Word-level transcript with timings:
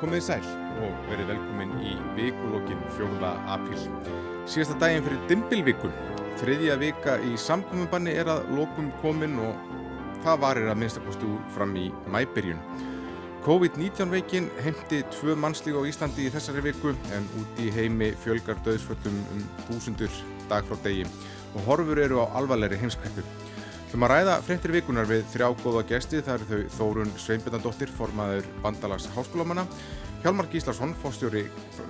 Komið 0.00 0.22
sæl 0.24 0.44
og 0.80 1.00
verið 1.10 1.28
velkomin 1.28 1.72
í 1.84 1.90
vikulokkin 2.16 2.78
4. 2.96 3.32
apríl. 3.52 3.82
Síðasta 4.48 4.78
daginn 4.80 5.04
fyrir 5.04 5.26
Dimbilvikun, 5.28 5.92
þriðja 6.40 6.76
vika 6.80 7.16
í 7.28 7.34
samkominnbanni 7.36 8.14
er 8.16 8.30
að 8.32 8.46
lokum 8.56 8.88
komin 9.02 9.36
og 9.44 9.58
það 10.24 10.40
varir 10.46 10.70
að 10.72 10.80
minnstakostu 10.80 11.34
fram 11.52 11.76
í 11.76 11.90
mæbyrjun. 12.08 12.64
COVID-19 13.44 14.16
veikin 14.16 14.48
heimti 14.64 15.02
tvö 15.18 15.36
mannslík 15.36 15.76
á 15.76 15.84
Íslandi 15.92 16.30
í 16.30 16.32
þessari 16.32 16.64
viku 16.70 16.96
en 17.12 17.28
úti 17.42 17.68
heimi 17.76 18.14
fjölgar 18.24 18.56
döðsföllum 18.64 19.20
um 19.36 19.46
þúsundur 19.66 20.16
dag 20.48 20.64
frá 20.64 20.80
degi 20.88 21.04
og 21.52 21.60
horfur 21.68 22.00
eru 22.00 22.24
á 22.24 22.40
alvarleiri 22.40 22.80
heimskvæppu. 22.80 23.49
Þum 23.90 24.04
að 24.06 24.12
ræða 24.12 24.34
fréttir 24.46 24.70
vikunar 24.70 25.08
við 25.10 25.24
þrjá 25.32 25.48
góða 25.64 25.80
gesti, 25.88 26.20
það 26.22 26.36
eru 26.36 26.46
þau 26.46 26.74
Þórun 26.76 27.08
Sveinbjörnadóttir, 27.18 27.90
formaður 27.98 28.44
Bandalags 28.62 29.08
háskólamanna, 29.16 29.64
Hjálmar 30.22 30.46
Gíslason, 30.52 30.92
fórstjóri 31.00 31.42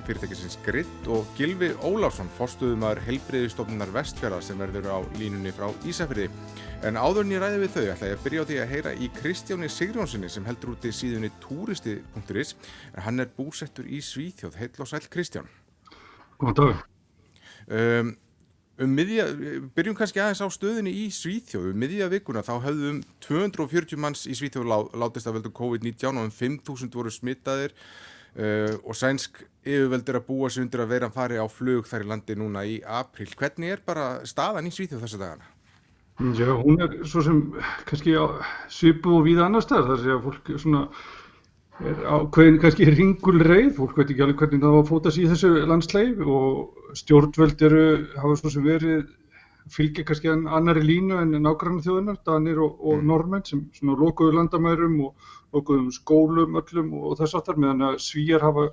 fyrirtækisins 0.07 0.57
Gritt 0.65 1.11
og 1.13 1.29
Gilvi 1.37 1.73
Óláfsson, 1.83 2.31
fórstuðumar 2.39 3.03
helbriðistofnunar 3.05 3.91
Vestfjara 3.93 4.39
sem 4.41 4.57
verður 4.63 4.89
á 4.95 4.99
línunni 5.19 5.53
frá 5.53 5.67
Ísafriði. 5.85 6.31
En 6.87 6.97
áðurinn 6.97 7.35
í 7.35 7.43
ræði 7.43 7.61
við 7.65 7.75
þau 7.75 7.83
ætla 7.83 8.09
ég 8.09 8.17
að 8.17 8.25
byrja 8.25 8.47
á 8.47 8.49
því 8.49 8.59
að 8.63 8.73
heyra 8.73 8.95
í 8.97 9.11
Kristjáni 9.19 9.69
Sigrónssoni 9.69 10.33
sem 10.33 10.49
heldur 10.49 10.73
út 10.77 10.89
í 10.89 10.95
síðunni 10.95 11.33
turisti.is 11.43 12.55
en 12.95 13.05
hann 13.05 13.27
er 13.27 13.35
búsettur 13.37 13.85
í 13.85 14.01
Svíþjóð. 14.01 14.57
Heil 14.63 14.73
og 14.79 14.89
sæl 14.89 15.05
Kristján. 15.11 15.51
Góðan 16.41 16.61
dag. 16.63 16.85
Um, 17.69 18.15
um 18.81 18.95
miðja, 18.97 19.27
byrjum 19.77 19.97
kannski 19.99 20.23
aðeins 20.23 20.41
á 20.41 20.49
stöðinni 20.53 20.93
í 21.03 21.07
Svíþjóðu, 21.13 21.75
um 21.75 21.83
miðja 21.83 22.09
vikuna 22.13 22.43
þá 22.47 22.55
höfðum 22.65 23.03
240 23.27 24.01
manns 24.01 24.25
í 24.25 24.37
Svíþjóðu 24.39 24.71
lá, 24.71 24.79
látist 25.05 25.29
að 25.29 25.39
veldu 25.39 25.53
COVID-19 25.57 26.21
og 26.21 26.29
um 26.29 26.35
5.000 26.35 26.97
voru 26.97 27.13
smittaðir 27.15 27.75
uh, 27.77 28.75
og 28.81 28.97
sænsk 28.97 29.43
yfirveldur 29.61 30.21
að 30.21 30.29
búa 30.31 30.51
sig 30.51 30.65
undir 30.65 30.85
að 30.85 30.93
vera 30.95 31.11
að 31.11 31.17
fari 31.19 31.41
á 31.41 31.47
flug 31.53 31.89
þar 31.91 32.07
í 32.07 32.11
landi 32.11 32.37
núna 32.41 32.65
í 32.65 32.81
april. 32.81 33.29
Hvernig 33.37 33.77
er 33.77 33.85
bara 33.87 34.11
staðan 34.29 34.71
í 34.71 34.75
Svíþjóðu 34.75 35.05
þessa 35.05 35.25
dagana? 35.25 35.57
Já, 36.37 36.51
hún 36.53 36.77
er 36.85 36.99
svo 37.09 37.23
sem 37.25 37.39
kannski 37.89 38.13
svipu 38.69 39.15
og 39.17 39.25
víða 39.25 39.47
annar 39.47 39.65
stað 39.65 39.87
þar 39.89 40.03
að 40.17 40.27
fólk 40.27 40.51
svona 40.61 40.83
ákveðin 41.81 42.59
kannski 42.61 42.87
ringul 42.93 43.41
reið, 43.41 43.71
fólk 43.79 43.97
veit 43.97 44.11
ekki 44.11 44.25
alveg 44.25 44.43
hvernig 44.43 44.61
það 44.61 44.75
var 44.75 44.83
að 44.83 44.91
fóta 44.91 45.13
sér 45.15 45.23
í 45.25 45.31
þessu 45.31 45.51
landsleif 45.71 46.19
og 46.29 46.99
stjórnvöld 47.01 47.65
eru, 47.65 47.85
hafa 48.21 48.37
svo 48.37 48.53
sem 48.53 48.67
verið, 48.67 49.07
fylgja 49.71 50.05
kannski 50.05 50.33
annari 50.33 50.83
línu 50.85 51.17
en 51.23 51.33
nákvæmlega 51.39 51.87
þjóðunar, 51.87 52.19
Danir 52.27 52.61
og, 52.61 52.77
og 52.85 53.05
Norrmenn 53.07 53.47
sem 53.49 53.63
svona 53.77 53.97
lokuðu 54.01 54.37
landamærum 54.37 54.99
og 55.07 55.33
lokuðum 55.57 55.89
skólum 55.95 56.61
öllum 56.61 56.93
og 57.01 57.17
þess 57.21 57.39
aftar 57.41 57.57
meðan 57.61 57.87
að 57.89 57.99
svíjar 58.05 58.45
hafa 58.45 58.69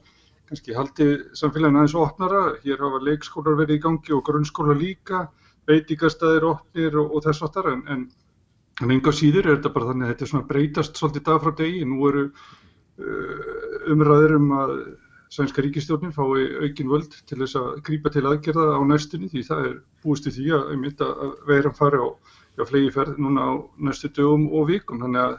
kannski 0.49 0.75
haldið 0.75 1.25
samfélagin 1.37 1.79
aðeins 1.79 1.97
opnara, 2.01 2.43
hér 2.65 2.83
hafa 2.83 3.03
leikskólar 3.07 3.59
verið 3.61 3.79
í 3.79 3.83
gangi 3.87 4.15
og 4.17 4.23
grunnskólar 4.27 4.79
líka, 4.79 5.25
veitikastæðir 5.69 6.51
opnir 6.51 6.99
og, 6.99 7.11
og 7.15 7.27
þess 7.27 7.47
aftar 7.47 7.71
en, 7.71 7.83
en, 7.93 8.07
en 8.83 8.95
enga 8.95 9.15
síður 9.15 9.47
er 9.47 9.57
þetta 9.57 9.75
bara 9.75 9.91
þannig 9.93 10.07
að 10.07 10.15
þetta 10.15 10.47
breytast 10.51 10.99
svolítið 10.99 11.27
dag 11.27 11.43
frá 11.43 11.55
degi, 11.59 11.83
nú 11.87 12.07
eru 12.11 12.29
umræður 12.97 14.35
um 14.39 14.55
að 14.57 14.73
sænska 15.33 15.61
ríkistjórnin 15.61 16.15
fái 16.15 16.47
aukin 16.63 16.89
völd 16.89 17.13
til 17.27 17.37
þess 17.41 17.57
að 17.59 17.81
grípa 17.87 18.11
til 18.13 18.25
aðgerða 18.25 18.79
á 18.79 18.81
næstunni 18.87 19.29
því 19.31 19.43
það 19.49 19.65
er 19.69 19.77
búist 20.03 20.27
í 20.29 20.33
því 20.33 20.47
að, 20.55 21.01
að 21.03 21.33
veiran 21.49 21.75
fari 21.77 21.99
á, 21.99 22.07
á 22.57 22.63
flegi 22.65 22.93
ferð 22.95 23.19
núna 23.21 23.43
á 23.43 23.53
næstu 23.77 24.09
dögum 24.15 24.47
og 24.55 24.69
vikum 24.71 25.03
þannig 25.03 25.25
að 25.25 25.35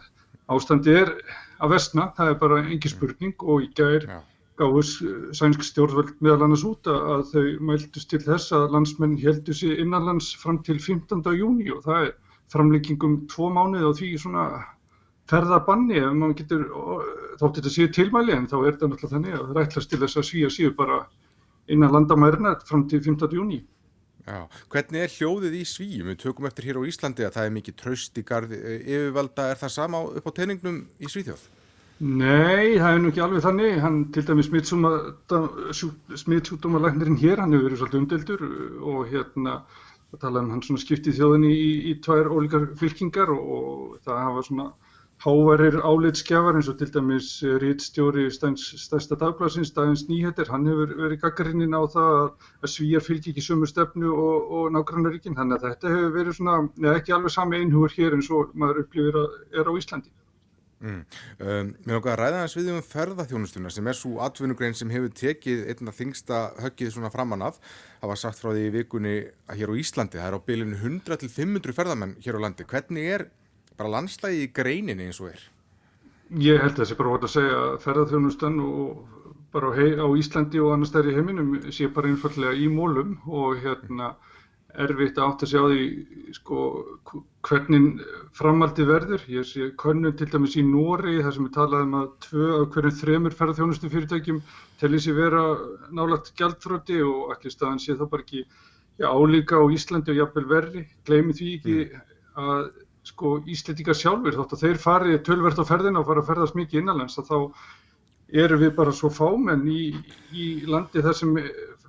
ástandi 0.54 0.96
er 1.02 1.14
að 1.58 1.72
vestna, 1.74 2.10
það 2.16 2.32
er 2.32 2.38
bara 2.42 2.60
engi 2.64 2.92
spurning 2.92 3.34
og 3.42 3.64
í 3.64 3.70
gær 3.76 4.06
gáðus 4.58 4.92
sænsk 5.38 5.64
stjórnvöld 5.66 6.16
meðal 6.24 6.46
annars 6.46 6.64
út 6.66 6.88
að 6.90 7.28
þau 7.32 7.44
mæltust 7.70 8.10
til 8.10 8.22
þess 8.24 8.54
að 8.54 8.72
landsmenn 8.74 9.18
heldur 9.22 9.56
sér 9.56 9.78
innanlands 9.82 10.32
fram 10.38 10.58
til 10.66 10.78
15. 10.82 11.22
júni 11.38 11.70
og 11.74 11.84
það 11.86 12.08
er 12.08 12.16
framleggingum 12.52 13.20
tvo 13.30 13.50
mánuði 13.54 13.86
og 13.88 13.96
því 13.98 14.10
svona 14.18 14.46
ferðabanni 15.28 15.98
ef 16.00 16.12
maður 16.16 16.36
getur, 16.42 16.62
þótt 17.40 17.58
þetta 17.60 17.72
séu 17.74 17.90
tilmæli 17.94 18.36
en 18.36 18.46
þá 18.50 18.56
er 18.58 18.70
þetta 18.70 18.90
náttúrulega 18.92 19.14
þannig 19.14 19.34
að 19.34 19.42
það 19.42 19.58
rætlast 19.58 19.90
til 19.92 20.00
þess 20.04 20.20
að 20.20 20.28
svíja 20.30 20.52
síu 20.52 20.70
bara 20.78 21.02
innan 21.68 21.92
landamærna 21.92 22.54
fram 22.68 22.86
til 22.88 23.02
15. 23.04 23.36
júni. 23.36 23.60
Já, 24.28 24.44
hvernig 24.72 25.04
er 25.04 25.12
hljóðið 25.12 25.54
í 25.56 25.62
svíjum? 25.68 26.08
Við 26.12 26.18
tökum 26.24 26.48
eftir 26.48 26.68
hér 26.68 26.80
á 26.80 26.88
Íslandi 26.88 27.24
að 27.24 27.36
það 27.36 27.46
er 27.46 27.54
mikið 27.54 27.76
traust 27.80 28.18
í 28.20 28.24
gardi 28.28 28.58
yfirvalda, 28.58 29.46
er 29.52 29.60
það 29.60 29.72
sama 29.72 30.02
upp 30.20 30.28
á 30.28 30.32
teiningnum 30.36 30.82
í 31.00 31.08
Svíþjóð? 31.08 31.46
Nei, 31.98 32.76
það 32.78 32.92
er 32.92 33.00
nú 33.02 33.08
ekki 33.10 33.22
alveg 33.24 33.42
þannig, 33.42 33.78
hann 33.82 33.96
til 34.14 34.22
dæmis 34.28 34.50
smittsjúkdómalæknirinn 36.22 37.18
hér, 37.18 37.40
hann 37.42 37.56
hefur 37.56 37.66
verið 37.66 37.80
svolítið 37.80 38.02
umdeldur 38.02 38.44
og 38.86 39.00
hérna 39.10 39.56
það 40.12 40.20
tala 40.22 40.42
um 40.44 40.52
hann 40.52 40.62
svona 40.64 40.82
skiptið 40.82 41.16
þjóðinni 41.18 41.50
í, 41.52 41.72
í 41.90 41.96
tvær 42.04 42.30
ólíkar 42.32 42.68
fylkingar 42.78 43.32
og, 43.34 43.48
og 43.56 43.96
það 44.06 44.22
hafa 44.28 44.44
svona 44.46 44.68
Hávarir 45.18 45.80
álitskjafar 45.82 46.54
eins 46.54 46.68
og 46.70 46.76
til 46.78 46.92
dæmis 46.94 47.28
rítstjóri 47.62 48.28
stærsta 48.30 49.16
dagbladsins, 49.18 49.72
Dagins 49.74 50.04
Nýheter, 50.06 50.46
hann 50.46 50.68
hefur 50.70 50.92
verið 50.94 51.24
gaggarinninn 51.24 51.74
á 51.74 51.82
það 51.90 52.18
að 52.62 52.70
svíjar 52.70 53.02
fylgji 53.02 53.32
ekki 53.32 53.42
sömu 53.42 53.66
stefnu 53.66 54.12
og, 54.14 54.52
og 54.54 54.68
nágrannaríkinn, 54.76 55.34
þannig 55.34 55.58
að 55.58 55.66
þetta 55.66 55.94
hefur 55.94 56.14
verið 56.20 56.38
svona, 56.38 56.60
neða 56.78 57.00
ekki 57.00 57.16
alveg 57.16 57.34
sami 57.34 57.58
einhugur 57.58 57.96
hér 57.96 58.14
eins 58.14 58.30
og 58.30 58.54
maður 58.54 58.84
upplifir 58.84 59.18
að 59.18 59.58
er 59.58 59.70
á 59.70 59.72
Íslandi. 59.82 60.14
Mm. 60.78 61.00
Um, 61.42 61.72
mér 61.82 61.98
okkar 61.98 62.14
að 62.14 62.20
ræða 62.22 62.42
þess 62.44 62.56
við 62.60 62.68
um 62.70 62.84
ferðarþjónustuna 62.86 63.70
sem 63.74 63.88
er 63.90 63.96
svo 63.98 64.20
atvinnugrein 64.22 64.76
sem 64.78 64.92
hefur 64.94 65.10
tekið 65.10 65.64
einna 65.72 65.94
þingsta 65.94 66.42
höggið 66.62 66.92
svona 66.94 67.10
framann 67.10 67.42
af. 67.48 67.58
Það 67.98 68.12
var 68.12 68.20
sagt 68.22 68.38
frá 68.38 68.52
því 68.52 68.68
í 68.68 68.74
vikunni 68.76 69.16
að 69.50 69.58
hér 69.58 69.74
á 69.74 69.80
Íslandi, 69.82 70.20
það 70.20 70.28
er 70.28 70.38
á 70.38 70.46
bylinu 70.46 70.78
100 70.78 71.18
til 71.24 71.32
500 71.34 71.74
ferðarmenn 71.74 72.14
hér 72.22 72.38
á 72.38 72.44
landi. 72.46 72.68
Hvernig 72.70 73.10
er 73.16 73.26
bara 73.78 73.94
landslægi 73.96 74.44
í 74.46 74.52
greininni 74.54 75.08
eins 75.08 75.20
og 75.22 75.32
er? 75.32 75.44
Ég 76.44 76.60
held 76.60 76.74
að 76.74 76.82
það 76.82 76.90
sé 76.90 76.98
bara 76.98 77.12
hótt 77.14 77.28
að 77.28 77.34
segja 77.36 77.58
að 77.64 77.76
ferðarþjónustan 77.84 78.58
og 78.60 79.18
bara 79.54 79.70
á 79.72 80.06
Íslandi 80.20 80.60
og 80.60 80.74
annars 80.74 80.92
þær 80.92 81.08
í 81.08 81.14
heiminum 81.16 81.54
sé 81.72 81.88
bara 81.92 82.10
einfallega 82.10 82.58
í 82.58 82.66
mólum 82.68 83.14
og 83.26 83.62
hérna 83.62 84.12
erfitt 84.78 85.16
átt 85.18 85.42
að 85.42 85.50
sjá 85.52 85.62
því 85.64 86.32
sko 86.36 86.64
hvernig 87.48 88.02
framaldi 88.36 88.84
verður. 88.86 89.24
Ég 89.32 89.46
sé 89.48 89.70
könnum 89.80 90.14
til 90.18 90.28
dæmis 90.30 90.58
í 90.60 90.64
Nóri 90.66 91.22
þar 91.24 91.34
sem 91.34 91.46
við 91.48 91.54
talaðum 91.56 91.96
að 92.02 92.10
tvö 92.26 92.48
af 92.58 92.66
hverjum 92.74 92.98
þremur 93.00 93.36
ferðarþjónustu 93.38 93.92
fyrirtækjum 93.94 94.42
telli 94.82 95.00
sér 95.02 95.16
vera 95.16 95.44
nálagt 95.96 96.34
gjaldfröndi 96.38 97.00
og 97.06 97.32
allir 97.34 97.54
staðan 97.54 97.80
sé 97.82 97.96
það 97.96 98.12
bara 98.12 98.26
ekki 98.26 98.44
já, 98.44 99.08
álíka 99.08 99.58
á 99.58 99.64
Íslandi 99.72 100.12
og 100.12 100.20
jafnvel 100.20 100.46
verri. 100.52 100.84
Gleimi 101.08 101.38
því 101.40 101.54
ekki 101.56 101.78
að 102.38 102.70
sko 103.08 103.38
Íslandíkar 103.48 103.96
sjálfur 103.96 104.36
þótt 104.36 104.54
að 104.56 104.64
þeir 104.66 104.80
fari 104.82 105.18
tölvert 105.24 105.60
á 105.60 105.64
ferðina 105.68 106.02
og 106.02 106.08
fara 106.08 106.24
að 106.24 106.30
ferðast 106.32 106.58
mikið 106.58 106.82
innanlands 106.82 107.18
að 107.20 107.30
þá 107.30 107.38
erum 108.44 108.60
við 108.60 108.74
bara 108.76 108.92
svo 108.92 109.08
fámenn 109.12 109.64
í, 109.72 109.82
í 110.36 110.46
landi 110.68 111.02
þar 111.04 111.16
sem 111.16 111.36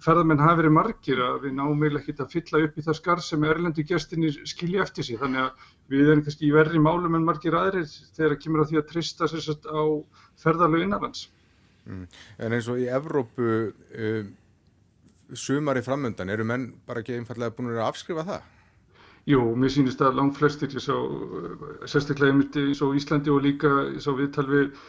ferðamenn 0.03 0.39
hafi 0.39 0.61
verið 0.61 0.75
margir 0.75 1.21
að 1.23 1.41
við 1.45 1.55
náum 1.57 1.81
eiginlega 1.83 2.01
ekkert 2.03 2.21
að 2.23 2.35
fylla 2.35 2.61
upp 2.65 2.77
í 2.77 2.85
það 2.85 2.97
skar 2.99 3.23
sem 3.23 3.43
erlendu 3.43 3.83
gestinir 3.87 4.37
skilji 4.47 4.79
eftir 4.79 5.07
sig 5.07 5.19
þannig 5.19 5.43
að 5.43 5.65
við 5.91 6.11
erum 6.13 6.23
kannski 6.23 6.47
í 6.47 6.53
verri 6.55 6.79
málum 6.83 7.17
en 7.17 7.25
margir 7.27 7.57
aðrir 7.59 7.89
þegar 8.15 8.35
það 8.35 8.41
kemur 8.45 8.63
á 8.63 8.69
því 8.69 8.79
að 8.79 8.87
trista 8.93 9.27
sérsagt 9.27 9.67
á 9.67 9.81
ferðalög 10.39 10.85
innanlands. 10.85 11.25
Mm. 11.89 12.05
En 12.39 12.55
eins 12.55 12.69
og 12.71 12.79
í 12.79 12.87
Evrópu 12.93 13.49
um, 13.73 14.31
sumari 15.33 15.83
framöndan 15.83 16.31
eru 16.31 16.47
menn 16.47 16.69
bara 16.87 17.03
ekki 17.03 17.17
einfallega 17.19 17.57
búin 17.57 17.73
að 17.73 17.87
afskrifa 17.89 18.27
það? 18.29 18.47
Jú, 19.29 19.41
mér 19.61 19.69
sýnist 19.69 19.99
að 20.01 20.15
langt 20.17 20.39
flestir, 20.39 20.71
ég 20.73 20.81
sá 20.81 20.95
sérstaklega 21.91 22.33
eins 22.63 22.79
og 22.81 22.95
Íslandi 22.97 23.29
og 23.29 23.43
líka 23.45 23.69
ég 23.91 24.01
sá 24.01 24.09
viðtal 24.17 24.47
við 24.49 24.79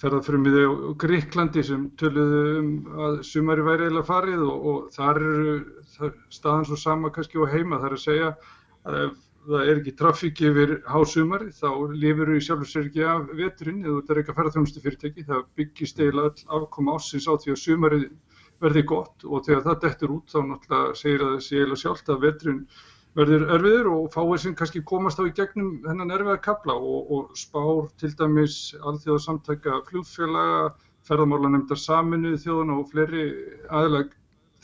ferðarfrumiði 0.00 0.62
á 0.64 0.72
Greiklandi 1.00 1.64
sem 1.64 1.84
töluðu 2.00 2.40
um 2.60 2.70
að 3.06 3.18
sumari 3.28 3.66
væri 3.66 3.90
eða 3.90 4.04
farið 4.08 4.46
og, 4.46 4.64
og 4.70 4.88
þar 4.96 5.20
eru 5.20 5.54
staðan 6.32 6.66
svo 6.70 6.78
sama 6.80 7.12
kannski 7.12 7.40
á 7.40 7.52
heima. 7.52 7.80
Þar 7.82 7.96
að 7.98 8.02
segja 8.04 8.30
að 8.88 8.98
ef 9.02 9.20
það 9.44 9.68
er 9.68 9.80
ekki 9.80 9.94
trafík 9.98 10.40
yfir 10.48 10.74
hásumari 10.88 11.50
þá 11.52 11.68
lifur 11.92 12.32
við 12.32 12.46
sjálfur 12.46 12.70
sér 12.70 12.88
ekki 12.88 13.04
af 13.08 13.28
veturinn. 13.36 13.82
Eða 13.84 13.98
þetta 13.98 14.14
er 14.14 14.20
eitthvað 14.22 14.38
ferðarþjónustu 14.40 14.84
fyrirtæki 14.84 15.26
það 15.28 15.44
byggist 15.60 16.00
eiginlega 16.00 16.48
afkoma 16.60 16.96
ásins 16.96 17.28
á 17.28 17.32
því 17.36 17.52
að 17.54 17.60
sumari 17.60 18.00
verði 18.62 18.84
gott 18.88 19.28
og 19.28 19.44
þegar 19.44 19.64
það 19.68 19.80
dettur 19.84 20.16
út 20.16 20.32
þá 20.32 20.40
náttúrulega 20.48 20.98
segir 21.00 21.24
að 21.26 21.32
það 21.34 21.44
sé 21.44 21.56
eiginlega 21.58 21.82
sjálft 21.82 22.12
að 22.14 22.24
veturinn 22.24 22.62
verður 23.18 23.44
erfiður 23.56 23.90
og 23.92 24.08
fáið 24.14 24.40
sem 24.42 24.56
kannski 24.58 24.82
komast 24.86 25.20
á 25.22 25.24
í 25.28 25.34
gegnum 25.36 25.76
hennan 25.86 26.12
erfiða 26.14 26.40
kapla 26.42 26.74
og, 26.74 27.12
og 27.14 27.38
spár 27.38 27.86
til 28.00 28.10
dæmis 28.18 28.74
alþjóðarsamtækja 28.82 29.80
fljóðfélaga, 29.90 30.74
ferðarmálanemndar 31.06 31.78
saminuð 31.78 32.40
þjóðana 32.42 32.78
og 32.80 32.90
fleiri 32.90 33.26
aðlag 33.68 34.14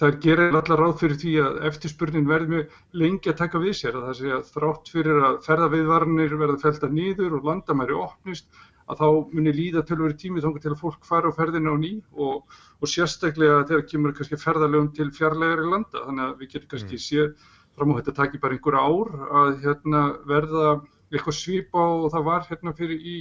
þær 0.00 0.17
gerir 0.25 0.56
allar 0.56 0.81
ráð 0.81 0.97
fyrir 1.02 1.19
því 1.20 1.35
að 1.44 1.61
eftirspurnin 1.69 2.29
verði 2.29 2.55
mjög 2.55 2.76
lengi 3.02 3.31
að 3.31 3.38
taka 3.43 3.61
við 3.61 3.76
sér 3.82 3.99
að 3.99 4.06
það 4.08 4.19
sé 4.20 4.32
að 4.32 4.50
þrátt 4.55 4.91
fyrir 4.94 5.23
að 5.29 5.38
ferðaviðvarnir 5.44 6.37
verða 6.41 6.62
felta 6.62 6.88
nýður 6.88 7.37
og 7.37 7.49
landamæri 7.50 7.99
opnist 8.00 8.49
að 8.91 9.02
þá 9.02 9.08
munir 9.37 9.58
líða 9.58 9.85
tölveri 9.87 10.17
tími 10.19 10.43
þóngar 10.43 10.64
til 10.64 10.73
að 10.73 10.81
fólk 10.81 11.05
fara 11.06 11.31
á 11.31 11.37
ferðina 11.37 11.75
á 11.75 11.76
ný 11.79 11.93
og, 12.17 12.49
og 12.81 12.91
sérstaklega 12.91 13.61
þegar 13.69 13.87
kemur 13.93 14.17
kannski 14.17 14.41
ferðalögum 14.41 14.91
til 14.97 15.11
fjarlægari 15.14 15.69
landa 15.69 16.06
þannig 16.06 16.25
að 16.26 16.41
við 16.41 16.52
getum 16.55 16.73
kannski 16.73 16.97
mm. 16.99 17.05
séð 17.05 17.50
fram 17.79 17.95
á 17.95 17.99
þetta 18.01 18.17
taki 18.17 18.41
bara 18.43 18.57
einhver 18.57 18.77
ár 18.79 19.15
að 19.43 19.63
hérna, 19.65 20.03
verða 20.29 20.75
eitthvað 21.11 21.39
svipa 21.39 21.87
og 22.01 22.11
það 22.15 22.29
var 22.29 22.45
hérna 22.51 22.75
fyrir 22.77 23.01
í, 23.01 23.17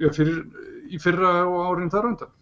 já, 0.00 0.08
fyrir, 0.12 0.44
í 0.88 1.00
fyrra 1.02 1.34
og 1.48 1.58
árin 1.70 1.92
þar 1.92 2.08
undan. 2.12 2.38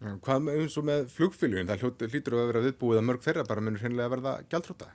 Hvað 0.00 0.50
eins 0.54 0.78
og 0.80 0.86
með 0.88 1.06
flugfylgjum? 1.12 1.68
Það 1.68 2.08
hlýtur 2.08 2.36
að 2.38 2.50
vera 2.50 2.64
viðbúið 2.64 3.00
að 3.02 3.06
mörg 3.10 3.24
þeirra 3.26 3.46
bara 3.48 3.64
munir 3.64 3.82
hennilega 3.84 4.12
verða 4.14 4.34
gæltróta? 4.48 4.88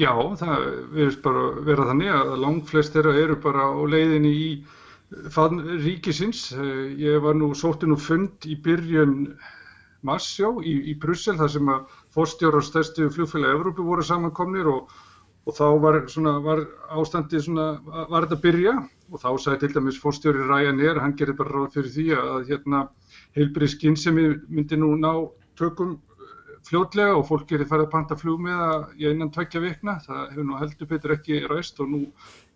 Já, 0.00 0.10
það 0.40 0.64
verður 0.96 1.18
bara 1.22 1.42
vera 1.68 1.88
þannig 1.90 2.14
að 2.16 2.30
langt 2.42 2.70
flest 2.70 2.94
þeirra 2.96 3.12
eru 3.20 3.36
bara 3.44 3.68
á 3.70 3.80
leiðinni 3.92 4.32
í 4.32 4.48
fann 5.30 5.60
ríkisins. 5.84 6.46
Ég 6.98 7.22
var 7.22 7.36
nú 7.38 7.52
sóttin 7.54 7.94
og 7.94 8.00
fund 8.02 8.48
í 8.48 8.56
byrjun 8.64 9.36
massjá 10.02 10.48
í, 10.64 10.74
í 10.90 10.96
Brussel 10.98 11.36
þar 11.38 11.52
sem 11.54 11.70
að 11.70 11.98
fórstjórar 12.14 12.64
stærstu 12.66 13.08
flugfélagi 13.14 13.56
Evrópu 13.56 13.86
voru 13.86 14.04
samankomnir 14.06 14.68
og 14.68 14.92
og 15.46 15.56
þá 15.56 15.66
var, 15.82 15.98
svona, 16.10 16.36
var 16.42 16.62
ástandið 16.94 17.46
svona, 17.48 17.66
var 18.10 18.26
þetta 18.26 18.38
að 18.38 18.44
byrja? 18.46 18.76
Og 19.12 19.20
þá 19.20 19.28
sagði 19.42 19.60
til 19.64 19.74
dæmis 19.76 19.98
fórstjóri 20.00 20.46
Ryanair, 20.46 21.00
hann 21.02 21.16
gerir 21.18 21.36
bara 21.38 21.52
ráð 21.56 21.76
fyrir 21.76 21.92
því 21.96 22.06
að 22.16 22.48
hérna 22.52 22.86
heilbrið 23.36 23.74
skinnsemi 23.74 24.28
myndi 24.48 24.78
nú 24.78 24.94
ná 25.00 25.10
tökum 25.58 25.96
eh, 25.98 26.54
fljótlega 26.68 27.18
og 27.18 27.26
fólk 27.28 27.50
farið 27.50 27.84
að 27.88 27.90
panta 27.92 28.16
flug 28.16 28.40
með 28.46 28.62
það 28.62 28.86
í 29.02 29.10
einan 29.10 29.34
tveggja 29.34 29.64
vikna, 29.66 29.98
það 30.06 30.22
hefur 30.30 30.48
nú 30.48 30.62
heldur 30.62 30.90
betur 30.94 31.16
ekki 31.18 31.42
ræst 31.50 31.82
og 31.82 31.90
nú 31.90 32.02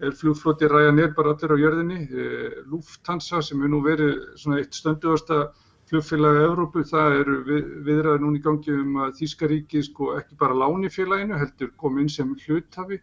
er 0.00 0.16
flugflóti 0.16 0.70
Ryanair 0.70 1.12
bara 1.18 1.34
allir 1.34 1.56
á 1.58 1.62
jörðinni, 1.64 2.00
e, 2.06 2.50
Lufthansa 2.70 3.42
sem 3.42 3.58
hefur 3.58 3.74
nú 3.74 3.82
verið 3.84 4.14
svona 4.38 4.62
eitt 4.62 4.78
stönduðasta 4.78 5.48
flugfélagi 5.90 6.44
Európu, 6.44 6.82
það 6.86 7.18
eru 7.20 7.36
við, 7.46 7.66
viðræður 7.86 8.22
núni 8.24 8.40
í 8.40 8.44
gangi 8.44 8.72
um 8.74 8.96
að 9.04 9.12
Þískaríki 9.20 9.82
sko 9.86 10.14
ekki 10.18 10.38
bara 10.40 10.56
láni 10.58 10.90
félaginu, 10.90 11.38
heldur 11.38 11.70
komin 11.78 12.08
sem 12.10 12.32
hluthafi 12.44 12.98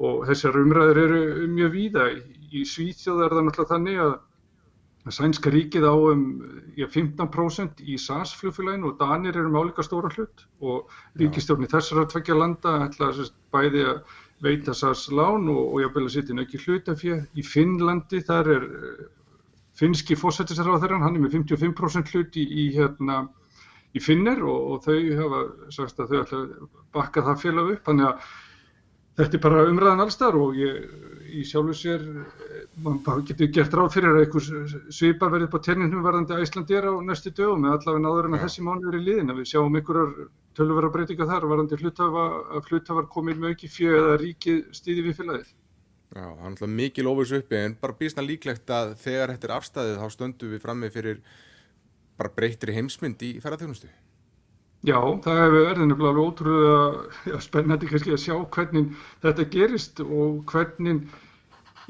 og 0.00 0.26
þessar 0.28 0.58
umræður 0.60 1.02
eru 1.04 1.22
mjög 1.52 1.72
víða. 1.76 2.10
Í 2.50 2.64
Svíþjóð 2.66 3.24
er 3.24 3.36
það 3.36 3.46
náttúrulega 3.46 3.72
þannig 3.74 4.02
að 4.04 4.18
Sænska 5.08 5.48
ríkið 5.50 5.84
á 5.88 5.96
um 5.96 6.24
ja, 6.76 6.86
15% 6.86 7.80
í 7.88 7.96
SAS 7.98 8.34
flugfélaginu 8.36 8.90
og 8.90 8.98
Danir 9.00 9.38
eru 9.38 9.48
með 9.48 9.64
álíka 9.64 9.84
stóra 9.86 10.10
hlut 10.12 10.44
og 10.60 10.92
ríkistjórni 11.20 11.70
þessar 11.72 12.02
að 12.02 12.10
tvekja 12.12 12.36
landa 12.36 12.74
ætla 12.84 13.08
að 13.08 13.30
bæði 13.54 13.86
að 13.94 14.02
veita 14.44 14.74
SAS 14.76 15.06
lán 15.08 15.48
og, 15.48 15.62
og 15.72 15.80
jáfnvel 15.80 16.04
að 16.04 16.12
setja 16.16 16.34
inn 16.34 16.44
ekki 16.44 16.60
hlutafið. 16.66 17.24
Í 17.32 17.46
Finnlandi 17.48 18.20
þar 18.28 18.52
er 18.58 18.68
finski 19.80 20.16
fósættisraðherran, 20.18 21.04
hann 21.04 21.16
er 21.16 21.24
með 21.24 21.38
55% 21.38 22.12
hlut 22.14 22.36
í, 22.36 22.44
í, 22.44 22.68
hérna, 22.76 23.22
í 23.96 24.02
Finner 24.04 24.42
og, 24.44 24.74
og 24.74 24.84
þau 24.84 24.98
hafa 25.22 25.42
sagt 25.74 26.02
að 26.02 26.12
þau 26.12 26.20
ætla 26.20 26.40
að 26.44 26.54
bakka 26.96 27.26
það 27.28 27.42
félag 27.46 27.74
upp, 27.74 27.84
þannig 27.88 28.10
að 28.10 28.30
þetta 29.20 29.36
er 29.36 29.42
bara 29.44 29.64
umræðan 29.68 30.02
allstar 30.04 30.36
og 30.38 30.58
ég, 30.58 30.84
í 31.30 31.44
sjálfu 31.46 31.76
sér, 31.76 32.04
mann 32.84 33.00
getur 33.28 33.50
gert 33.54 33.74
ráð 33.76 33.96
fyrir 33.96 34.14
að 34.14 34.24
einhvers 34.24 34.50
svipar 34.96 35.32
verið 35.34 35.50
på 35.52 35.62
terninum 35.64 36.04
verðandi 36.06 36.38
Æslandir 36.40 36.88
á 36.88 36.92
næstu 37.04 37.32
dögum 37.36 37.66
eða 37.66 37.80
allavega 37.80 38.04
náður 38.06 38.28
en 38.28 38.38
að 38.38 38.44
þessi 38.46 38.66
mánu 38.66 38.90
er 38.90 38.98
í 39.00 39.02
liðin, 39.04 39.32
að 39.32 39.42
við 39.42 39.50
sjáum 39.52 39.80
einhverjar 39.80 40.14
tölvera 40.58 40.92
breytinga 40.94 41.28
þar 41.30 41.48
verðandi 41.50 41.80
hlutafar 41.80 43.10
komið 43.12 43.42
með 43.42 43.56
ekki 43.56 43.72
fjöð 43.76 43.98
eða 44.00 44.20
ríkið 44.24 44.62
stýði 44.76 45.06
við 45.08 45.20
félagið. 45.20 45.52
Já, 46.10 46.24
það 46.26 46.42
er 46.42 46.50
náttúrulega 46.50 46.76
mikil 46.80 47.06
óvis 47.06 47.32
uppi 47.36 47.58
en 47.60 47.76
bara 47.78 47.94
býrsna 47.98 48.24
líklegt 48.26 48.70
að 48.74 48.96
þegar 48.98 49.30
þetta 49.34 49.46
er 49.46 49.56
afstæðið 49.56 49.98
þá 50.00 50.14
stöndu 50.16 50.48
við 50.50 50.62
frammi 50.64 50.90
fyrir 50.90 51.20
bara 52.18 52.32
breytri 52.34 52.74
heimsmynd 52.74 53.22
í 53.22 53.32
ferðarþjónustu. 53.42 53.90
Já, 54.88 54.96
það 54.96 55.38
hefur 55.38 55.66
verið 55.68 55.86
nefnilega 55.86 56.24
ótrúlega 56.24 57.40
spennandi 57.44 57.88
kannski 57.90 58.14
að 58.16 58.22
sjá 58.24 58.34
hvernig 58.56 58.94
þetta 59.22 59.46
gerist 59.54 60.02
og 60.02 60.40
hvernig 60.50 61.02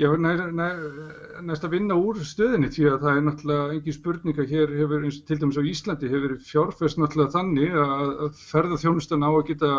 Já, 0.01 0.09
næst 0.17 1.65
að 1.67 1.75
vinna 1.75 1.97
úr 2.01 2.17
stöðinni 2.25 2.71
því 2.73 2.87
að 2.89 3.03
það 3.03 3.19
er 3.19 3.25
náttúrulega 3.27 3.73
engin 3.75 3.97
spurning 3.97 4.39
að 4.41 4.53
hér 4.55 4.71
hefur, 4.79 5.03
eins 5.05 5.19
og 5.21 5.27
til 5.29 5.37
dæmis 5.43 5.59
á 5.61 5.69
Íslandi, 5.73 6.09
hefur 6.09 6.33
fjárfæst 6.47 7.01
náttúrulega 7.03 7.35
þannig 7.35 7.77
að 7.83 8.39
ferðarþjónustan 8.47 9.27
á 9.29 9.31
að 9.31 9.45
geta 9.51 9.73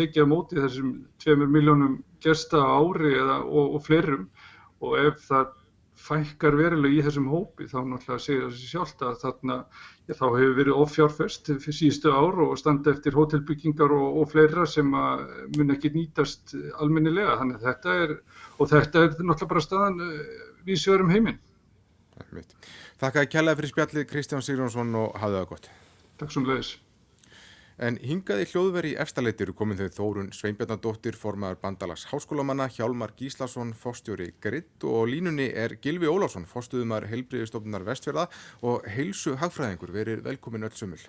tekið 0.00 0.24
á 0.24 0.32
móti 0.32 0.62
þessum 0.62 0.94
tveimur 1.20 1.52
miljónum 1.52 1.98
gesta 2.24 2.62
ári 2.64 3.12
eða, 3.18 3.36
og, 3.44 3.76
og 3.76 3.84
fleirum. 3.84 4.24
Og 4.80 4.96
ef 5.02 5.20
það 5.28 5.52
fækkar 5.96 6.56
verulega 6.58 6.98
í 6.98 7.04
þessum 7.06 7.28
hópi 7.32 7.66
þá 7.70 7.78
náttúrulega 7.88 8.22
segir 8.22 8.42
það 8.44 8.54
sér 8.56 8.70
sjálft 8.70 9.04
að 9.06 9.16
þarna 9.22 9.56
já, 10.06 10.12
þá 10.12 10.24
hefur 10.26 10.54
verið 10.58 10.80
offjárfest 10.84 11.50
síðustu 11.64 12.12
ár 12.12 12.40
og 12.44 12.54
standa 12.60 12.92
eftir 12.92 13.16
hótelbyggingar 13.16 13.94
og, 13.96 14.20
og 14.20 14.30
fleira 14.32 14.66
sem 14.70 14.92
mun 14.92 15.74
ekki 15.74 15.92
nýtast 15.96 16.56
almennilega 16.82 17.38
þannig 17.40 17.60
að 17.60 17.68
þetta 17.70 17.98
er, 18.04 18.16
og 18.58 18.72
þetta 18.72 19.04
er 19.04 19.12
náttúrulega 19.16 19.52
bara 19.54 19.66
staðan 19.66 20.00
eh, 20.06 20.24
við 20.68 20.82
sjörum 20.84 21.12
heiminn. 21.12 21.42
Þakka 23.00 23.22
að 23.22 23.30
kjallaði 23.34 23.60
fyrir 23.60 23.74
spjallið 23.74 24.10
Kristján 24.12 24.44
Sigurjónsson 24.44 24.98
og 25.02 25.16
hafið 25.20 25.40
það 25.40 25.48
gott. 25.52 25.70
Takk 26.20 26.32
svo 26.32 26.44
mjög. 26.46 26.76
En 27.76 27.98
hingaði 28.00 28.46
hljóðveri 28.48 28.94
í 28.94 28.96
efstaleitiru 29.02 29.52
komin 29.56 29.76
þau 29.76 29.90
Þórun 29.92 30.30
Sveinbjörnadóttir, 30.32 31.16
formaður 31.20 31.58
bandalags 31.60 32.06
háskólamanna, 32.08 32.70
Hjálmar 32.72 33.12
Gíslason, 33.18 33.74
fórstjóri 33.76 34.30
Gritt 34.40 34.86
og 34.88 35.10
línunni 35.10 35.50
er 35.52 35.74
Gilvi 35.84 36.08
Ólásson, 36.08 36.46
fórstuðumar 36.48 37.04
heilbriðistofnunar 37.10 37.84
Vestfjörða 37.84 38.30
og 38.64 38.86
heilsu 38.94 39.34
hagfræðingur, 39.42 39.92
verið 39.92 40.22
velkomin 40.24 40.64
öll 40.64 40.72
sömul. 40.72 41.02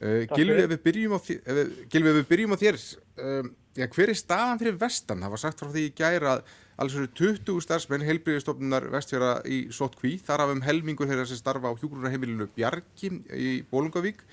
Uh, 0.00 0.24
Gilvi, 0.32 0.62
ef 0.62 0.72
við 0.72 0.80
byrjum 0.86 1.16
á, 1.16 1.20
við 1.28 2.22
byrjum 2.30 2.56
á 2.56 2.62
þér, 2.64 2.80
uh, 3.20 3.52
já, 3.76 3.88
hver 3.92 4.14
er 4.14 4.20
staðan 4.22 4.62
fyrir 4.64 4.80
vestan? 4.80 5.20
Það 5.20 5.34
var 5.36 5.44
sagt 5.44 5.60
frá 5.60 5.72
því 5.76 5.84
í 5.90 5.94
gæra 6.00 6.38
að 6.38 6.56
alls 6.80 6.96
eru 6.96 7.10
20 7.20 7.60
starfsmenn 7.66 8.06
heilbriðistofnunar 8.08 8.88
Vestfjörða 8.96 9.34
í 9.44 9.60
Sottkví, 9.76 10.16
þar 10.24 10.46
af 10.46 10.54
um 10.56 10.64
helmingur 10.64 11.12
þeirra 11.12 11.28
sem 11.28 11.36
starfa 11.36 11.68
á 11.68 11.76
hjúgrunarheimilinu 11.76 12.48
Bjarki 12.56 13.12
í 13.36 13.58
Bólungavík. 13.68 14.24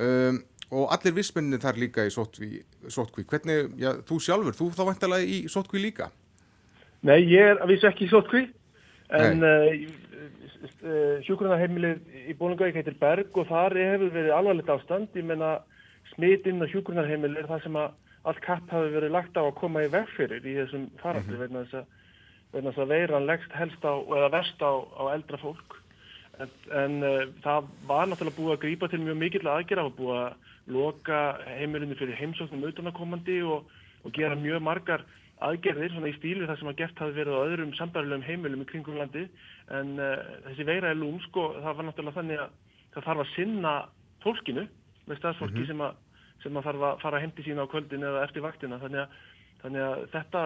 Um, 0.00 0.42
og 0.72 0.92
allir 0.94 1.16
vissmenninni 1.18 1.60
þar 1.60 1.80
líka 1.80 2.06
í 2.08 2.12
sótkví. 2.12 3.26
Hvernig, 3.28 3.74
já, 3.80 3.90
þú 4.08 4.18
sjálfur, 4.24 4.56
þú 4.56 4.70
þá 4.72 4.84
vantilega 4.88 5.28
í 5.28 5.40
sótkví 5.52 5.82
líka? 5.82 6.08
Nei, 7.04 7.18
ég 7.28 7.52
er 7.52 7.60
að 7.60 7.74
vísa 7.74 7.90
ekki 7.90 8.06
í 8.06 8.12
sótkví, 8.12 8.46
en 9.18 9.44
uh, 9.44 9.66
uh, 10.86 11.16
sjúkrunarheimilið 11.26 12.30
í 12.30 12.36
Bólungavík 12.38 12.78
heitir 12.78 12.96
Berg 13.00 13.36
og 13.36 13.50
þar 13.50 13.76
hefur 13.76 14.14
verið 14.14 14.36
alvarlegt 14.36 14.70
ástand. 14.72 15.10
Ég 15.18 15.26
menna 15.28 15.58
smitinn 16.14 16.62
og 16.62 16.70
sjúkrunarheimilið 16.72 17.42
er 17.42 17.50
það 17.50 17.66
sem 17.66 17.78
að 17.82 17.98
allt 18.30 18.40
kapp 18.44 18.70
hafi 18.70 18.94
verið 18.94 19.16
lagt 19.16 19.36
á 19.36 19.42
að 19.42 19.56
koma 19.58 19.82
í 19.82 19.90
vegfyrir 19.92 20.46
í 20.46 20.56
þessum 20.60 20.88
faraldur, 21.02 21.36
mm 21.36 21.56
-hmm. 21.66 21.86
vegna 22.52 22.70
þess 22.70 22.82
að 22.84 22.92
veiran 22.94 23.26
leggst 23.26 23.52
helst 23.58 23.84
á, 23.84 23.92
eða 23.98 24.32
verst 24.38 24.62
á, 24.62 24.72
á 24.72 25.02
eldra 25.12 25.42
fólk. 25.42 25.81
En, 26.42 26.52
en 26.82 26.98
uh, 27.06 27.22
það 27.44 27.70
var 27.88 28.10
náttúrulega 28.10 28.38
búið 28.38 28.54
að 28.56 28.62
grípa 28.66 28.90
til 28.90 29.02
mjög 29.04 29.18
mikill 29.22 29.48
aðgerða. 29.48 29.88
Og 29.88 29.96
búið 29.98 30.20
að 30.20 30.50
loka 30.76 31.22
heimilinu 31.58 31.98
fyrir 31.98 32.18
heimsóknum 32.20 32.68
auðvanakomandi 32.68 33.40
og, 33.46 33.70
og 34.02 34.14
gera 34.16 34.38
mjög 34.38 34.62
margar 34.62 35.06
aðgerðir 35.42 35.90
svona 35.90 36.10
í 36.12 36.14
stílu 36.18 36.46
þar 36.46 36.60
sem 36.60 36.70
að 36.70 36.78
gert 36.78 37.00
hafi 37.02 37.16
verið 37.16 37.34
á 37.34 37.46
öðrum 37.48 37.72
sambarilegum 37.74 38.26
heimilum 38.26 38.62
í 38.62 38.66
kringum 38.70 38.98
landi 39.00 39.24
en 39.74 39.96
uh, 39.98 40.12
þessi 40.46 40.66
veira 40.68 40.92
er 40.92 41.00
lúmsk 41.00 41.34
og 41.42 41.56
það 41.64 41.78
var 41.78 41.88
náttúrulega 41.88 42.18
þannig 42.20 42.42
að 42.44 42.52
það 42.94 43.06
þarf 43.08 43.24
að 43.24 43.32
sinna 43.34 43.74
fólkinu 44.22 44.66
með 45.08 45.18
staðsfólki 45.18 45.56
mm 45.56 45.62
-hmm. 45.62 45.70
sem, 45.70 45.80
að, 45.80 45.92
sem 46.44 46.56
að 46.56 46.66
þarf 46.68 46.86
að 46.88 47.02
fara 47.02 47.22
heimti 47.22 47.46
sína 47.46 47.66
á 47.66 47.72
kvöldin 47.72 48.06
eða 48.06 48.24
eftir 48.26 48.44
vaktina. 48.44 48.78
Þannig 48.82 49.00
að, 49.02 49.16
þannig 49.62 49.82
að 49.88 50.04
þetta 50.12 50.42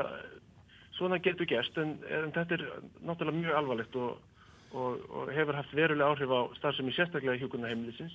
svona 0.97 1.19
getur 1.19 1.47
gerst. 1.51 1.79
En, 1.79 1.99
en 2.09 2.33
þetta 2.33 2.55
er 2.55 2.65
náttúrulega 3.05 3.41
mjög 3.41 3.59
alvarlegt 3.61 3.97
og, 3.97 4.23
og, 4.77 5.01
og 5.11 5.33
hefur 5.35 5.57
haft 5.57 5.73
verulega 5.77 6.13
áhrif 6.13 6.33
á 6.33 6.41
starfsemi 6.59 6.95
sérstaklega 6.97 7.39
í 7.39 7.43
hjókunarheimilisins. 7.43 8.15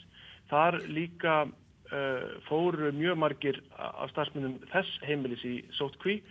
Þar 0.52 0.78
líka 0.92 1.36
uh, 1.48 2.24
fóru 2.48 2.92
mjög 2.96 3.20
margir 3.24 3.60
af 3.78 4.12
starfsmennum 4.14 4.60
þess 4.74 5.02
heimilis 5.08 5.44
í 5.48 5.58
sótkví 5.80 6.22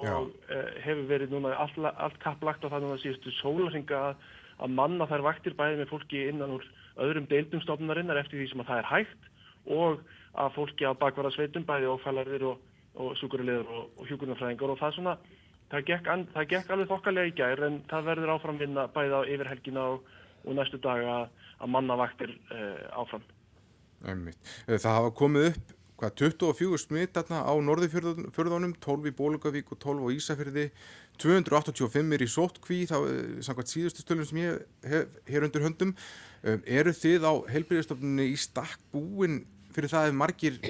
og 0.00 0.32
uh, 0.50 0.72
hefur 0.84 1.06
verið 1.10 1.34
núna 1.34 1.54
allt, 1.60 1.78
allt 1.78 2.18
kapplagt 2.24 2.64
á 2.66 2.72
það 2.72 2.86
núna 2.86 3.00
síðustu 3.02 3.34
sólarhinga 3.40 4.02
að, 4.10 4.26
að 4.64 4.76
manna 4.80 5.08
þær 5.10 5.26
vaktir 5.28 5.56
bæði 5.58 5.80
með 5.82 5.92
fólki 5.92 6.26
innan 6.30 6.56
úr 6.58 6.66
öðrum 7.06 7.28
deildumstofnarinnar 7.30 8.22
eftir 8.22 8.40
því 8.40 8.50
sem 8.52 8.64
að 8.64 8.70
það 8.72 8.82
er 8.82 8.92
hægt 8.92 9.32
og 9.76 10.04
að 10.36 10.54
fólki 10.56 10.88
á 10.88 10.92
bakvara 10.96 11.32
sveitum 11.34 11.66
bæði 11.68 11.90
ófælarðir 11.92 12.46
og, 12.50 12.62
og 12.96 13.16
súkurleður 13.20 13.68
og, 13.72 13.90
og 13.96 14.10
hjúkurnafræðingar 14.10 14.72
og 14.72 14.80
það 14.80 14.96
svona 14.98 15.16
það 15.72 15.86
gekk, 15.90 16.10
an, 16.12 16.26
það 16.34 16.50
gekk 16.52 16.74
alveg 16.74 16.90
þokkalega 16.92 17.30
í 17.30 17.36
gær 17.38 17.64
en 17.66 17.80
það 17.90 18.10
verður 18.10 18.34
áframvinna 18.36 18.88
bæði 18.94 19.16
á 19.18 19.20
yfirhelgina 19.24 19.86
og, 19.94 20.12
og 20.44 20.58
næstu 20.58 20.80
dag 20.82 21.06
að, 21.14 21.24
að 21.60 21.72
manna 21.74 21.96
vaktir 21.98 22.36
uh, 22.50 23.00
áfram. 23.02 23.24
Einmitt. 24.06 24.38
Eh, 24.66 24.76
það 24.76 24.98
hafa 25.00 25.16
komið 25.16 25.50
upp 25.50 25.74
hvað, 25.96 26.14
24 26.20 26.78
smitt 26.82 27.16
á 27.16 27.54
norðufjörðunum, 27.64 28.76
12 28.84 29.10
í 29.10 29.14
Bólugavík 29.16 29.72
og 29.72 29.80
12 29.80 30.04
á 30.04 30.08
Ísafjörði, 30.12 30.66
285 31.22 32.12
er 32.12 32.24
í 32.24 32.28
sótkví, 32.30 32.80
þá 32.90 32.96
eh, 33.00 33.36
samkvæmt 33.46 33.72
síðustu 33.72 34.04
stölum 34.04 34.28
sem 34.28 34.42
ég 34.44 34.64
hef 34.86 35.20
hér 35.30 35.48
undir 35.48 35.64
höndum. 35.64 35.94
Um, 36.46 36.60
eru 36.68 36.92
þið 36.94 37.24
á 37.26 37.32
helbriðistofnunni 37.50 38.28
í 38.30 38.36
stakk 38.38 38.82
búin 38.92 39.40
fyrir 39.74 39.90
það 39.90 40.10
ef 40.12 40.18
margir, 40.20 40.60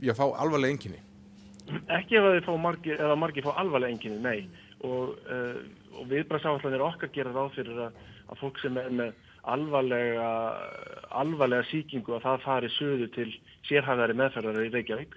já, 0.00 0.14
fá 0.16 0.24
alvarlega 0.30 0.72
enginni? 0.72 1.02
Ekki 1.70 2.18
ef 2.18 2.28
þið 2.28 2.46
fá 2.46 2.54
margir, 2.60 3.00
eða 3.00 3.16
margir 3.18 3.44
fá 3.46 3.52
alvarlega 3.60 3.94
enginni, 3.94 4.20
nei. 4.22 4.68
Og, 4.82 5.12
uh, 5.30 5.60
og 5.98 6.08
viðbræðsáallanir 6.10 6.82
okkar 6.84 7.12
gera 7.14 7.34
ráð 7.34 7.52
fyrir 7.58 7.84
að, 7.86 8.00
að 8.32 8.40
fólk 8.40 8.58
sem 8.62 8.78
er 8.80 8.90
með 8.90 9.12
alvarlega, 9.52 10.28
alvarlega 11.18 11.66
síkingu 11.70 12.16
að 12.16 12.24
það 12.26 12.44
fari 12.46 12.70
söðu 12.76 13.08
til 13.14 13.28
sérhæðari 13.68 14.18
meðferðar 14.18 14.66
í 14.66 14.72
Reykjavík. 14.74 15.16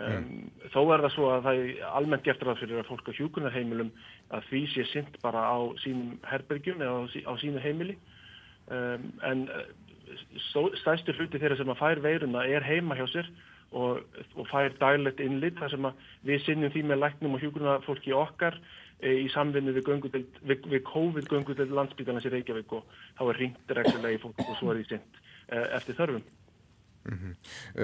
Um, 0.00 0.06
mm. 0.06 0.48
Þó 0.72 0.80
er 0.94 1.04
það 1.04 1.14
svo 1.16 1.28
að 1.34 1.46
það 1.48 1.60
er 1.64 1.84
almennt 1.90 2.24
gert 2.24 2.44
ráð 2.46 2.62
fyrir 2.62 2.80
að 2.80 2.88
fólk 2.88 3.10
á 3.10 3.18
hjúkunarheimilum 3.18 3.90
að 4.36 4.48
því 4.48 4.62
sé 4.72 4.86
synd 4.92 5.18
bara 5.24 5.42
á 5.44 5.58
sínum 5.82 6.16
herbergjum 6.30 6.84
eða 6.84 7.04
á 7.26 7.32
sínu 7.40 7.62
heimili. 7.64 7.96
Um, 8.70 9.10
en 9.26 9.46
uh, 9.50 9.64
stæstur 10.80 11.18
hluti 11.18 11.40
þeirra 11.40 11.58
sem 11.58 11.72
að 11.72 11.80
fær 11.80 12.02
veiruna 12.04 12.46
er 12.48 12.64
heima 12.64 12.96
hjá 12.98 13.06
sér 13.10 13.32
og, 13.70 14.02
og 14.34 14.48
fær 14.50 14.74
dælet 14.80 15.22
innlit 15.24 15.58
þar 15.60 15.74
sem 15.74 15.88
við 16.26 16.44
sinnum 16.46 16.72
því 16.74 16.84
með 16.90 17.02
læknum 17.04 17.36
og 17.36 17.44
hjúkunarfólki 17.44 18.14
okkar 18.16 18.58
í 19.00 19.28
samvinni 19.32 19.72
við, 19.72 19.86
við, 20.42 20.66
við 20.68 20.82
COVID-göngudild 20.90 21.72
landsbítalans 21.72 22.26
í 22.28 22.34
Reykjavík 22.34 22.74
og 22.76 22.98
þá 23.16 23.24
er 23.28 23.40
ringt 23.44 23.74
reglulega 23.78 24.18
í 24.18 24.20
fólk 24.20 24.42
og 24.44 24.58
svo 24.58 24.74
er 24.74 24.82
því 24.82 24.88
sint 24.90 25.24
eftir 25.50 25.96
þörfum. 25.98 26.26
Mm 27.00 27.18
-hmm. 27.18 27.34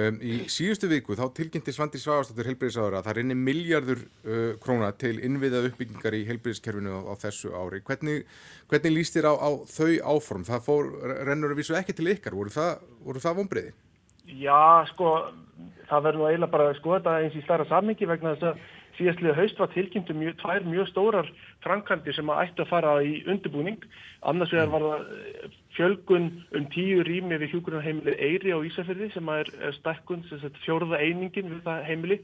um, 0.08 0.18
í 0.20 0.44
síðustu 0.44 0.88
viku 0.88 1.14
þá 1.16 1.32
tilkynnti 1.32 1.72
Svandi 1.72 1.98
Svagastóttir 1.98 2.50
helbriðisáður 2.50 2.98
að 2.98 3.06
það 3.06 3.16
reynir 3.16 3.38
miljardur 3.40 4.00
uh, 4.04 4.52
króna 4.60 4.90
til 4.92 5.16
innviðað 5.24 5.70
uppbyggingar 5.70 6.14
í 6.14 6.26
helbriðiskerfinu 6.28 6.92
á, 6.92 7.00
á 7.08 7.14
þessu 7.24 7.54
ári. 7.56 7.80
Hvernig, 7.80 8.26
hvernig 8.68 8.92
líst 8.92 9.16
þér 9.16 9.30
á, 9.32 9.34
á 9.40 9.50
þau 9.72 9.92
áform? 10.12 10.44
Það 10.44 10.66
fór, 10.68 10.92
rennur 11.24 11.56
að 11.56 11.60
vísu 11.62 11.78
ekki 11.80 11.96
til 11.96 12.12
ykkar. 12.12 12.36
Voru 12.36 12.52
það, 12.52 12.84
það 13.24 13.38
vonbreiði? 13.40 13.72
Já, 14.26 14.86
sko, 14.90 15.12
það 15.90 16.08
verður 16.08 16.30
eiginlega 16.30 16.52
bara 16.52 16.70
að 16.70 16.78
skoða 16.80 16.98
þetta 16.98 17.18
eins 17.22 17.36
í 17.38 17.44
stærra 17.44 17.66
sammingi 17.70 18.08
vegna 18.10 18.34
þess 18.34 18.48
að 18.50 18.64
síðastlega 18.96 19.36
haust 19.36 19.60
var 19.60 19.70
tilkynntu 19.74 20.16
mjög, 20.16 20.38
tvær 20.40 20.64
mjög 20.66 20.88
stórar 20.90 21.28
framkvæmdir 21.64 22.16
sem 22.16 22.30
að 22.32 22.42
ættu 22.46 22.64
að 22.64 22.70
fara 22.70 22.94
í 23.04 23.18
undirbúning. 23.28 23.84
Annars 24.26 24.54
vegar 24.54 24.72
var 24.72 24.86
það 24.86 25.04
eh, 25.04 25.56
fjölgun 25.76 26.30
um 26.56 26.66
tíu 26.72 27.04
rými 27.06 27.38
við 27.42 27.52
hjúgrunarheimilið 27.54 28.24
Eiri 28.28 28.56
á 28.56 28.58
Ísafjörði 28.70 29.10
sem 29.12 29.30
er 29.36 29.52
stekkun, 29.76 30.24
fjórða 30.64 31.02
einingin 31.02 31.52
við 31.52 31.62
það 31.68 31.84
heimili 31.90 32.18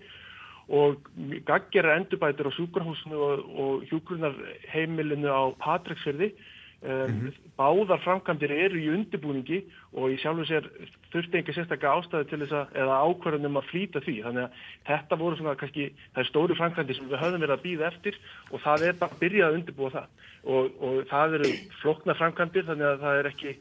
og 0.72 1.04
gaggjara 1.46 1.98
endurbætur 2.00 2.48
á 2.48 2.56
sjúkrahúsinu 2.56 3.20
og, 3.28 3.46
og 3.62 3.86
hjúgrunarheimilinu 3.90 5.28
á 5.28 5.42
Patræksfjörði 5.60 6.32
Um, 6.32 6.50
mm 6.82 7.20
-hmm. 7.20 7.32
Báðar 7.58 8.00
framkvæmdir 8.02 8.50
eru 8.50 8.78
í 8.80 8.88
undirbúningi 8.90 9.58
og 9.92 10.10
í 10.10 10.16
sjálfu 10.18 10.44
sér 10.48 10.64
þurfti 11.12 11.36
einhver 11.36 11.54
sérstaklega 11.54 11.94
ástæði 11.94 12.28
til 12.28 12.40
þess 12.40 12.52
að, 12.52 12.66
eða 12.82 13.02
ákvarðanum 13.06 13.58
að 13.60 13.68
flýta 13.70 14.00
því. 14.00 14.16
Þannig 14.24 14.42
að 14.42 14.52
þetta 14.88 15.18
voru 15.20 15.36
svona 15.36 15.54
kannski, 15.60 15.92
það 16.14 16.22
er 16.22 16.30
stóri 16.30 16.54
framkvæmdir 16.56 16.96
sem 16.96 17.08
við 17.08 17.22
höfum 17.22 17.40
verið 17.40 17.56
að 17.56 17.64
býða 17.66 17.86
eftir 17.86 18.18
og 18.50 18.60
það 18.60 18.86
er 18.88 18.98
bara 18.98 19.12
að 19.12 19.20
byrja 19.20 19.46
að 19.46 19.54
undirbúa 19.58 19.90
það. 19.90 20.08
Og, 20.42 20.64
og 20.82 21.06
það 21.12 21.34
eru 21.34 21.50
flokna 21.82 22.14
framkvæmdir 22.14 22.66
þannig 22.66 22.86
að 22.86 23.04
það 23.04 23.18
er 23.18 23.30
ekki, 23.30 23.52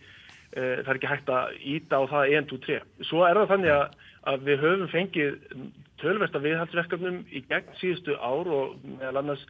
e, 0.55 0.61
það 0.83 0.89
er 0.89 0.95
ekki 0.95 1.13
hægt 1.13 1.29
að 1.29 1.45
íta 1.75 1.95
á 2.01 2.03
það 2.13 2.33
1, 2.37 2.49
2, 2.49 2.57
3. 2.65 2.79
Svo 3.09 3.25
er 3.27 3.35
það 3.37 3.51
þannig 3.53 3.71
að, 3.75 3.85
að 4.31 4.37
við 4.47 4.63
höfum 4.65 4.87
fengið 4.87 5.31
tölversta 6.01 6.41
viðhaldsverkefnum 6.41 7.21
í 7.29 7.43
gegn 7.49 7.75
síðustu 7.81 8.17
ár 8.17 8.49
og 8.49 8.79
meðal 8.97 9.21
annars 9.21 9.45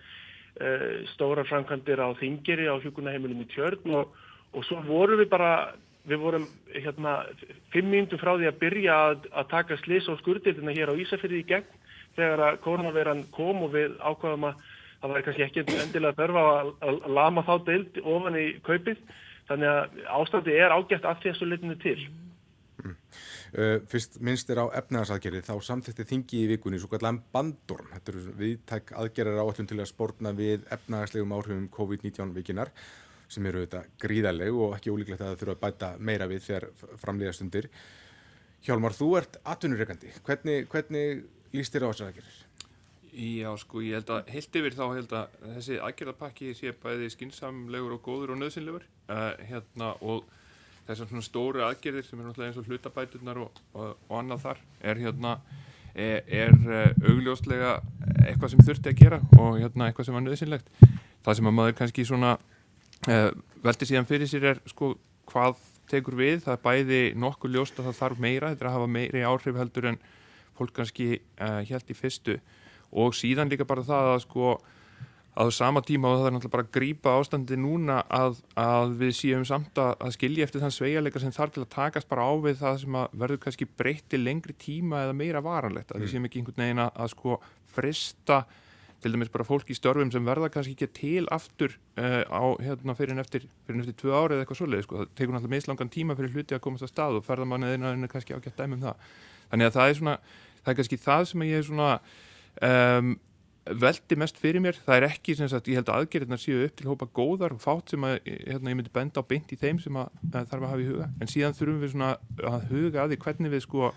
stóra 1.14 1.46
framkvæmdir 1.48 2.02
á 2.02 2.10
þingiri 2.20 2.68
á 2.68 2.76
hjókunaheimilum 2.84 3.46
í 3.46 3.48
tjörn 3.54 3.96
og, 3.96 4.12
og 4.52 4.66
svo 4.68 4.82
vorum 4.86 5.22
við 5.22 5.30
bara, 5.32 5.52
við 6.06 6.22
vorum 6.22 6.48
hérna 6.74 7.22
fimm 7.74 7.90
mínutum 7.94 8.20
frá 8.22 8.34
því 8.36 8.50
að 8.50 8.60
byrja 8.60 8.98
að, 9.08 9.30
að 9.32 9.50
taka 9.54 9.80
slis 9.82 10.10
og 10.12 10.20
skurðildina 10.20 10.76
hér 10.76 10.92
á 10.92 11.00
Ísafjörði 11.00 11.42
í 11.42 11.48
gegn 11.54 11.80
þegar 12.18 12.46
að 12.50 12.62
koronaviran 12.66 13.26
kom 13.32 13.64
og 13.66 13.74
við 13.78 13.96
ákvaðum 14.04 14.50
að 14.52 14.64
það 15.02 15.14
var 15.14 15.26
kannski 15.26 15.46
ekki 15.48 15.66
endilega 15.66 16.18
þörfa 16.20 16.46
að, 16.52 16.72
að 16.86 17.12
lama 17.18 17.46
þá 17.48 17.54
deild 17.70 18.02
ofan 18.04 18.38
í 18.38 18.48
kaupið 18.66 19.00
þannig 19.50 19.72
að 19.72 20.02
ástandi 20.20 20.58
er 20.58 20.76
ágætt 20.76 21.08
að 21.08 21.24
þessu 21.26 21.48
litinu 21.48 21.78
til. 21.82 21.98
Mm. 22.84 22.98
Uh, 23.52 23.82
fyrst 23.92 24.16
minnst 24.24 24.48
er 24.54 24.62
á 24.64 24.72
efnaðarsaðgerði 24.80 25.42
þá 25.44 25.56
samþekti 25.68 26.06
þingi 26.08 26.38
í 26.40 26.50
vikunni 26.54 26.78
svo 26.80 26.88
kallan 26.94 27.20
bandorm. 27.34 27.90
Þetta 27.92 28.14
eru 28.14 28.36
viðtæk 28.40 28.94
aðgerðar 29.02 29.42
áallum 29.44 29.68
til 29.68 29.80
að 29.82 29.90
spórna 29.90 30.32
við 30.38 30.64
efnaðarslegum 30.72 31.34
áhrifum 31.36 31.66
COVID-19 31.76 32.32
vikinar 32.38 32.72
sem 33.32 33.46
eru 33.48 33.66
þetta 33.66 33.84
gríðarleg 34.00 34.56
og 34.56 34.78
ekki 34.78 34.94
ólíklegt 34.94 35.20
að 35.20 35.34
það 35.34 35.44
þurfa 35.44 35.58
að 35.58 35.62
bæta 35.66 35.92
meira 36.00 36.30
við 36.32 36.48
þegar 36.48 36.70
framlega 37.04 37.36
stundir. 37.36 37.68
Hjálmar, 38.64 38.96
þú 38.96 39.12
ert 39.20 39.38
atvinnureikandi. 39.44 40.16
Hvernig, 40.24 40.72
hvernig 40.72 41.24
líst 41.56 41.76
þér 41.76 41.88
á 41.88 41.92
þessar 41.92 42.12
aðgerðir? 42.12 42.42
Já, 43.12 43.50
sko, 43.60 43.82
ég 43.84 44.00
held 44.00 44.12
að 44.16 44.30
heilt 44.32 44.58
yfir 44.62 44.76
þá 44.78 44.84
held 44.96 45.14
að 45.20 45.40
þessi 45.58 45.80
aðgerðarpakki 45.84 46.54
sé 46.56 46.72
bæði 46.80 47.10
skinsamlegur 47.12 47.98
og 47.98 48.06
góður 48.06 48.38
og 48.38 48.40
nöðsynlegur 48.40 48.86
uh, 49.12 49.34
hérna 49.50 49.98
og 50.00 50.30
þessar 50.92 51.12
svona 51.12 51.26
stóru 51.26 51.66
aðgerðir 51.66 52.08
sem 52.08 52.20
er 52.20 52.28
náttúrulega 52.30 52.52
eins 52.52 52.62
og 52.62 52.70
hlutabæturnar 52.70 53.42
og, 53.42 53.62
og, 53.74 53.94
og 54.08 54.16
annað 54.20 54.46
þar 54.46 54.64
er 54.92 55.04
hérna 55.06 55.36
er, 55.92 56.24
er 56.28 56.56
eh, 56.56 57.12
augljóslega 57.12 57.76
eitthvað 58.28 58.54
sem 58.54 58.66
þurfti 58.68 58.94
að 58.94 59.00
gera 59.02 59.22
og 59.40 59.60
hérna 59.60 59.90
eitthvað 59.90 60.08
sem 60.08 60.18
var 60.18 60.26
nöðsynlegt 60.28 60.74
það 61.26 61.38
sem 61.38 61.50
að 61.50 61.58
maður 61.58 61.78
kannski 61.82 62.08
svona 62.08 62.36
uh, 62.38 63.30
veldi 63.64 63.88
síðan 63.90 64.10
fyrir 64.10 64.30
sér 64.30 64.48
er 64.54 64.62
sko 64.70 64.96
hvað 65.32 65.60
tekur 65.92 66.18
við, 66.20 66.42
það 66.46 66.56
er 66.56 66.64
bæði 66.66 67.02
nokkuð 67.20 67.56
ljóst 67.56 67.80
að 67.80 67.90
það 67.90 68.00
þarf 68.00 68.24
meira, 68.24 68.52
þetta 68.52 68.66
er 68.66 68.70
að 68.70 68.76
hafa 68.78 68.92
meiri 68.96 69.24
áhrif 69.28 69.60
heldur 69.60 69.88
en 69.92 70.00
fólk 70.58 70.76
kannski 70.78 71.08
uh, 71.18 71.48
eh, 71.48 71.72
held 71.72 71.92
í 71.92 71.98
fyrstu. 71.98 72.38
Og 72.92 73.16
síðan 73.16 73.52
líka 73.52 73.68
bara 73.68 73.86
það 73.88 74.12
að 74.14 74.22
sko 74.26 74.54
á 75.32 75.44
sama 75.52 75.80
tíma 75.82 76.10
og 76.12 76.20
það 76.20 76.28
er 76.28 76.34
náttúrulega 76.36 76.56
bara 76.56 76.66
að 76.66 76.74
grýpa 76.76 77.14
ástandi 77.16 77.58
núna 77.60 78.02
að, 78.12 78.42
að 78.60 78.96
við 79.00 79.14
séum 79.16 79.46
samt 79.48 79.80
að, 79.80 79.94
að 80.04 80.16
skilja 80.18 80.48
eftir 80.48 80.64
þann 80.64 80.76
sveigalega 80.76 81.22
sem 81.24 81.36
þarf 81.36 81.54
til 81.56 81.64
að 81.64 81.70
takast 81.76 82.10
bara 82.12 82.26
á 82.28 82.34
við 82.44 82.60
það 82.60 82.82
sem 82.82 82.98
verður 83.22 83.40
kannski 83.46 83.70
breytti 83.80 84.20
lengri 84.20 84.56
tíma 84.60 85.06
eða 85.06 85.16
meira 85.16 85.44
varanlegt 85.46 85.94
að 85.94 86.02
mm. 86.02 86.04
við 86.04 86.12
séum 86.12 86.28
ekki 86.28 86.42
einhvern 86.42 86.66
veginn 86.66 86.84
að, 86.84 86.92
að 87.00 87.14
sko 87.16 87.40
frista 87.72 88.42
til 89.02 89.14
dæmis 89.16 89.32
bara 89.34 89.48
fólk 89.48 89.72
í 89.72 89.78
störfum 89.78 90.12
sem 90.14 90.28
verða 90.28 90.52
kannski 90.54 90.76
ekki 90.76 90.92
til 91.00 91.24
aftur 91.34 91.74
uh, 91.98 92.22
á 92.28 92.44
hérna 92.62 92.94
fyrir 93.00 93.16
en 93.16 93.24
eftir 93.24 93.48
fyrir 93.66 93.80
en 93.80 93.86
eftir 93.86 93.98
tvö 94.04 94.14
ári 94.14 94.36
eða 94.36 94.46
eitthvað 94.46 94.60
svolítið 94.60 94.86
sko. 94.86 95.00
það 95.00 95.16
tekur 95.16 95.36
náttúrulega 95.38 95.56
mislangan 95.56 95.94
tíma 95.96 96.18
fyrir 96.20 96.36
hluti 96.36 96.58
að 96.58 96.64
komast 96.68 96.86
að 96.86 96.92
stað 96.92 97.18
og 97.18 97.26
ferðamanniðina 97.26 97.96
er 97.96 98.12
kannski 98.12 98.36
ágætt 98.38 98.60
dæmum 98.60 98.84
það 98.84 99.10
þannig 99.48 99.72
að 99.72 99.78
það 99.80 99.90
er 99.94 100.00
svona 100.02 100.16
það 100.62 100.74
er 100.74 100.80
kannski 100.82 101.02
það 101.08 101.26
sem 101.32 101.46
ég 101.48 101.58
er 101.58 101.68
svona 101.72 101.90
um, 102.70 103.14
veldi 103.66 104.18
mest 104.18 104.40
fyrir 104.42 104.62
mér, 104.64 104.78
það 104.86 104.98
er 104.98 105.06
ekki 105.06 105.36
sem 105.38 105.50
sagt, 105.52 105.68
ég 105.70 105.78
held 105.78 105.90
að 105.92 106.02
aðgerðirna 106.02 106.38
séu 106.42 106.64
upp 106.66 106.78
til 106.80 106.88
hópa 106.90 107.08
góðar 107.14 107.54
og 107.54 107.62
fátt 107.62 107.94
sem 107.94 108.08
að, 108.08 108.16
hérna, 108.26 108.72
ég 108.72 108.80
myndi 108.80 108.94
benda 108.94 109.22
á 109.22 109.30
beint 109.30 109.54
í 109.54 109.60
þeim 109.62 109.82
sem 109.84 110.00
að, 110.02 110.10
að 110.32 110.48
þarf 110.50 110.66
að 110.66 110.72
hafa 110.72 110.82
í 110.82 110.88
huga. 110.90 111.10
En 111.22 111.30
síðan 111.30 111.58
þurfum 111.58 111.84
við 111.84 111.94
svona 111.94 112.10
að 112.50 112.66
huga 112.72 113.04
að 113.04 113.14
því 113.14 113.20
hvernig 113.28 113.54
við 113.54 113.64
sko, 113.68 113.92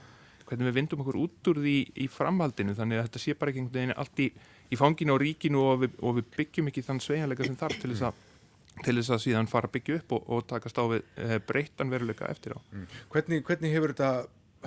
hvernig 0.50 0.68
við 0.68 0.76
vindum 0.80 1.06
okkur 1.06 1.20
út 1.22 1.50
úr 1.54 1.62
því 1.64 1.78
í 1.96 2.10
framhaldinu 2.12 2.76
þannig 2.76 3.00
að 3.00 3.08
þetta 3.08 3.24
sé 3.24 3.38
bara 3.40 3.54
ekki 3.54 3.64
einhvern 3.64 3.80
veginn 3.80 3.96
allt 4.04 4.20
í, 4.20 4.28
í 4.68 4.80
fanginu 4.80 5.16
og 5.16 5.24
ríkinu 5.24 5.64
og 5.64 5.82
við, 5.86 5.98
og 6.04 6.20
við 6.20 6.30
byggjum 6.36 6.70
ekki 6.70 6.84
þann 6.84 7.00
sveianleika 7.00 7.48
sem 7.48 7.58
þarf 7.64 7.80
til 7.80 7.92
þess 7.94 8.08
að 8.10 8.22
til 8.82 8.96
þess 8.98 9.12
að 9.14 9.20
síðan 9.22 9.46
fara 9.46 9.68
að 9.70 9.76
byggja 9.76 10.00
upp 10.00 10.12
og, 10.16 10.24
og 10.34 10.46
takast 10.50 10.78
á 10.82 10.84
við 10.90 11.04
e, 11.14 11.36
breytan 11.46 11.92
veruleika 11.92 12.26
eftir 12.26 12.56
á. 12.56 12.60
Mm. 12.74 12.88
Hvernig, 13.12 13.44
hvernig 13.46 13.70
hefur 13.70 13.92
þetta 13.94 14.08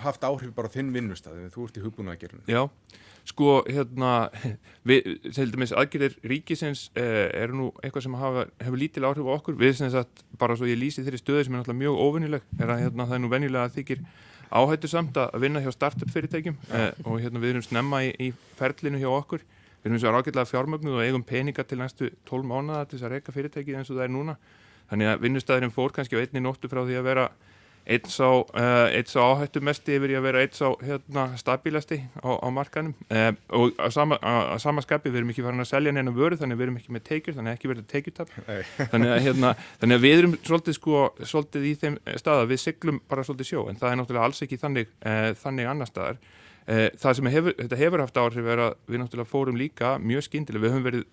haft 0.05 0.23
áhrif 0.23 0.53
bara 0.55 0.71
þinn 0.71 0.93
vinnustæð 0.95 1.47
þú 1.53 1.67
ert 1.67 1.79
í 1.79 1.83
hugbúna 1.83 2.15
að 2.15 2.23
gera 2.23 2.39
Já, 2.47 2.61
sko, 3.27 3.57
hérna 3.67 4.13
við, 4.89 5.09
til 5.35 5.49
dæmis, 5.51 5.73
aðgerðir 5.75 6.15
ríkisins 6.31 6.87
eh, 6.97 7.27
eru 7.41 7.59
nú 7.59 7.67
eitthvað 7.81 8.07
sem 8.07 8.17
hafa, 8.19 8.45
hefur 8.63 8.81
lítil 8.81 9.05
áhrif 9.07 9.27
á 9.27 9.33
okkur, 9.35 9.57
við 9.59 9.75
sem 9.81 9.91
sagt, 9.93 10.23
bara 10.39 10.57
svo 10.57 10.69
ég 10.69 10.79
lýsi 10.79 11.03
þeirri 11.05 11.21
stöði 11.21 11.47
sem 11.47 11.55
er 11.55 11.61
náttúrulega 11.61 11.81
mjög 11.83 12.01
óvinnileg 12.05 12.47
er 12.61 12.73
að 12.73 12.83
hérna, 12.85 13.07
það 13.07 13.17
er 13.17 13.23
nú 13.23 13.31
venjulega 13.33 13.67
að 13.67 13.77
þykir 13.77 14.05
áhættu 14.47 14.91
samt 14.91 15.19
að 15.19 15.41
vinna 15.43 15.63
hjá 15.63 15.73
startup 15.75 16.11
fyrirtækjum 16.13 16.55
eh, 16.71 16.89
og 17.03 17.19
hérna 17.23 17.43
við 17.43 17.55
erum 17.55 17.67
snemma 17.67 18.03
í, 18.07 18.13
í 18.15 18.31
ferlinu 18.59 19.01
hjá 19.01 19.09
okkur, 19.11 19.43
við 19.81 19.91
erum 19.91 20.01
svo 20.03 20.13
rákillega 20.15 20.51
fjármögnuð 20.51 21.01
og 21.01 21.03
eigum 21.03 21.27
peninga 21.27 21.67
til 21.67 21.81
næstu 21.81 22.13
12 22.29 22.47
mánuða 22.47 22.85
til 22.87 22.97
þess 22.97 23.09
að 23.09 23.17
reyka 23.17 23.35
fyrirtækið 23.35 23.81
eins 23.81 23.91
og 23.91 23.99
það 23.99 24.07
er 24.07 24.15
núna. 24.15 24.37
Þannig 24.87 25.11
að 25.11 25.23
vinnustæðurinn 25.25 25.73
fór 25.75 25.91
kannski 25.95 26.15
á 26.15 26.23
einni 26.23 26.41
nóttu 26.43 26.69
frá 26.71 26.79
því 26.87 26.95
að 26.95 27.07
vera 27.09 27.25
einn 27.87 28.09
sá, 28.11 28.27
uh, 28.27 28.97
sá 29.07 29.19
áhættumesti 29.23 29.97
yfir 29.97 30.13
í 30.13 30.17
að 30.19 30.25
vera 30.27 30.43
einn 30.43 30.55
sá 30.55 30.65
hérna, 30.83 31.25
stabilasti 31.39 31.99
á, 32.19 32.29
á 32.43 32.47
markanum 32.53 32.95
uh, 33.07 33.29
og 33.55 33.77
á 33.79 33.87
sama, 33.93 34.19
sama 34.61 34.83
skapi 34.85 35.11
við 35.11 35.21
erum 35.21 35.33
ekki 35.33 35.45
farin 35.45 35.63
að 35.63 35.71
selja 35.71 35.95
neina 35.95 36.13
vöru 36.15 36.39
þannig 36.39 36.59
við 36.59 36.67
erum 36.67 36.81
ekki 36.81 36.95
með 36.97 37.05
teikjur 37.11 37.37
þannig 37.37 37.57
ekki 37.57 37.71
verið 37.73 37.87
teikjutap 37.93 38.33
þannig, 38.93 39.13
hérna, 39.27 39.53
þannig 39.81 39.99
að 39.99 40.07
við 40.07 40.17
erum 40.17 40.35
svolítið, 40.41 40.79
sko, 40.79 41.05
svolítið 41.23 41.69
í 41.69 41.77
þeim 41.83 42.01
stað 42.19 42.43
að 42.43 42.51
við 42.53 42.63
siglum 42.65 42.99
bara 43.07 43.27
svolítið 43.27 43.51
sjó 43.53 43.67
en 43.71 43.79
það 43.79 43.93
er 43.93 44.01
náttúrulega 44.01 44.27
alls 44.31 44.43
ekki 44.45 44.59
þannig, 44.61 44.91
uh, 45.03 45.31
þannig 45.39 45.71
annar 45.71 45.91
staðar. 45.91 46.21
Eh, 46.67 46.89
það 46.99 47.13
sem 47.15 47.29
hefur, 47.31 47.53
þetta 47.55 47.77
hefur 47.79 48.01
haft 48.03 48.17
áhrif 48.19 48.47
er 48.51 48.61
að 48.65 48.73
við 48.91 48.99
náttúrulega 48.99 49.31
fórum 49.31 49.59
líka 49.59 49.93
mjög 50.03 50.25
skindilega, 50.25 50.65
við 50.65 50.73
höfum 50.73 50.87
verið, 50.87 51.05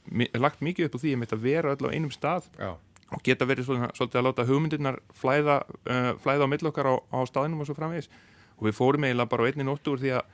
lagt 0.42 0.64
mikið 0.66 0.88
upp 0.88 0.96
á 0.98 1.02
því 1.04 1.12
að 1.22 1.44
vera 1.44 1.74
á 1.78 1.94
einum 1.94 2.10
stað. 2.10 2.48
Já. 2.58 2.72
Og 3.14 3.24
geta 3.24 3.46
verið 3.48 3.68
svona, 3.68 3.90
svolítið 3.96 4.20
að 4.20 4.26
láta 4.28 4.46
hugmyndirnar 4.48 5.00
flæða, 5.16 5.58
uh, 5.88 6.12
flæða 6.22 6.46
á 6.46 6.52
millokkar 6.52 6.90
á, 6.90 6.94
á 7.00 7.18
staðinum 7.30 7.62
og 7.62 7.68
svo 7.70 7.76
framvegis. 7.78 8.10
Og 8.58 8.68
við 8.68 8.78
fórum 8.78 9.06
eiginlega 9.06 9.30
bara 9.30 9.46
á 9.46 9.48
einni 9.50 9.66
nóttu 9.66 9.94
úr 9.94 10.02
því 10.02 10.16
að 10.18 10.32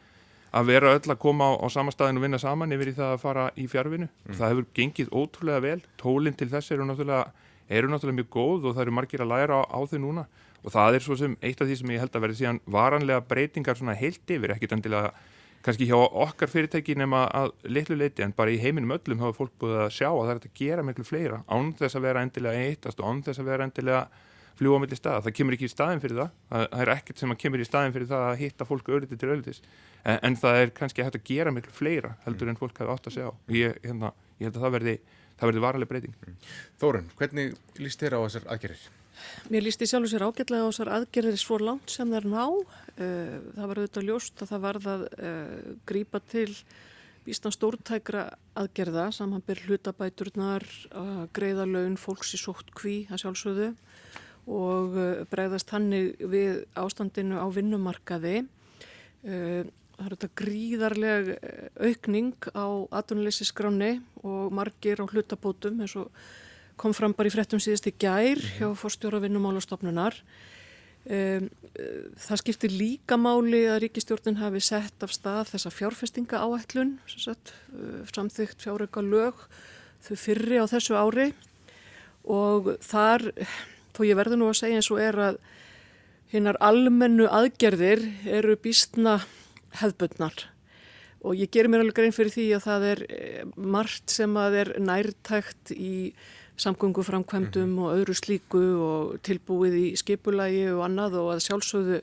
að 0.50 0.66
vera 0.66 0.94
öll 0.96 1.12
að 1.12 1.20
koma 1.22 1.46
á, 1.46 1.62
á 1.62 1.66
sama 1.70 1.92
staðin 1.94 2.18
og 2.18 2.24
vinna 2.26 2.40
saman 2.42 2.74
yfir 2.74 2.90
í 2.90 2.96
það 2.96 3.14
að 3.14 3.22
fara 3.22 3.46
í 3.54 3.66
fjárvinu 3.70 4.08
mm. 4.08 4.34
það 4.34 4.52
hefur 4.52 4.68
gengið 4.78 5.12
ótrúlega 5.14 5.62
vel. 5.62 5.80
Tólinn 6.00 6.36
til 6.38 6.48
þess 6.50 6.74
eru 6.74 6.86
náttúrulega, 6.88 7.30
eru 7.70 7.90
náttúrulega 7.90 8.18
mjög 8.18 8.30
góð 8.34 8.66
og 8.66 8.74
það 8.74 8.84
eru 8.86 8.96
margir 8.98 9.24
að 9.24 9.30
læra 9.30 9.60
á, 9.62 9.64
á 9.70 9.80
þau 9.86 9.98
núna. 10.02 10.26
Og 10.60 10.74
það 10.74 10.98
er 10.98 11.04
svo 11.06 11.16
sem 11.16 11.36
eitt 11.40 11.62
af 11.62 11.70
því 11.70 11.76
sem 11.80 11.92
ég 11.94 12.02
held 12.02 12.16
að 12.16 12.24
verði 12.26 12.40
síðan 12.40 12.62
varanlega 12.66 13.24
breytingar 13.30 13.78
svona 13.78 13.94
heilt 13.96 14.34
yfir, 14.34 14.56
ekkit 14.56 14.74
endilega 14.76 15.14
kannski 15.66 15.88
hjá 15.90 15.96
okkar 15.98 16.50
fyrirtæki 16.50 16.96
nema 16.96 17.26
að 17.36 17.52
litlu 17.68 17.98
leiti 17.98 18.24
en 18.24 18.32
bara 18.36 18.52
í 18.52 18.58
heiminum 18.62 18.94
öllum 18.96 19.20
hafa 19.20 19.36
fólk 19.36 19.52
búið 19.60 19.76
að 19.84 19.92
sjá 19.98 20.08
að 20.08 20.22
það 20.22 20.32
er 20.32 20.40
að 20.40 20.58
gera 20.62 20.86
miklu 20.86 21.06
fleira 21.06 21.42
án 21.50 21.72
þess 21.76 21.98
að 21.98 22.06
vera 22.08 22.24
endilega 22.24 22.66
eittast 22.70 23.00
og 23.00 23.10
án 23.10 23.22
þess 23.26 23.42
að 23.42 23.50
vera 23.52 23.68
endilega 23.68 24.02
fljúa 24.60 24.76
á 24.76 24.82
milli 24.82 24.98
staða, 24.98 25.22
það 25.24 25.36
kemur 25.38 25.56
ekki 25.56 25.68
í 25.68 25.72
staðin 25.72 26.02
fyrir 26.02 26.18
það. 26.18 26.32
Það 26.50 26.82
er 26.82 26.92
ekkert 26.92 27.22
sem 27.22 27.32
að 27.32 27.38
kemur 27.40 27.62
í 27.62 27.66
staðin 27.68 27.94
fyrir 27.94 28.10
það 28.10 28.24
að 28.26 28.40
hitta 28.42 28.66
fólk 28.68 28.90
örytti 28.92 29.16
til 29.20 29.30
öryttis 29.32 29.62
en, 30.04 30.18
en 30.28 30.36
það 30.42 30.60
er 30.60 30.72
kannski 30.76 31.06
hægt 31.06 31.16
að 31.16 31.26
gera 31.30 31.54
miklu 31.56 31.72
fleira 31.72 32.14
heldur 32.26 32.52
en 32.52 32.60
fólk 32.60 32.82
hafi 32.82 32.92
átt 32.92 33.08
að 33.08 33.16
segja 33.16 33.32
á 33.32 33.32
og 33.32 33.56
ég, 33.56 33.80
hérna, 33.86 34.12
ég 34.36 34.50
held 34.50 34.60
að 34.60 34.66
það 34.66 34.76
verði, 34.76 34.96
verði 35.46 35.64
varaleg 35.64 35.92
breyting. 35.92 36.16
Þórun, 36.82 37.12
hvernig 37.20 37.56
líst 37.80 38.04
þér 38.04 38.20
á 38.20 38.24
þessar 38.26 38.50
aðgerðir? 38.52 38.88
Mér 39.50 39.64
líst 39.66 39.82
í 39.82 39.88
sjálf 39.88 40.06
og 40.06 40.12
sér 40.12 40.24
ágætlega 40.26 40.66
á 40.66 40.70
þessar 40.70 40.90
aðgerðir 40.96 41.40
svo 41.40 41.58
langt 41.60 41.92
sem 41.92 42.12
er 42.16 42.26
ná. 42.28 42.44
Eh, 42.96 43.36
það 43.56 43.66
var 43.70 43.80
auðvitað 43.80 44.06
ljóst 44.08 44.42
að 44.42 44.52
það 44.52 44.62
varð 44.66 44.88
að 44.92 45.04
uh, 45.10 45.74
grípa 45.88 46.20
til 46.30 46.50
býstan 47.26 47.54
stórtækra 47.54 48.22
aðgerða 48.58 49.10
saman 49.12 49.42
byrj 49.44 49.66
hlutabæturnar, 49.68 50.64
greiða 51.36 51.66
laun, 51.68 51.98
fólks 52.00 52.32
í 52.34 52.40
sótt 52.40 52.72
kví 52.76 53.02
að 53.10 53.24
sjálfsögðu 53.24 53.68
og 54.50 54.96
uh, 54.96 55.08
bregðast 55.30 55.74
hannig 55.76 56.14
við 56.22 56.64
ástandinu 56.80 57.42
á 57.42 57.46
vinnumarkaði. 57.52 58.46
Það 59.20 60.06
er 60.06 60.14
þetta 60.14 60.28
gríðarleg 60.40 61.26
aukning 61.76 62.46
á 62.56 62.88
atvinnuleysiskráni 63.02 63.98
og 64.24 64.54
margir 64.56 65.02
á 65.02 65.04
hlutabótum 65.04 65.82
eins 65.84 65.92
og 66.00 66.08
kom 66.80 66.94
fram 66.96 67.12
bara 67.16 67.28
í 67.28 67.34
frettum 67.34 67.60
síðast 67.60 67.90
í 67.90 67.96
gær 68.00 68.40
hjá 68.56 68.70
fórstjóra 68.78 69.20
vinnumálastofnunar. 69.20 70.16
Um, 71.10 71.48
það 72.20 72.40
skiptir 72.42 72.72
líka 72.76 73.16
máli 73.20 73.62
að 73.68 73.86
ríkistjórnin 73.86 74.40
hafi 74.40 74.60
sett 74.64 75.04
af 75.04 75.12
stað 75.14 75.52
þessa 75.54 75.72
fjárfestinga 75.72 76.40
áætlun, 76.44 76.96
sagt, 77.08 77.54
uh, 77.72 78.02
samþygt 78.08 78.64
fjáröka 78.64 79.04
lög, 79.04 79.46
þau 80.04 80.16
fyrri 80.20 80.60
á 80.60 80.64
þessu 80.70 80.96
ári. 80.96 81.30
Og 82.28 82.74
þar, 82.84 83.30
þó 83.96 84.02
ég 84.08 84.18
verður 84.18 84.40
nú 84.40 84.50
að 84.50 84.60
segja 84.60 84.80
eins 84.80 84.90
og 84.92 85.00
er 85.00 85.20
að 85.30 85.40
hinnar 86.30 86.58
almennu 86.62 87.26
aðgerðir 87.26 88.04
eru 88.28 88.56
býstna 88.60 89.18
hefðbundnar. 89.80 90.46
Og 91.26 91.36
ég 91.36 91.50
gerir 91.52 91.68
mér 91.68 91.82
alveg 91.84 91.96
grein 91.98 92.14
fyrir 92.16 92.32
því 92.32 92.44
að 92.56 92.66
það 92.66 92.84
er 92.90 93.00
eh, 93.12 93.40
margt 93.56 94.12
sem 94.12 94.36
að 94.40 94.60
er 94.62 94.70
nærtækt 94.80 95.72
í 95.76 95.96
samgöngu 96.60 97.02
framkvæmdum 97.06 97.68
mm 97.68 97.78
-hmm. 97.78 97.82
og 97.82 97.96
öðru 97.96 98.14
slíku 98.14 98.62
og 98.90 99.22
tilbúið 99.22 99.74
í 99.74 99.86
skipulagi 99.96 100.68
og 100.72 100.84
annað 100.84 101.18
og 101.22 101.28
að 101.34 101.44
sjálfsögðu 101.46 102.00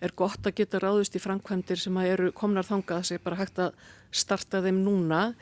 er 0.00 0.12
gott 0.16 0.46
að 0.46 0.54
geta 0.60 0.78
ráðust 0.78 1.16
í 1.16 1.22
framkvæmdir 1.22 1.80
sem 1.80 1.96
að 1.96 2.10
eru 2.12 2.32
komnar 2.32 2.66
þangað 2.66 3.02
sem 3.02 3.18
er 3.18 3.24
bara 3.24 3.36
hægt 3.36 3.58
að 3.58 3.72
starta 4.10 4.62
þeim 4.62 4.82
núna. 4.84 5.34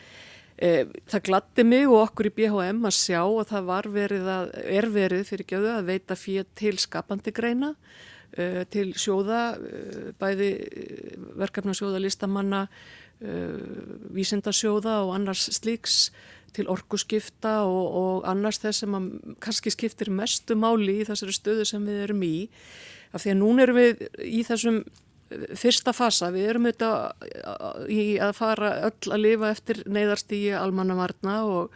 E, 0.57 0.87
það 1.11 1.25
gladdi 1.29 1.65
mig 1.65 1.87
og 1.87 1.99
okkur 2.01 2.31
í 2.31 2.35
BHM 2.39 2.85
að 2.89 2.95
sjá 2.97 3.21
að 3.21 3.49
það 3.51 3.67
var 3.71 3.89
verið 3.93 4.29
að, 4.33 4.53
er 4.79 4.87
verið 4.95 5.27
fyrir 5.29 5.51
gjöðu 5.51 5.73
að 5.75 5.91
veita 5.91 6.17
fyrir 6.17 6.47
til 6.57 6.79
skapandi 6.81 7.35
greina, 7.37 7.75
e, 8.33 8.65
til 8.73 8.95
sjóða, 8.97 9.43
e, 9.61 10.15
bæði 10.17 10.53
e, 10.57 10.87
verkefnarsjóða, 11.43 12.01
listamanna, 12.01 12.69
vísindarsjóða 14.13 14.99
og 15.07 15.15
annars 15.17 15.47
slíks 15.57 16.11
til 16.57 16.69
orkuskipta 16.73 17.59
og, 17.69 17.87
og 18.01 18.29
annars 18.29 18.61
þess 18.63 18.85
sem 18.85 18.97
kannski 19.45 19.73
skiptir 19.75 20.13
mestu 20.15 20.57
máli 20.59 21.01
í 21.03 21.09
þessari 21.09 21.35
stöðu 21.37 21.67
sem 21.69 21.85
við 21.87 22.07
erum 22.07 22.23
í. 22.27 22.37
Af 23.13 23.25
því 23.25 23.35
að 23.35 23.43
núna 23.43 23.67
erum 23.67 23.81
við 23.81 24.07
í 24.25 24.41
þessum 24.47 24.81
fyrsta 25.59 25.93
fasa, 25.97 26.31
við 26.35 26.51
erum 26.53 26.69
auðvitað 26.69 27.91
í 27.91 28.03
að 28.23 28.35
fara 28.39 28.73
öll 28.87 29.13
að 29.15 29.23
lifa 29.25 29.51
eftir 29.51 29.83
neyðarstígi 29.91 30.53
almannavarna 30.55 31.39
og, 31.51 31.73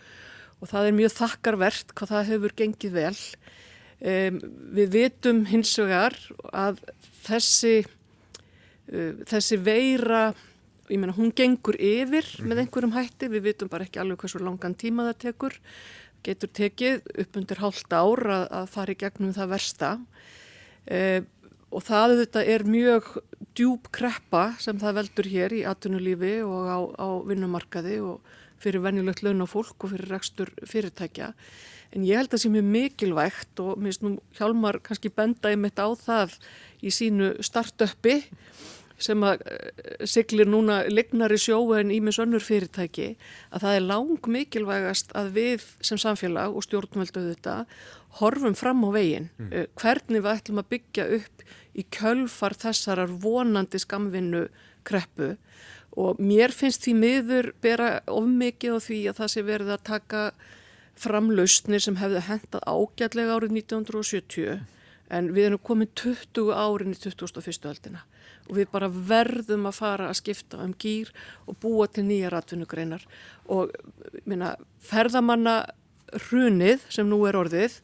og 0.60 0.70
það 0.70 0.90
er 0.90 0.98
mjög 0.98 1.16
þakkarvert 1.16 1.94
hvað 1.98 2.12
það 2.14 2.30
hefur 2.34 2.56
gengið 2.60 2.94
vel. 2.98 3.16
Um, 4.00 4.38
við 4.76 4.94
vitum 4.94 5.42
hins 5.50 5.74
vegar 5.76 6.14
að 6.56 6.78
þessi 7.26 7.74
uh, 7.84 9.18
þessi 9.28 9.58
veira 9.60 10.30
ég 10.90 11.00
meina 11.00 11.16
hún 11.16 11.32
gengur 11.36 11.76
yfir 11.78 12.24
mm 12.24 12.36
-hmm. 12.36 12.46
með 12.48 12.56
mhm. 12.56 12.62
einhverjum 12.64 12.96
hætti, 12.98 13.28
við 13.28 13.42
vitum 13.42 13.68
bara 13.68 13.84
ekki 13.84 14.00
alveg 14.00 14.18
hversu 14.18 14.38
langan 14.38 14.74
tíma 14.74 15.08
það 15.10 15.18
tekur, 15.18 15.54
getur 16.22 16.48
tekið 16.48 17.02
upp 17.18 17.36
undir 17.36 17.58
hálft 17.58 17.92
ár 17.92 18.20
að, 18.26 18.46
að 18.50 18.66
fara 18.68 18.92
í 18.92 19.00
gegnum 19.00 19.32
það 19.32 19.48
versta 19.48 19.98
e, 20.86 21.22
og 21.70 21.82
það 21.82 22.16
þetta 22.24 22.44
er 22.44 22.64
mjög 22.64 23.04
djúb 23.54 23.88
kreppa 23.92 24.54
sem 24.58 24.78
það 24.78 24.94
veldur 24.94 25.26
hér 25.26 25.52
í 25.52 25.64
atvinnulífi 25.64 26.42
og 26.42 26.62
á, 26.66 26.78
á 26.98 27.08
vinnumarkaði 27.24 28.00
og 28.00 28.20
fyrir 28.60 28.82
venjulegt 28.84 29.22
laun 29.22 29.44
á 29.44 29.48
fólk 29.48 29.84
og 29.84 29.94
fyrir 29.94 30.10
rekstur 30.10 30.50
fyrirtækja 30.66 31.32
en 31.94 32.04
ég 32.06 32.18
held 32.18 32.30
að 32.30 32.36
það 32.36 32.42
sé 32.44 32.50
mjög 32.54 32.68
mikilvægt 32.74 33.62
og 33.64 33.78
minnst 33.82 34.04
nú 34.04 34.16
Hjálmar 34.38 34.80
kannski 34.84 35.10
benda 35.10 35.50
í 35.50 35.58
mitt 35.58 35.80
á 35.80 35.88
það 35.98 36.36
í 36.82 36.92
sínu 36.94 37.32
startöppi 37.44 38.20
sem 39.00 39.22
að 39.24 39.44
eh, 39.48 40.04
siglir 40.08 40.48
núna 40.48 40.82
lignar 40.90 41.32
í 41.32 41.38
sjóu 41.40 41.72
en 41.78 41.92
ímis 41.94 42.20
önnur 42.22 42.44
fyrirtæki 42.44 43.14
að 43.50 43.64
það 43.64 43.78
er 43.78 43.86
lang 43.86 44.30
mikilvægast 44.36 45.14
að 45.18 45.32
við 45.38 45.66
sem 45.86 46.00
samfélag 46.00 46.56
og 46.56 46.66
stjórnveldu 46.66 47.24
þetta 47.30 47.56
horfum 48.20 48.56
fram 48.58 48.84
á 48.84 48.90
veginn 48.94 49.30
mm. 49.38 49.50
Eh, 49.50 49.66
hvernig 49.80 50.24
við 50.24 50.32
ætlum 50.34 50.62
að 50.62 50.70
byggja 50.74 51.08
upp 51.18 51.44
í 51.74 51.86
kjölfar 51.96 52.56
þessarar 52.58 53.12
vonandi 53.22 53.80
skamvinnu 53.80 54.46
kreppu 54.86 55.36
og 56.00 56.20
mér 56.22 56.54
finnst 56.54 56.84
því 56.84 56.94
miður 56.98 57.52
bera 57.62 58.00
ofmikið 58.10 58.76
á 58.76 58.78
því 58.84 59.00
að 59.10 59.20
það 59.20 59.32
sé 59.32 59.46
verið 59.46 59.72
að 59.74 59.86
taka 59.88 60.24
framlausnir 61.00 61.82
sem 61.82 61.98
hefði 61.98 62.26
hendað 62.28 62.66
ágætlega 62.68 63.36
árið 63.38 63.56
1970 63.62 64.60
en 65.10 65.32
við 65.34 65.48
erum 65.48 65.62
komið 65.66 65.94
20 66.02 66.52
árin 66.54 66.94
í 66.94 66.98
2001. 67.00 67.66
aldina 67.70 68.04
og 68.50 68.58
við 68.58 68.70
bara 68.72 68.90
verðum 68.90 69.68
að 69.70 69.78
fara 69.78 70.10
að 70.10 70.20
skipta 70.20 70.60
um 70.64 70.74
gýr 70.74 71.12
og 71.46 71.58
búa 71.62 71.88
til 71.88 72.04
nýja 72.08 72.32
ratvinnugreinar 72.34 73.06
og 73.50 73.72
minna, 74.28 74.56
ferðamanna 74.84 75.62
hrunið 76.28 76.82
sem 76.90 77.08
nú 77.08 77.22
er 77.28 77.38
orðið 77.38 77.78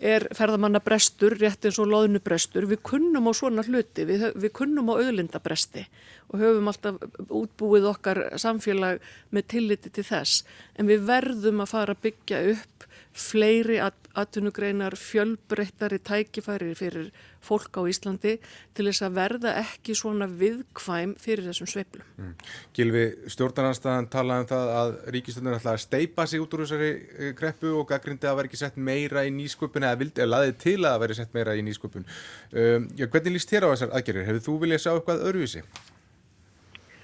er 0.00 0.24
ferðamanna 0.32 0.80
brestur, 0.80 1.34
rétt 1.36 1.66
eins 1.68 1.78
og 1.80 1.90
loðnubrestur, 1.92 2.64
við 2.70 2.80
kunnum 2.88 3.28
á 3.28 3.32
svona 3.36 3.64
hluti, 3.66 4.06
við, 4.08 4.30
við 4.32 4.52
kunnum 4.56 4.88
á 4.88 4.96
auðlindabresti 4.96 5.84
og 6.30 6.40
höfum 6.40 6.70
alltaf 6.70 7.00
útbúið 7.28 7.88
okkar 7.90 8.22
samfélag 8.40 9.02
með 9.34 9.48
tilliti 9.52 9.92
til 9.92 10.06
þess, 10.08 10.44
en 10.80 10.88
við 10.88 11.04
verðum 11.10 11.60
að 11.60 11.72
fara 11.74 11.96
að 11.96 12.04
byggja 12.06 12.42
upp 12.54 12.88
fleiri 13.16 13.78
atvinnugreinar, 13.80 14.94
fjölbreyttari 14.98 15.98
tækifæri 15.98 16.74
fyrir 16.78 17.10
fólk 17.42 17.74
á 17.78 17.82
Íslandi 17.88 18.36
til 18.76 18.86
þess 18.86 19.04
að 19.06 19.16
verða 19.16 19.52
ekki 19.60 19.94
svona 19.98 20.28
viðkvæm 20.28 21.16
fyrir 21.20 21.46
þessum 21.48 21.70
sveiplum. 21.70 22.06
Mm. 22.18 22.32
Gilvi, 22.76 23.04
stjórnarnanstæðan 23.32 24.10
talaði 24.12 24.44
um 24.44 24.50
það 24.50 24.72
að 24.80 24.92
ríkistöndin 25.16 25.56
ætlaði 25.56 25.80
að 25.80 25.84
steipa 25.86 26.26
sig 26.30 26.42
út 26.42 26.56
úr 26.56 26.64
þessari 26.64 26.90
eh, 26.90 27.32
greppu 27.38 27.72
og 27.80 27.86
gaggrindi 27.90 28.30
að 28.30 28.40
vera 28.40 28.50
ekki 28.50 28.60
sett 28.60 28.78
meira 28.90 29.24
í 29.26 29.32
nýsköpun 29.34 29.86
eða 29.88 30.00
vildi 30.02 30.24
að 30.24 30.32
laði 30.34 30.56
til 30.66 30.78
að 30.84 31.00
vera 31.04 31.18
sett 31.20 31.34
meira 31.36 31.56
í 31.56 31.64
nýsköpun. 31.66 32.06
Um, 32.52 32.90
já, 32.98 33.06
hvernig 33.06 33.38
líst 33.38 33.54
þér 33.54 33.70
á 33.70 33.72
þessar 33.72 33.96
aðgerir? 33.96 34.28
Hefur 34.28 34.46
þú 34.46 34.58
viljað 34.64 34.84
sjá 34.84 34.92
eitthvað 34.94 35.26
öðruvísi? 35.30 35.64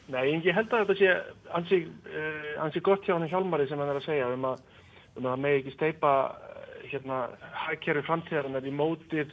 Nei, 0.07 0.37
ég 0.37 0.55
held 0.55 0.71
að 0.71 0.85
þetta 0.85 0.97
sé 1.01 1.15
ansi, 1.59 1.79
uh, 2.13 2.51
ansi 2.63 2.83
gott 2.85 3.07
hjá 3.07 3.17
hann 3.17 3.27
Hjálmari 3.31 3.67
sem 3.67 3.81
hann 3.81 3.91
er 3.91 3.99
að 3.99 4.07
segja 4.07 4.29
um 4.31 4.45
að, 4.53 4.61
um 5.17 5.29
að 5.31 5.43
með 5.43 5.59
ekki 5.61 5.75
steipa 5.77 6.13
hérna 6.87 7.21
hækjari 7.67 8.05
framtíðarinnar 8.07 8.67
í 8.67 8.73
mótið 8.75 9.33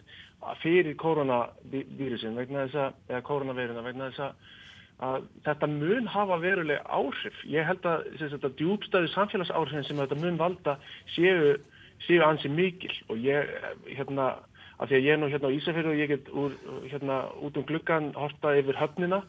fyrir 0.62 0.96
koronavírusin 1.00 2.36
vegna 2.38 2.66
þess 2.66 2.80
að, 2.82 2.98
eða 3.12 3.24
koronaveiruna 3.30 3.84
vegna 3.86 4.10
þess 4.12 4.24
að, 4.26 4.48
að 5.08 5.28
þetta 5.48 5.70
mun 5.72 6.10
hafa 6.12 6.40
veruleg 6.44 6.88
áhrif. 6.88 7.44
Ég 7.50 7.68
held 7.68 7.86
að 7.88 8.08
þetta 8.20 8.52
djúbstæði 8.60 9.12
samfélagsáhrifin 9.14 9.88
sem 9.88 10.02
þetta 10.04 10.20
mun 10.20 10.40
valda 10.42 10.78
séu, 11.16 11.54
séu 12.08 12.24
ansi 12.26 12.52
mikil 12.52 12.94
og 13.10 13.22
ég, 13.24 13.54
hérna, 13.94 14.34
af 14.80 14.90
því 14.90 15.00
að 15.00 15.08
ég 15.08 15.16
er 15.16 15.22
nú 15.22 15.32
hérna 15.32 15.52
á 15.52 15.56
Ísafjörðu 15.58 15.94
og 15.94 16.02
ég 16.02 16.14
get 16.14 16.32
úr, 16.34 16.58
hérna, 16.92 17.20
út 17.40 17.60
um 17.60 17.68
gluggan 17.70 18.12
horta 18.18 18.56
yfir 18.60 18.80
höfnina 18.80 19.24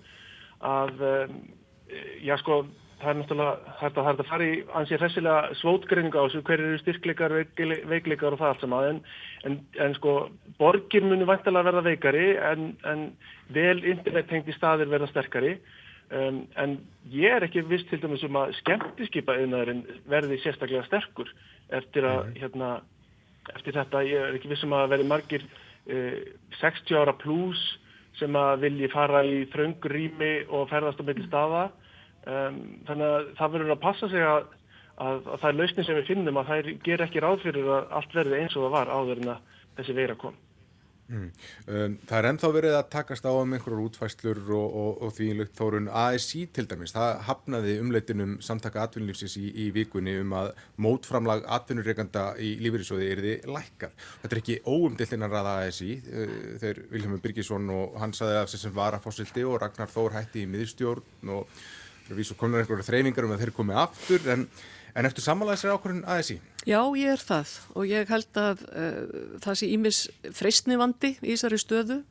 að 0.65 1.05
um, 1.11 1.39
já 2.25 2.37
sko 2.41 2.65
það 3.05 3.11
er 3.11 3.19
náttúrulega 3.21 3.75
hægt 3.81 3.99
að, 4.01 4.09
að 4.11 4.29
fara 4.29 4.47
í 4.49 4.57
ansið 4.79 5.03
hressilega 5.03 5.57
svótgreininga 5.61 6.21
á 6.21 6.27
þessu 6.27 6.43
hverju 6.49 6.69
eru 6.71 6.81
styrkleikar, 6.81 7.35
veikleikar 7.91 8.35
og 8.35 8.41
það 8.41 8.51
allt 8.51 8.65
saman. 8.65 8.89
En, 8.89 9.01
en, 9.49 9.59
en 9.85 9.97
sko 9.99 10.15
borgir 10.59 11.05
munu 11.05 11.29
vantilega 11.29 11.69
verða 11.69 11.85
veikari 11.87 12.27
en, 12.51 12.73
en 12.89 13.05
vel 13.55 13.85
internettengti 13.93 14.57
staðir 14.57 14.91
verða 14.93 15.11
sterkari. 15.13 15.59
Um, 16.15 16.43
en 16.61 16.77
ég 17.11 17.33
er 17.33 17.47
ekki 17.47 17.65
vist 17.69 17.89
til 17.91 18.01
dæmis 18.03 18.25
um 18.27 18.37
að 18.43 18.57
skemmtiskipa 18.61 19.39
einnaðurinn 19.41 19.85
verði 20.11 20.37
sérstaklega 20.43 20.85
sterkur 20.89 21.31
eftir 21.75 22.05
að 22.09 22.27
mm. 22.27 22.35
hérna, 22.43 22.73
eftir 23.55 23.79
þetta. 23.79 24.05
Ég 24.09 24.29
er 24.29 24.37
ekki 24.41 24.53
viss 24.53 24.67
um 24.67 24.77
að 24.77 24.91
verði 24.97 25.09
margir 25.13 25.47
uh, 25.47 26.21
60 26.61 27.01
ára 27.01 27.17
pluss 27.23 27.63
sem 28.19 28.37
að 28.39 28.69
vilji 28.69 28.93
fara 28.93 29.25
í 29.27 29.41
þröngur 29.51 29.97
rými 29.97 30.35
og 30.47 30.69
ferðast 30.71 31.01
á 31.03 31.05
milli 31.07 31.25
staða 31.27 31.65
Um, 32.25 32.61
þannig 32.89 33.11
að 33.11 33.27
það 33.39 33.57
verður 33.57 33.75
að 33.75 33.83
passa 33.83 34.09
sig 34.09 34.25
að, 34.25 34.47
að, 34.97 35.19
að 35.27 35.43
það 35.43 35.51
er 35.51 35.59
lausnin 35.59 35.87
sem 35.89 35.99
við 35.99 36.09
finnum 36.09 36.41
að 36.41 36.51
það 36.51 36.73
ger 36.87 37.05
ekki 37.05 37.25
ráð 37.25 37.43
fyrir 37.45 37.69
að 37.69 37.93
allt 37.99 38.17
verði 38.17 38.41
eins 38.41 38.57
og 38.57 38.65
það 38.65 38.75
var 38.79 38.93
áður 38.95 39.23
en 39.25 39.33
að 39.35 39.61
þessi 39.77 39.97
veira 39.99 40.17
kom. 40.21 40.39
Mm. 41.05 41.27
Um, 41.69 41.97
það 42.09 42.17
er 42.17 42.27
ennþá 42.31 42.49
verið 42.55 42.75
að 42.79 42.87
takast 42.95 43.27
á 43.29 43.33
um 43.37 43.51
einhverjar 43.53 43.83
útfæslur 43.83 44.39
og, 44.57 44.77
og, 44.81 45.03
og 45.05 45.13
því 45.13 45.27
lukt 45.37 45.59
þórun 45.59 45.91
ASI 45.93 46.47
til 46.57 46.65
dæmis, 46.71 46.95
það 46.97 47.19
hafnaði 47.27 47.75
umleitinum 47.83 48.39
samtaka 48.45 48.87
atvinnulífsins 48.87 49.37
í, 49.37 49.51
í 49.53 49.69
vikunni 49.75 50.17
um 50.23 50.33
að 50.41 50.55
mótframlag 50.81 51.45
atvinnureikanda 51.59 52.25
í 52.41 52.55
lífeyrisóði 52.65 53.11
er 53.13 53.23
því 53.27 53.37
lækkar. 53.53 53.93
Þetta 54.23 54.33
er 54.33 54.41
ekki 54.41 54.59
óumdillinan 54.65 55.35
ræða 55.35 55.55
ASI, 55.67 55.93
uh, 56.09 56.37
þeir 56.65 56.85
Vilhelmur 56.95 57.25
Birgisson 57.27 57.69
og 57.77 58.01
hann 58.01 58.17
saði 58.17 58.41
af 58.41 58.53
sig 58.53 58.65
sem 58.65 58.77
var 58.77 58.97
að 58.97 59.05
fósildi 59.05 59.45
og 59.45 59.61
Ragnar 59.61 59.93
Þór 59.93 60.17
hætti 60.17 60.47
í 60.47 60.53
miðurstjórn 60.55 61.35
og 61.37 61.65
Vísu 62.13 62.37
komur 62.37 62.61
einhverju 62.61 62.85
þreyfingar 62.85 63.25
um 63.25 63.33
að 63.33 63.45
þeir 63.45 63.53
komi 63.57 63.77
aftur 63.81 64.27
en, 64.35 64.43
en 64.93 65.09
eftir 65.09 65.25
samanlega 65.25 65.61
sér 65.63 65.73
ákvörðun 65.73 66.05
ASI? 66.13 66.37
Já, 66.69 66.81
ég 67.01 67.15
er 67.15 67.23
það 67.23 67.55
og 67.73 67.87
ég 67.89 68.13
held 68.13 68.41
að 68.41 68.67
uh, 68.69 68.99
það 69.45 69.57
sé 69.61 69.71
ímis 69.73 70.01
freysni 70.37 70.77
vandi 70.81 71.15
í 71.23 71.33
þessari 71.33 71.61
stöðu 71.63 72.03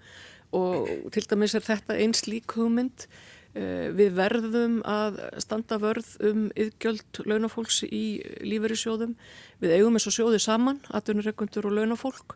og 0.54 0.90
til 1.14 1.24
dæmis 1.30 1.54
er 1.58 1.66
þetta 1.66 1.98
eins 2.02 2.26
lík 2.30 2.58
hugmynd. 2.58 3.06
Uh, 3.54 3.94
við 3.94 4.18
verðum 4.18 4.80
að 4.90 5.20
standa 5.46 5.78
vörð 5.78 6.10
um 6.26 6.48
yðgjöld 6.58 7.22
launafólks 7.30 7.84
í 7.86 8.18
lífeyrisjóðum. 8.42 9.14
Við 9.62 9.76
eigum 9.78 10.00
eins 10.00 10.10
og 10.10 10.18
sjóði 10.18 10.42
saman, 10.42 10.82
atvinnureikundur 10.90 11.70
og 11.70 11.78
launafólk 11.78 12.34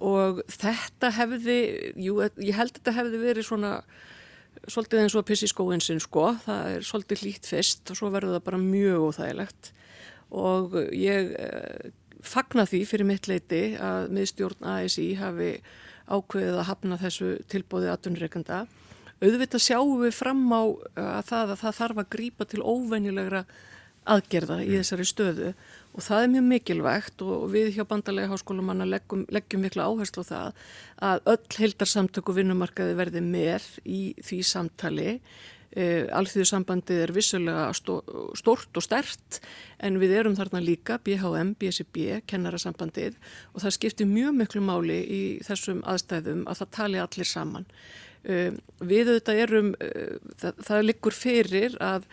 og 0.00 0.40
þetta 0.48 1.10
hefði, 1.18 1.58
jú, 2.00 2.22
ég 2.40 2.56
held 2.56 2.70
að 2.70 2.78
þetta 2.78 2.96
hefði 2.96 3.18
verið 3.20 3.50
svona 3.50 3.72
svolítið 4.68 5.04
eins 5.04 5.14
og 5.16 5.22
að 5.22 5.28
pissi 5.30 5.48
skóin 5.50 5.82
sinn 5.84 6.00
sko, 6.02 6.34
það 6.44 6.74
er 6.74 6.86
svolítið 6.86 7.22
lít 7.26 7.48
fyrst 7.48 7.92
og 7.92 7.98
svo 7.98 8.10
verður 8.12 8.36
það 8.36 8.46
bara 8.48 8.60
mjög 8.62 9.06
óþægilegt. 9.08 9.70
Og 10.30 10.76
ég 10.96 11.32
eh, 11.40 11.88
fagna 12.22 12.66
því 12.68 12.82
fyrir 12.88 13.08
mitt 13.08 13.30
leiti 13.30 13.62
að 13.80 14.10
miðstjórn 14.14 14.68
ASI 14.76 15.08
hafi 15.20 15.54
ákveðið 16.10 16.60
að 16.60 16.68
hafna 16.68 17.00
þessu 17.00 17.32
tilbóði 17.50 17.90
aðtunreikanda. 17.92 18.64
Auðvitað 19.20 19.64
sjáum 19.64 19.98
við 20.04 20.14
fram 20.16 20.46
á 20.52 20.62
eh, 20.62 21.10
að 21.18 21.24
það, 21.32 21.54
að 21.54 21.60
það 21.64 21.78
þarf 21.80 22.02
að 22.02 22.10
grípa 22.16 22.48
til 22.50 22.62
óvenjulegra 22.64 23.44
aðgerða 24.10 24.62
í 24.64 24.72
þessari 24.78 25.06
stöðu 25.08 25.52
og 25.90 26.04
það 26.06 26.24
er 26.24 26.32
mjög 26.34 26.48
mikilvægt 26.48 27.22
og 27.26 27.46
við 27.50 27.70
hjá 27.74 27.84
bandalega 27.88 28.30
háskólumanna 28.30 28.86
leggjum, 28.86 29.24
leggjum 29.32 29.64
miklu 29.64 29.82
áherslu 29.82 30.22
á 30.22 30.30
það 30.30 30.60
að 31.10 31.30
öll 31.32 31.56
heildarsamtöku 31.58 32.34
vinnumarkaði 32.36 32.98
verði 32.98 33.22
með 33.24 33.66
í 33.82 34.02
því 34.22 34.38
samtali. 34.46 35.16
E, 35.70 36.06
Alþjóðsambandið 36.14 37.04
er 37.04 37.12
vissulega 37.14 37.66
stó, 37.78 38.00
stort 38.38 38.78
og 38.78 38.86
stert 38.86 39.38
en 39.78 39.98
við 40.02 40.16
erum 40.18 40.34
þarna 40.38 40.62
líka 40.62 40.98
BHM, 41.02 41.54
BSB, 41.58 42.22
kennarasambandið 42.30 43.18
og 43.54 43.62
það 43.62 43.76
skiptir 43.78 44.10
mjög 44.10 44.36
miklu 44.40 44.62
máli 44.66 44.98
í 45.02 45.22
þessum 45.46 45.82
aðstæðum 45.90 46.46
að 46.50 46.62
það 46.62 46.72
tali 46.78 47.02
allir 47.02 47.30
saman. 47.30 47.66
E, 48.22 48.50
við 48.82 49.10
auðvitað 49.10 49.42
erum, 49.46 49.72
e, 49.78 49.90
það, 50.42 50.62
það 50.70 50.86
liggur 50.86 51.18
fyrir 51.18 51.78
að 51.82 52.06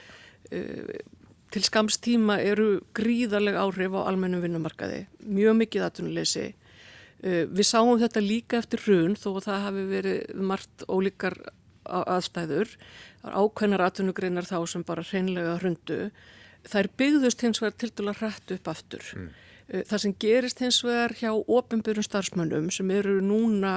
til 1.57 1.65
skamstíma 1.65 2.37
eru 2.45 2.83
gríðarlega 2.97 3.63
áhrif 3.65 3.95
á 3.97 4.05
almennum 4.05 4.43
vinnumarkaði, 4.43 5.05
mjög 5.25 5.57
mikið 5.63 5.85
aðtunuleysi. 5.87 6.47
Uh, 7.17 7.45
við 7.49 7.65
sáum 7.65 7.97
þetta 7.97 8.21
líka 8.21 8.59
eftir 8.61 8.83
hrun 8.85 9.17
þó 9.17 9.31
að 9.31 9.47
það 9.47 9.63
hafi 9.65 9.85
verið 9.89 10.43
margt 10.51 10.85
ólíkar 10.85 11.37
aðstæður, 11.87 12.75
ákveðnar 13.23 13.85
aðtunugreinar 13.87 14.45
þá 14.45 14.57
sem 14.69 14.83
bara 14.85 15.05
hreinlega 15.07 15.55
hrundu. 15.61 15.99
Það 16.67 16.81
er 16.83 16.91
byggðust 17.01 17.45
hins 17.45 17.61
vegar 17.63 17.77
til 17.79 17.91
dala 17.95 18.13
hrætt 18.19 18.53
upp 18.53 18.69
aftur. 18.69 19.09
Mm. 19.17 19.27
Uh, 19.71 19.81
það 19.89 20.03
sem 20.05 20.15
gerist 20.21 20.61
hins 20.61 20.83
vegar 20.85 21.17
hjá 21.17 21.31
ofinbjörnum 21.33 22.05
starfsmönnum 22.05 22.69
sem 22.75 22.93
eru 22.93 23.17
núna 23.23 23.73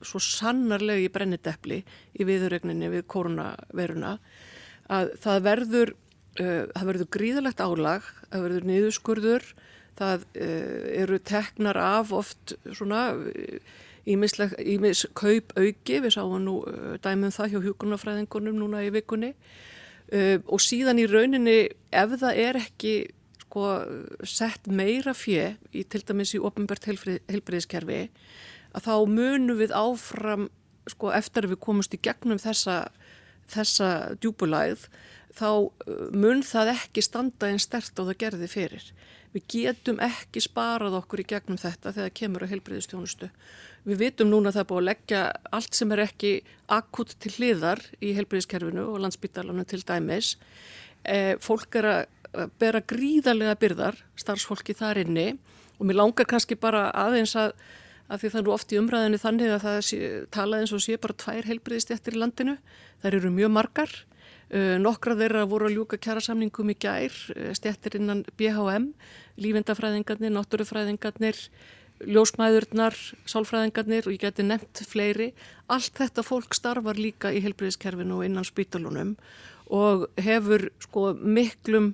svo 0.00 0.22
sannarlega 0.22 1.04
í 1.04 1.12
brennidepli 1.12 1.82
í 1.82 2.24
viðurregninni 2.24 2.88
við 2.92 3.08
koronaveruna 3.10 4.16
að 4.88 5.16
það 5.20 5.42
verður 5.44 5.98
það 6.38 6.90
verður 6.90 7.10
gríðalegt 7.16 7.62
álag, 7.62 8.06
það 8.30 8.44
verður 8.46 8.68
niðurskurður, 8.70 9.48
það 9.98 10.26
uh, 10.28 10.84
eru 11.02 11.18
teknar 11.26 11.80
af 11.82 12.12
oft 12.14 12.54
svona 12.70 13.08
ímis 14.08 14.38
uh, 14.38 15.10
kaup 15.18 15.52
auki, 15.58 16.00
við 16.04 16.14
sáum 16.14 16.38
nú 16.44 16.60
dæmum 17.04 17.34
það 17.34 17.54
hjá 17.54 17.60
hjókunarfræðingunum 17.66 18.60
núna 18.62 18.86
í 18.86 18.94
vikunni. 18.94 19.34
Og 20.48 20.62
síðan 20.64 20.96
í 21.02 21.04
rauninni 21.04 21.66
ef 21.92 22.14
það 22.16 22.38
er 22.40 22.56
ekki 22.56 22.92
sko, 23.42 23.64
sett 24.24 24.68
meira 24.68 25.12
fjö 25.12 25.54
í 25.72 25.82
til 25.84 26.00
dæmis 26.08 26.34
í 26.36 26.40
ofnbært 26.40 26.88
helbriðiskerfi 26.88 28.06
að 28.76 28.84
þá 28.84 28.94
munum 29.08 29.58
við 29.58 29.74
áfram 29.76 30.48
sko, 30.88 31.12
eftir 31.12 31.46
að 31.46 31.54
við 31.54 31.62
komumst 31.64 31.94
í 31.96 32.00
gegnum 32.02 32.40
þessa, 32.40 32.88
þessa 33.48 34.14
djúbulæð 34.20 34.88
þá 35.38 35.50
mun 36.14 36.42
það 36.46 36.72
ekki 36.74 37.04
standa 37.04 37.48
einn 37.48 37.62
stert 37.62 37.94
á 37.98 38.02
það 38.02 38.18
gerði 38.22 38.50
fyrir. 38.50 38.90
Við 39.34 39.44
getum 39.52 39.98
ekki 40.02 40.40
sparað 40.40 40.96
okkur 41.02 41.22
í 41.22 41.26
gegnum 41.28 41.58
þetta 41.60 41.92
þegar 41.94 42.14
kemur 42.16 42.44
á 42.48 42.50
heilbreyðistjónustu. 42.50 43.28
Við 43.88 44.00
vitum 44.02 44.30
núna 44.32 44.50
að 44.50 44.56
það 44.56 44.62
er 44.62 44.68
búið 44.70 44.80
að 44.80 44.88
leggja 44.88 45.22
allt 45.58 45.76
sem 45.76 45.92
er 45.94 46.04
ekki 46.06 46.32
akut 46.78 47.12
til 47.20 47.34
hliðar 47.36 47.82
í 48.00 48.14
heilbreyðiskerfinu 48.16 48.86
og 48.88 49.02
landsbytalanum 49.04 49.68
til 49.68 49.82
dæmis. 49.84 50.32
E, 51.04 51.36
fólk 51.44 51.76
er 51.80 51.90
að 51.92 52.54
bera 52.60 52.80
gríðarlega 52.84 53.58
byrðar, 53.60 54.00
starfsfólki 54.18 54.76
þar 54.76 55.04
inni 55.04 55.28
og 55.78 55.86
mér 55.86 56.00
langar 56.00 56.28
kannski 56.28 56.56
bara 56.58 56.88
aðeins 56.96 57.36
að, 57.38 57.54
að 58.08 58.24
því 58.24 58.32
það 58.32 58.42
eru 58.42 58.54
oft 58.56 58.72
í 58.72 58.80
umræðinu 58.80 59.20
þannig 59.22 59.54
að 59.54 59.64
það 59.64 59.80
sé, 59.86 60.00
tala 60.34 60.60
eins 60.60 60.74
og 60.74 60.84
sé 60.84 60.98
bara 61.00 61.20
tvær 61.20 61.48
heilbreyðistjættir 61.52 62.16
í 62.16 62.22
landinu. 62.24 62.56
Það 63.02 63.20
eru 63.20 63.36
mjög 63.36 63.54
margar 63.60 63.92
Uh, 63.92 64.17
nokkra 64.80 65.16
þeirra 65.18 65.42
voru 65.48 65.68
að 65.68 65.74
ljúka 65.76 65.98
kjærasamningum 66.00 66.70
í 66.72 66.76
gær, 66.80 67.16
uh, 67.34 67.50
stjættir 67.56 67.98
innan 67.98 68.22
BHM, 68.40 68.92
lífendafræðingarnir, 69.44 70.32
náttúrufræðingarnir, 70.32 71.42
ljósmæðurnar, 72.06 72.94
sálfræðingarnir 73.28 74.06
og 74.06 74.14
ég 74.14 74.22
geti 74.22 74.46
nefnt 74.46 74.82
fleiri. 74.86 75.32
Allt 75.70 75.98
þetta 75.98 76.24
fólk 76.26 76.54
starfar 76.56 76.98
líka 76.98 77.32
í 77.34 77.42
helbriðiskerfinu 77.44 78.20
og 78.20 78.28
innan 78.28 78.46
spítalunum 78.46 79.16
og 79.74 80.06
hefur 80.22 80.68
sko 80.80 81.10
miklum, 81.18 81.90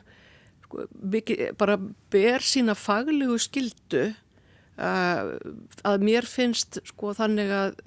sko, 0.66 0.84
mikil, 1.02 1.48
bara 1.58 1.78
ber 2.12 2.44
sína 2.44 2.76
faglegu 2.78 3.38
skildu 3.42 4.04
uh, 4.12 5.32
að 5.82 6.06
mér 6.06 6.28
finnst 6.28 6.78
sko 6.92 7.14
þannig 7.16 7.50
að 7.50 7.80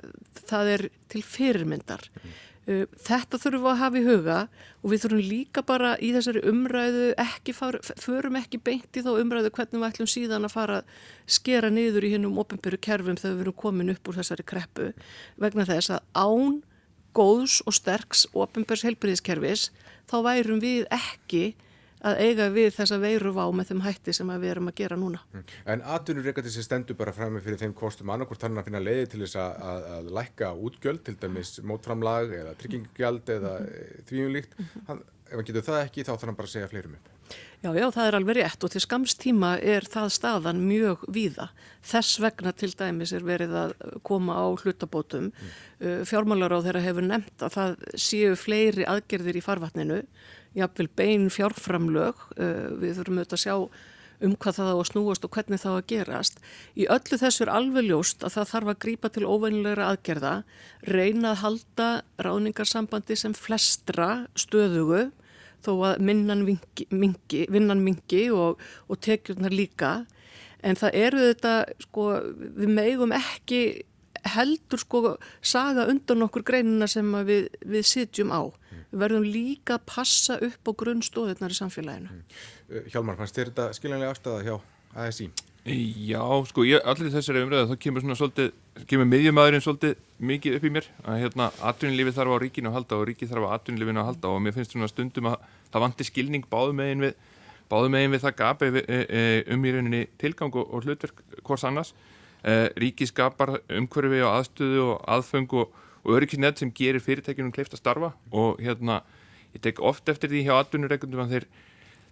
það 0.48 0.74
er 0.74 0.86
til 1.12 1.24
fyrirmyndar. 1.24 2.10
Mm. 2.12 2.36
Uh, 2.68 2.84
þetta 3.00 3.40
þurfum 3.40 3.64
við 3.64 3.72
að 3.72 3.78
hafa 3.80 4.00
í 4.00 4.04
huga 4.04 4.38
og 4.84 4.92
við 4.92 5.04
þurfum 5.04 5.28
líka 5.30 5.62
bara 5.64 5.94
í 6.04 6.10
þessari 6.12 6.42
umræðu 6.50 7.06
ekki 7.24 7.54
far, 7.56 7.78
förum 7.96 8.36
ekki 8.42 8.60
beint 8.60 9.00
í 9.00 9.04
þá 9.06 9.14
umræðu 9.14 9.54
hvernig 9.56 9.80
við 9.80 9.88
ætlum 9.88 10.10
síðan 10.12 10.48
að 10.50 10.56
fara 10.58 10.80
að 10.82 10.98
skera 11.38 11.70
niður 11.72 12.04
í 12.04 12.12
hinnum 12.18 12.42
ofinbyrju 12.44 12.82
kerfum 12.84 13.20
þegar 13.22 13.38
við 13.38 13.46
erum 13.46 13.58
komin 13.64 13.94
upp 13.94 14.12
úr 14.12 14.20
þessari 14.20 14.48
kreppu 14.52 14.90
vegna 15.40 15.68
þess 15.70 15.96
að 15.96 16.04
án 16.20 16.60
góðs 17.16 17.62
og 17.64 17.78
sterks 17.78 18.26
ofinbyrjs 18.36 18.84
helbriðiskerfis 18.90 19.70
þá 20.12 20.18
værum 20.28 20.60
við 20.60 20.92
ekki 20.92 21.46
að 22.06 22.22
eiga 22.22 22.48
við 22.54 22.70
þessa 22.76 23.00
veiru 23.02 23.34
vá 23.34 23.44
með 23.52 23.72
þeim 23.72 23.84
hætti 23.88 24.14
sem 24.14 24.32
við 24.34 24.52
erum 24.52 24.72
að 24.72 24.78
gera 24.82 25.00
núna. 25.00 25.22
Mm. 25.34 25.44
En 25.74 25.84
aðtunur 25.96 26.28
reykjandi 26.28 26.54
sem 26.54 26.68
stendur 26.68 27.00
bara 27.00 27.16
fram 27.16 27.34
með 27.34 27.48
fyrir 27.48 27.62
þeim 27.64 27.76
kostum 27.78 28.14
annarkort 28.14 28.44
þannig 28.44 28.62
að 28.62 28.70
finna 28.70 28.84
leiði 28.84 29.10
til 29.12 29.22
þess 29.26 29.42
að, 29.42 29.60
að, 29.72 29.90
að 29.98 30.10
lækka 30.20 30.54
útgjöld, 30.70 31.04
til 31.08 31.18
dæmis 31.22 31.58
mótframlag 31.64 32.34
eða 32.38 32.56
tryggingjald 32.62 33.36
eða 33.38 33.60
mm 33.60 33.68
-hmm. 33.68 34.08
þvíunlíkt. 34.10 34.58
Mm 34.58 34.66
-hmm. 34.66 35.06
Ef 35.28 35.36
hann 35.36 35.46
getur 35.46 35.70
það 35.70 35.84
ekki 35.84 36.04
þá 36.04 36.12
þarf 36.14 36.28
hann 36.28 36.36
bara 36.36 36.48
að 36.48 36.56
segja 36.56 36.68
fleirum 36.72 36.98
upp. 37.00 37.14
Já, 37.58 37.72
já, 37.74 37.88
það 37.90 38.08
er 38.08 38.16
alveg 38.20 38.38
rétt 38.38 38.64
og 38.64 38.72
til 38.72 38.82
skamstíma 38.84 39.50
er 39.66 39.86
það 39.90 40.12
staðan 40.14 40.60
mjög 40.70 41.08
víða. 41.10 41.48
Þess 41.90 42.20
vegna 42.22 42.54
til 42.54 42.70
dæmis 42.78 43.14
er 43.18 43.26
verið 43.26 43.56
að 43.58 43.74
koma 44.06 44.38
á 44.38 44.46
hlutabótum. 44.54 45.32
Mm. 45.32 45.56
Uh, 45.82 46.02
fjármálar 46.06 46.54
á 46.54 46.60
þeirra 46.62 46.84
hefur 46.86 47.08
nefnt 47.08 47.42
að 47.42 47.56
það 47.58 47.74
séu 47.98 48.36
fleiri 48.38 48.86
aðgerðir 48.86 49.42
í 49.42 49.44
farvatninu, 49.44 50.04
jáfnvel 50.58 50.90
bein 50.98 51.30
fjárframlög. 51.34 52.26
Uh, 52.38 52.74
við 52.82 52.98
þurfum 53.00 53.22
auðvitað 53.22 53.40
að 53.40 53.46
sjá 53.46 53.56
um 54.26 54.34
hvað 54.34 54.58
það 54.58 54.72
á 54.74 54.76
að 54.78 54.88
snúast 54.90 55.26
og 55.28 55.34
hvernig 55.36 55.62
það 55.62 55.76
á 55.78 55.78
að 55.78 55.88
gerast. 55.92 56.40
Í 56.74 56.88
öllu 56.90 57.20
þessu 57.22 57.46
er 57.46 57.54
alveg 57.54 57.86
ljóst 57.86 58.26
að 58.26 58.34
það 58.38 58.52
þarf 58.52 58.72
að 58.72 58.80
grípa 58.86 59.12
til 59.14 59.28
óvænilegra 59.30 59.90
aðgerða, 59.92 60.34
reyna 60.90 61.34
að 61.36 61.42
halda 61.44 61.90
ráningarsambandi 62.26 63.18
sem 63.20 63.38
flestra 63.38 64.10
stöðugu 64.34 65.08
þó 65.66 65.72
að 65.90 66.02
minnan 66.06 66.46
mingi, 66.48 66.88
mingi, 66.90 67.46
vinnan 67.54 67.82
mingi 67.84 68.28
og, 68.34 68.62
og 68.90 69.02
tekjurnar 69.04 69.54
líka 69.54 69.92
en 70.66 70.78
það 70.78 70.98
eru 70.98 71.26
þetta 71.32 71.54
sko 71.86 72.08
við 72.58 72.74
meðum 72.78 73.14
ekki 73.18 73.62
heldur 74.34 74.82
sko 74.82 75.02
saga 75.46 75.88
undan 75.92 76.26
okkur 76.26 76.46
greinina 76.48 76.88
sem 76.90 77.08
við, 77.28 77.48
við 77.66 77.86
sitjum 77.88 78.34
á. 78.34 78.50
Við 78.92 79.04
verðum 79.04 79.28
líka 79.28 79.78
að 79.78 79.86
passa 79.90 80.38
upp 80.48 80.70
á 80.70 80.72
grunnstóðunar 80.80 81.54
í 81.54 81.60
samfélaginu. 81.60 82.14
Mm. 82.14 82.88
Hjálmar, 82.94 83.20
fannst 83.20 83.36
þér 83.36 83.52
þetta 83.52 83.70
skiljanlega 83.76 84.16
afstæða 84.16 84.46
hjá 84.48 84.56
ASI? 84.98 85.30
Já, 85.68 86.24
sko, 86.48 86.64
ég, 86.64 86.80
allir 86.88 87.12
þessari 87.12 87.42
umræðu, 87.44 87.74
þá 87.74 87.82
kemur 87.84 88.04
svona 88.04 88.16
svolítið, 88.16 88.54
kemur 88.88 89.08
miðjumæðurinn 89.12 89.64
svolítið 89.66 89.98
mikið 90.30 90.54
upp 90.56 90.68
í 90.68 90.70
mér, 90.72 90.86
að 91.04 91.18
hérna, 91.26 91.48
atvinnulífi 91.68 92.14
þarf 92.16 92.36
á 92.40 92.44
ríkinu 92.44 92.70
að 92.72 92.78
halda 92.78 93.00
og 93.02 93.04
ríki 93.10 93.28
þarf 93.28 93.48
á 93.52 93.56
atvinnulífinu 93.58 94.00
að 94.00 94.08
halda 94.08 94.32
og 94.32 94.40
mér 94.46 94.56
finnst 94.56 94.76
svona 94.78 94.88
stundum 94.88 95.28
að 95.34 95.44
það 95.74 95.84
vantir 95.84 96.08
skilning 96.08 96.48
báðu 96.48 96.78
megin 96.78 97.04
við, 97.04 97.18
báðu 97.68 97.92
megin 97.98 98.16
við 98.16 98.24
það 98.24 98.38
gapi 98.40 98.70
e, 98.80 99.02
e, 99.04 99.26
um 99.58 99.68
í 99.68 99.74
rauninni 99.76 100.02
tilgang 100.24 100.56
og, 100.56 100.72
og 100.72 100.88
hlutverk 100.88 101.20
hvors 101.42 101.68
annars, 101.68 101.92
e, 102.48 102.56
ríki 102.80 103.10
skapar 103.12 103.58
umhverfi 103.68 104.24
og 104.24 104.38
aðstöðu 104.38 104.86
og 104.86 105.04
aðfeng 105.18 105.58
og, 105.60 105.76
og 106.08 106.18
öryggisnett 106.18 106.62
sem 106.62 106.72
gerir 106.72 107.04
fyrirtækjunum 107.04 107.54
kleift 107.56 107.76
að 107.76 107.84
starfa 107.84 108.14
og 108.32 108.62
hérna, 108.64 109.02
ég 109.54 109.62
tek 109.62 109.82
oft 109.84 110.08
eftir 110.10 110.32
því 110.32 110.48
hjá 110.48 110.54
atvinnureikundum 110.62 111.26
að 111.26 111.34
þeir 111.36 111.50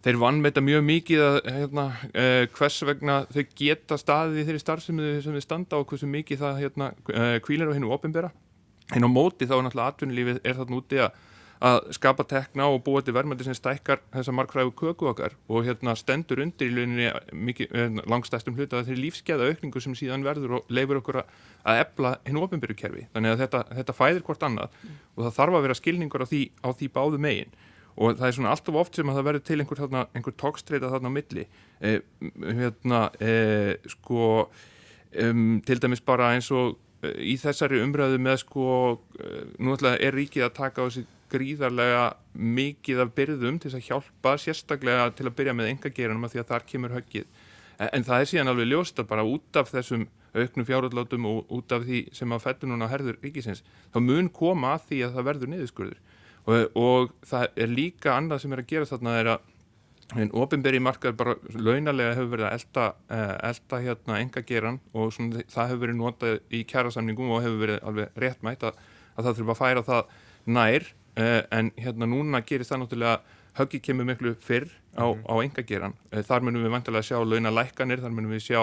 þeir 0.05 0.17
vann 0.21 0.41
með 0.41 0.51
þetta 0.51 0.63
mjög 0.67 0.83
mikið 0.85 1.21
að 1.25 1.37
hérna, 1.49 1.85
eh, 2.13 2.47
hvers 2.53 2.75
vegna 2.85 3.15
þau 3.33 3.43
geta 3.57 3.97
staðið 3.97 4.37
í 4.37 4.43
þeirri 4.45 4.61
starfsemi 4.61 5.13
sem 5.23 5.33
þau 5.33 5.45
standa 5.45 5.79
og 5.79 5.87
hversu 5.89 6.09
mikið 6.09 6.43
það 6.43 6.59
hérna, 6.61 6.89
eh, 7.09 7.39
kvílar 7.41 7.71
á 7.73 7.75
hennu 7.75 7.89
ofinbera. 7.89 8.29
En 8.93 9.01
á 9.01 9.09
móti 9.09 9.49
þá 9.49 9.57
er 9.57 9.63
náttúrulega 9.65 9.89
atvinnulífið 9.89 10.39
er 10.45 10.53
þarna 10.53 10.77
úti 10.77 11.01
að, 11.01 11.11
að 11.63 11.77
skapa 11.95 12.25
tekna 12.27 12.67
og 12.71 12.81
búa 12.83 13.01
til 13.05 13.13
verðmændi 13.15 13.45
sem 13.47 13.55
stækkar 13.55 14.01
þessa 14.13 14.33
markfræðu 14.35 14.73
köku 14.75 15.09
okkar 15.11 15.35
og 15.47 15.67
hérna, 15.67 15.95
stendur 15.95 16.41
undir 16.43 16.67
í 16.67 16.73
launinni 16.75 17.55
hérna, 17.61 18.03
langstæstum 18.11 18.57
hluta 18.57 18.81
að 18.81 18.91
þeir 18.91 19.01
lífskeða 19.05 19.47
aukningu 19.51 19.83
sem 19.83 19.95
síðan 19.95 20.25
verður 20.25 20.59
og 20.59 20.73
leifur 20.73 20.99
okkur 20.99 21.21
að, 21.21 21.31
ebla 21.75 22.17
hennu 22.25 22.43
ofinberu 22.45 22.75
kerfi. 22.77 23.07
Þannig 23.13 23.35
að 23.35 23.45
þetta, 23.45 23.63
þetta 23.79 23.95
fæðir 23.95 24.27
hvort 24.27 24.43
annað 24.45 24.75
og 25.15 25.23
það 25.23 25.37
þarf 25.39 25.59
að 25.59 25.65
vera 25.67 25.79
skilningur 25.79 26.25
á 26.25 26.27
því, 26.27 26.43
á 26.59 26.69
því 26.75 26.91
báðu 26.97 27.21
meginn 27.23 27.55
og 27.95 28.17
það 28.19 28.27
er 28.27 28.35
svona 28.35 28.51
alltaf 28.51 28.77
oft 28.79 28.97
sem 28.97 29.09
að 29.09 29.19
það 29.19 29.27
verður 29.29 29.43
til 29.47 29.59
einhver, 29.61 29.81
þarna, 29.85 30.05
einhver 30.11 30.35
tókstreita 30.35 30.91
þarna 30.91 31.11
á 31.11 31.15
milli 31.15 31.45
e, 31.79 31.93
hérna 32.43 33.03
e, 33.23 33.35
sko 33.93 34.25
um, 35.23 35.61
til 35.65 35.79
dæmis 35.79 36.03
bara 36.03 36.33
eins 36.35 36.51
og 36.51 36.75
í 37.03 37.35
þessari 37.41 37.81
umræðu 37.83 38.19
með 38.21 38.39
sko 38.43 38.67
nú 39.59 39.75
ætla 39.75 39.95
er 40.01 40.15
ríkið 40.15 40.47
að 40.47 40.55
taka 40.57 40.85
á 40.85 40.87
þessi 40.87 41.05
gríðarlega 41.31 42.05
mikið 42.33 43.01
af 43.03 43.13
byrðum 43.17 43.57
til 43.61 43.73
að 43.73 43.87
hjálpa 43.89 44.35
sérstaklega 44.41 45.09
til 45.17 45.27
að 45.27 45.37
byrja 45.39 45.55
með 45.57 45.71
engageranum 45.73 46.27
að 46.27 46.35
því 46.35 46.41
að 46.41 46.51
þar 46.51 46.67
kemur 46.69 46.95
höggið. 46.95 47.25
En, 47.79 47.89
en 47.89 48.05
það 48.07 48.21
er 48.21 48.29
síðan 48.31 48.51
alveg 48.53 48.69
ljóst 48.71 49.01
að 49.01 49.09
bara 49.11 49.25
út 49.27 49.59
af 49.59 49.71
þessum 49.73 50.05
auknum 50.35 50.67
fjárhallátum 50.67 51.27
og 51.29 51.51
út 51.55 51.75
af 51.75 51.85
því 51.87 52.01
sem 52.15 52.35
að 52.35 52.43
fættu 52.43 52.69
núna 52.69 52.89
herður 52.91 53.19
ríkisins 53.23 53.63
þá 53.93 53.99
mun 54.03 54.29
koma 54.35 54.75
að 54.75 54.89
því 54.89 55.01
að 55.05 55.17
það 55.17 55.27
verður 55.29 55.51
niðurskurður. 55.53 55.99
Og, 56.45 56.77
og 56.77 57.13
það 57.25 57.45
er 57.63 57.71
líka 57.71 58.13
annað 58.13 58.43
sem 58.43 58.53
er 58.53 58.61
að 58.61 58.71
gera 58.71 58.89
þarna 58.89 59.19
er 59.19 59.31
að 59.33 59.53
en 60.13 60.29
ofinberi 60.37 60.79
markaður 60.83 61.15
bara 61.17 61.35
launalega 61.57 62.13
hefur 62.13 62.33
verið 62.35 62.47
að 62.47 62.57
elda, 62.59 62.83
uh, 63.09 63.31
elda 63.49 63.79
hérna 63.81 64.19
engageran 64.21 64.77
og 64.93 65.13
svona, 65.15 65.41
það 65.51 65.71
hefur 65.71 65.81
verið 65.85 65.97
notað 66.01 66.35
í 66.53 66.61
kjærasamningum 66.69 67.31
og 67.33 67.41
hefur 67.45 67.63
verið 67.63 67.79
alveg 67.89 68.19
réttmætt 68.21 68.67
að, 68.69 68.83
að 69.15 69.27
það 69.27 69.39
þurfa 69.39 69.55
að 69.55 69.61
færa 69.63 69.85
það 69.89 70.13
nær. 70.57 70.91
Uh, 71.15 71.41
en 71.55 71.71
hérna 71.79 72.09
núna 72.11 72.41
gerir 72.45 72.67
það 72.67 72.81
náttúrulega 72.83 73.41
höggi 73.55 73.79
kemur 73.79 74.07
miklu 74.09 74.33
fyrr 74.43 74.67
á, 74.99 75.07
mm 75.07 75.23
á 75.31 75.33
engageran. 75.41 75.95
Uh, 76.11 76.21
þar 76.27 76.45
munum 76.45 76.65
við 76.67 76.75
vantilega 76.75 77.07
sjá 77.09 77.17
launalækkanir, 77.23 78.03
þar 78.03 78.15
munum 78.15 78.35
við 78.35 78.45
sjá 78.49 78.61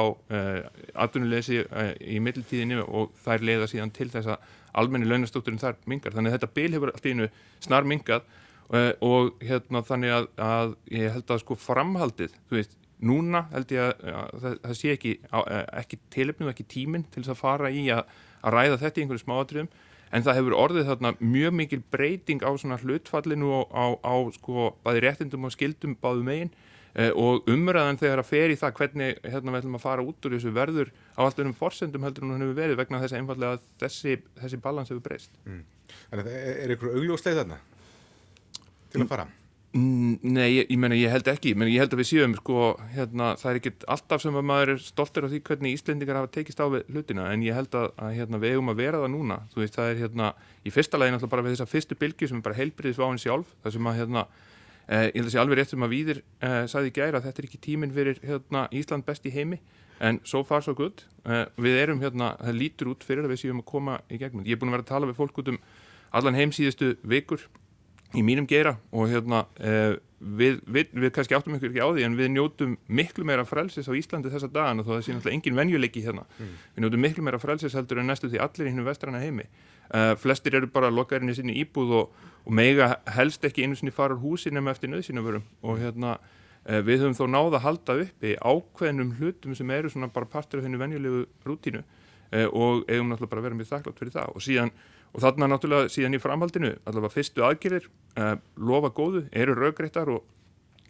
atvinnuleysi 0.94 1.62
í 2.06 2.20
mittiltíðinu 2.22 2.84
og 2.86 3.16
þær 3.24 3.48
leiða 3.48 3.70
síðan 3.72 3.94
til 3.96 4.10
þess 4.12 4.36
að 4.36 4.52
almenni 4.78 5.08
launastótturinn 5.08 5.60
þar 5.60 5.80
mingar 5.90 6.14
þannig 6.14 6.32
að 6.32 6.38
þetta 6.38 6.54
bil 6.56 6.70
hefur 6.76 6.92
alltaf 6.92 7.10
innu 7.10 7.28
snar 7.60 7.88
mingað 7.88 8.22
uh, 8.22 8.38
og 8.72 9.42
hérna 9.44 9.82
þannig 9.84 10.14
að, 10.16 10.28
að 10.40 10.70
ég 10.96 11.12
held 11.12 11.32
að 11.34 11.42
sko 11.42 11.56
framhaldið 11.60 12.36
þú 12.48 12.56
veist, 12.56 12.78
núna 13.02 13.46
held 13.52 13.72
ég 13.74 13.84
að, 13.84 14.02
að 14.12 14.42
það, 14.42 14.58
það 14.64 14.76
sé 14.78 14.92
ekki, 14.96 15.14
eh, 15.42 15.62
ekki 15.82 15.98
tilöfnum 16.14 16.50
ekki 16.52 16.68
tíminn 16.70 17.06
til 17.10 17.22
þess 17.22 17.34
að 17.34 17.40
fara 17.40 17.72
í 17.72 17.86
að, 17.92 18.04
að 18.42 18.56
ræða 18.56 18.82
þetta 18.84 19.00
í 19.00 19.04
einhverju 19.04 19.24
smáatriðum. 19.24 19.72
En 20.12 20.24
það 20.26 20.38
hefur 20.38 20.58
orðið 20.60 20.90
þarna 20.90 21.14
mjög 21.24 21.54
mikil 21.56 21.80
breyting 21.94 22.44
á 22.44 22.50
svona 22.60 22.76
hlutfallinu 22.82 23.48
og 23.62 23.72
á, 23.72 23.96
á 24.04 24.14
sko 24.36 24.74
bæði 24.84 25.06
réttindum 25.06 25.48
og 25.48 25.54
skildum 25.54 25.96
báðu 26.02 26.26
megin. 26.26 26.52
Eh, 26.92 27.08
og 27.16 27.48
umræðan 27.48 27.96
þegar 27.96 28.20
að 28.20 28.28
fer 28.28 28.52
í 28.52 28.58
það 28.60 28.74
hvernig 28.76 29.22
hérna 29.24 29.54
við 29.54 29.62
ætlum 29.62 29.78
að 29.78 29.84
fara 29.86 30.04
út 30.04 30.26
úr 30.28 30.34
þessu 30.36 30.52
verður 30.52 30.90
á 31.16 31.24
alltaf 31.24 31.46
um 31.48 31.54
forsendum 31.56 32.04
heldur 32.04 32.26
hún 32.28 32.44
hefur 32.44 32.58
verið 32.58 32.82
vegna 32.82 33.00
þess 33.00 33.16
að 33.16 33.22
einfallega 33.22 33.62
þessi, 33.80 34.18
þessi 34.42 34.60
balans 34.60 34.92
hefur 34.92 35.06
breyst. 35.06 35.32
Mm. 35.48 35.62
Þannig 36.10 36.28
að 36.28 36.50
er 36.52 36.74
ykkur 36.76 36.98
augljósleið 36.98 37.40
þarna 37.40 37.62
til 38.92 39.04
að 39.04 39.14
fara? 39.14 39.28
Mm, 39.72 40.18
nei, 40.20 40.48
ég, 40.58 40.66
ég 40.68 40.76
menna 40.76 40.96
ég 40.98 41.08
held 41.08 41.28
ekki 41.32 41.54
menn 41.56 41.70
ég 41.72 41.80
held 41.80 41.94
að 41.94 42.02
við 42.02 42.08
séum 42.10 42.34
sko 42.36 42.74
hérna, 42.92 43.30
það 43.40 43.50
er 43.50 43.60
ekki 43.62 43.70
alltaf 43.94 44.20
sem 44.20 44.36
að 44.36 44.44
maður 44.50 44.74
er 44.74 44.82
stoltur 44.84 45.24
af 45.24 45.32
því 45.32 45.40
hvernig 45.48 45.76
Íslendingar 45.78 46.18
hafa 46.20 46.28
tekist 46.34 46.60
á 46.60 46.68
við 46.68 46.90
hlutina 46.92 47.30
en 47.32 47.44
ég 47.46 47.56
held 47.56 47.72
að, 47.80 47.88
að 47.96 48.18
hérna, 48.18 48.40
við 48.42 48.52
eigum 48.52 48.68
að 48.68 48.82
vera 48.82 49.00
það 49.00 49.14
núna 49.14 49.38
þú 49.54 49.62
veist 49.62 49.78
það 49.78 49.92
er 49.94 50.02
hérna 50.02 50.28
í 50.60 50.74
fyrsta 50.76 51.00
legin 51.00 51.16
alltaf 51.16 51.32
bara 51.32 51.46
við 51.46 51.56
þessa 51.56 51.70
fyrstu 51.72 51.96
bylgi 52.04 52.28
sem 52.28 52.42
er 52.42 52.44
bara 52.44 52.58
heilbriðisváin 52.60 53.22
sjálf 53.24 53.56
það 53.64 53.78
sem 53.78 53.88
að 53.88 54.00
hérna 54.02 54.26
Uh, 54.90 55.06
ég 55.14 55.20
held 55.20 55.28
að 55.28 55.34
sé 55.36 55.38
alveg 55.38 55.58
rétt 55.60 55.70
sem 55.70 55.84
að 55.86 55.92
Víðir 55.92 56.18
uh, 56.42 56.64
sagði 56.66 56.90
gæra 56.96 57.20
að 57.20 57.28
þetta 57.28 57.38
er 57.38 57.46
ekki 57.46 57.58
tíminn 57.62 57.92
fyrir 57.94 58.18
hérna, 58.26 58.64
Ísland 58.74 59.06
best 59.06 59.28
í 59.28 59.30
heimi 59.30 59.60
en 60.02 60.18
so 60.26 60.40
far 60.42 60.64
so 60.66 60.74
good 60.74 61.04
uh, 61.22 61.44
við 61.54 61.78
erum 61.78 62.02
hérna, 62.02 62.32
það 62.40 62.58
lítur 62.58 62.90
út 62.90 63.06
fyrir 63.06 63.22
að 63.22 63.30
við 63.30 63.44
séum 63.44 63.60
að 63.62 63.68
koma 63.70 64.00
í 64.10 64.18
gegnum. 64.18 64.42
Ég 64.42 64.56
er 64.56 64.60
búin 64.60 64.72
að 64.72 64.80
vera 64.80 64.86
að 64.88 64.90
tala 64.90 65.10
við 65.12 65.20
fólk 65.20 65.38
út 65.38 65.52
um 65.52 65.60
allan 66.18 66.36
heimsíðustu 66.40 66.96
vikur 67.06 67.46
í 68.16 68.24
mínum 68.26 68.48
gera 68.48 68.76
og 68.92 69.10
hérna 69.10 69.44
við, 70.22 70.58
við, 70.66 70.90
við 70.94 71.12
kannski 71.16 71.36
áttum 71.36 71.56
ykkur 71.56 71.70
ekki 71.70 71.82
á 71.82 71.88
því 71.88 72.06
en 72.06 72.18
við 72.18 72.32
njótum 72.34 72.74
miklu 72.86 73.24
meira 73.26 73.46
frelsis 73.48 73.88
á 73.88 73.92
Íslandi 73.96 74.30
þessa 74.32 74.50
dagan 74.52 74.82
og 74.82 74.88
þó 74.88 74.92
það 74.94 75.04
sé 75.06 75.16
náttúrulega 75.16 75.38
engin 75.38 75.58
venjuleiki 75.58 76.02
hérna. 76.04 76.26
Mm. 76.38 76.52
Við 76.74 76.84
njótum 76.84 77.02
miklu 77.06 77.24
meira 77.26 77.40
frelsis 77.42 77.78
heldur 77.78 78.02
en 78.02 78.12
næstu 78.12 78.30
því 78.30 78.42
allir 78.44 78.68
í 78.68 78.74
hennum 78.74 78.86
vestrana 78.86 79.22
heimi. 79.22 79.48
Flestir 80.22 80.54
eru 80.56 80.70
bara 80.72 80.92
lokaðurinn 80.94 81.32
í 81.32 81.36
sinni 81.36 81.56
íbúð 81.60 81.96
og 81.98 82.20
og 82.42 82.54
mega 82.54 82.96
helst 83.14 83.44
ekki 83.46 83.66
einu 83.66 83.78
sinni 83.78 83.94
fara 83.94 84.16
úr 84.16 84.22
húsi 84.22 84.50
nema 84.50 84.72
eftir 84.74 84.90
nöðsynavörum 84.90 85.44
og 85.62 85.78
hérna 85.78 86.16
eh, 86.66 86.80
við 86.82 87.04
höfum 87.04 87.18
þó 87.18 87.26
náða 87.30 87.58
að 87.58 87.64
halda 87.66 87.98
uppi 88.04 88.34
ákveðnum 88.42 89.16
hlutum 89.20 89.54
sem 89.58 89.70
eru 89.70 89.90
svona 89.92 90.10
bara 90.12 90.26
partur 90.26 90.60
af 90.60 90.66
henni 90.66 90.80
venjulegu 90.80 91.24
rútínu 91.46 91.82
eh, 91.82 91.86
og 92.48 92.84
eigum 92.88 93.10
náttúrulega 93.12 93.32
bara 93.32 93.42
að 93.42 93.48
vera 93.48 93.58
mjög 93.60 93.70
þakklátt 93.72 94.02
fyrir 94.02 94.14
það 94.16 94.36
og 94.36 94.44
síðan 94.46 94.74
og 95.12 95.24
þarna 95.24 95.48
náttúrulega 95.52 95.92
síðan 95.92 96.16
í 96.16 96.22
framhaldinu 96.22 96.74
allavega 96.82 97.14
fyrstu 97.16 97.46
aðgerðir 97.46 97.88
eh, 98.16 98.36
lofa 98.56 98.92
góðu, 98.96 99.26
eru 99.32 99.56
raugreittar 99.58 100.12
og, 100.12 100.22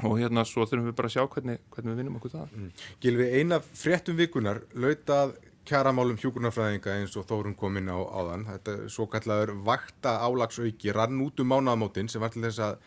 og 0.07 0.19
hérna 0.21 0.47
svo 0.49 0.67
þurfum 0.67 0.91
við 0.91 0.99
bara 0.99 1.11
að 1.11 1.17
sjá 1.17 1.25
hvernig, 1.27 1.63
hvernig 1.75 1.93
við 1.93 2.03
vinnum 2.03 2.21
okkur 2.21 2.37
það 2.37 2.53
mm. 2.59 2.69
Gilvi, 3.03 3.31
eina 3.41 3.59
fréttum 3.63 4.19
vikunar 4.21 4.63
lautað 4.75 5.35
kjaramálum 5.69 6.19
hjúkurnarfræðinga 6.19 6.97
eins 6.99 7.15
og 7.19 7.27
Þórun 7.29 7.55
kom 7.59 7.77
inn 7.79 7.91
á 7.91 7.95
áðan. 7.95 8.49
Þetta 8.49 8.73
svo 8.91 9.07
kallar 9.11 9.53
vakta 9.67 10.17
álagsauki 10.27 10.95
rann 10.95 11.21
út 11.23 11.39
um 11.43 11.53
mánaðamótin 11.53 12.11
sem 12.11 12.23
var 12.23 12.33
til 12.35 12.43
þess 12.43 12.63
að 12.67 12.81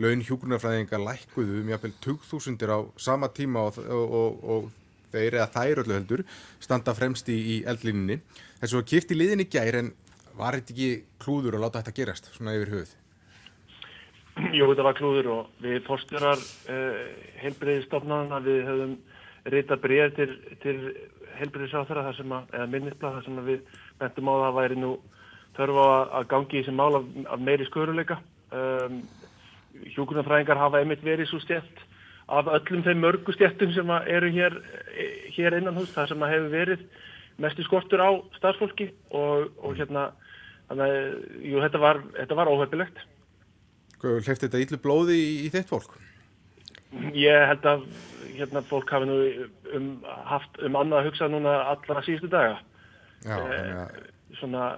laun 0.00 0.24
hjúkurnarfræðinga 0.24 1.00
lækkuðu 1.02 1.60
um 1.60 1.72
jáfnveil 1.74 1.98
2000 2.06 2.72
á 2.72 2.78
sama 2.96 3.28
tíma 3.36 3.66
og, 3.68 3.80
og, 3.84 4.40
og 4.54 4.70
þeir 5.12 5.38
eða 5.38 5.50
þær 5.54 5.82
öllu 5.84 5.96
heldur 5.98 6.24
standa 6.62 6.94
fremst 6.96 7.28
í, 7.32 7.38
í 7.38 7.56
eldlinni. 7.68 8.18
Þessu 8.62 8.80
var 8.80 8.88
kipt 8.92 9.14
í 9.14 9.18
liðin 9.18 9.44
í 9.44 9.48
gær 9.52 9.78
en 9.82 9.92
var 10.38 10.56
þetta 10.58 10.74
ekki 10.74 10.90
klúður 11.22 11.58
að 11.58 11.64
láta 11.66 11.82
þetta 11.82 11.96
gerast 12.00 12.28
svona 12.32 12.56
yfir 12.56 12.74
höfuð? 12.74 12.98
Jú, 14.56 14.66
þetta 14.70 14.86
var 14.86 14.96
klúður 14.96 15.32
og 15.34 15.64
við 15.64 15.82
fórstjórar 15.84 16.40
eh, 16.72 17.00
heilbreyðistofnaðan 17.42 18.36
að 18.38 18.46
við 18.48 18.62
höfum 18.70 18.94
rita 19.52 19.76
bregð 19.76 20.14
til, 20.16 20.28
til 20.62 20.76
helbriðisáþara 21.40 22.12
eða 22.14 22.68
minnisblad 22.70 23.18
þar 23.18 23.26
sem 23.26 23.40
við 23.46 23.64
bentum 24.00 24.30
á 24.30 24.34
það 24.46 24.58
væri 24.60 24.78
nú 24.78 24.92
þörfa 25.56 25.86
að 26.18 26.28
gangi 26.32 26.58
í 26.58 26.62
þessi 26.62 26.74
mál 26.76 26.96
af, 26.96 27.08
af 27.34 27.42
meiri 27.44 27.66
sköruleika 27.68 28.18
um, 28.52 29.00
hjúkunarfræðingar 29.96 30.60
hafa 30.60 30.80
einmitt 30.80 31.04
verið 31.04 31.30
svo 31.30 31.40
stjæft 31.42 31.82
af 32.28 32.50
öllum 32.58 32.84
þeim 32.86 33.00
mörgu 33.02 33.34
stjættum 33.34 33.72
sem 33.74 33.90
eru 33.90 34.30
hér, 34.34 34.58
hér 35.36 35.58
innan 35.58 35.78
hús, 35.78 35.90
það 35.94 36.12
sem 36.12 36.28
hefur 36.30 36.52
verið 36.52 36.84
mestu 37.42 37.64
skortur 37.66 38.02
á 38.02 38.10
starfsfólki 38.36 38.90
og, 39.10 39.50
og 39.62 39.74
hérna, 39.78 40.10
þannig 40.68 40.92
að, 40.92 41.18
jú, 41.48 41.60
þetta 41.64 41.82
var, 41.82 42.00
var 42.38 42.52
óhefilegt. 42.52 43.04
Hlefti 44.02 44.48
þetta 44.48 44.62
yllu 44.64 44.80
blóði 44.82 45.18
í, 45.18 45.28
í 45.46 45.52
þitt 45.54 45.70
fólk? 45.70 45.94
Ég 47.16 47.46
held 47.48 47.66
að 47.68 47.84
hérna, 48.36 48.62
fólk 48.68 48.90
hafi 48.92 49.08
nú 49.08 49.18
um, 49.76 49.92
haft 50.28 50.58
um 50.64 50.76
annað 50.80 50.98
að 50.98 51.06
hugsa 51.10 51.28
núna 51.30 51.54
allra 51.70 52.02
síðustu 52.04 52.30
daga. 52.32 52.58
Já, 53.22 53.36
eh, 53.38 54.02
svona, 54.40 54.72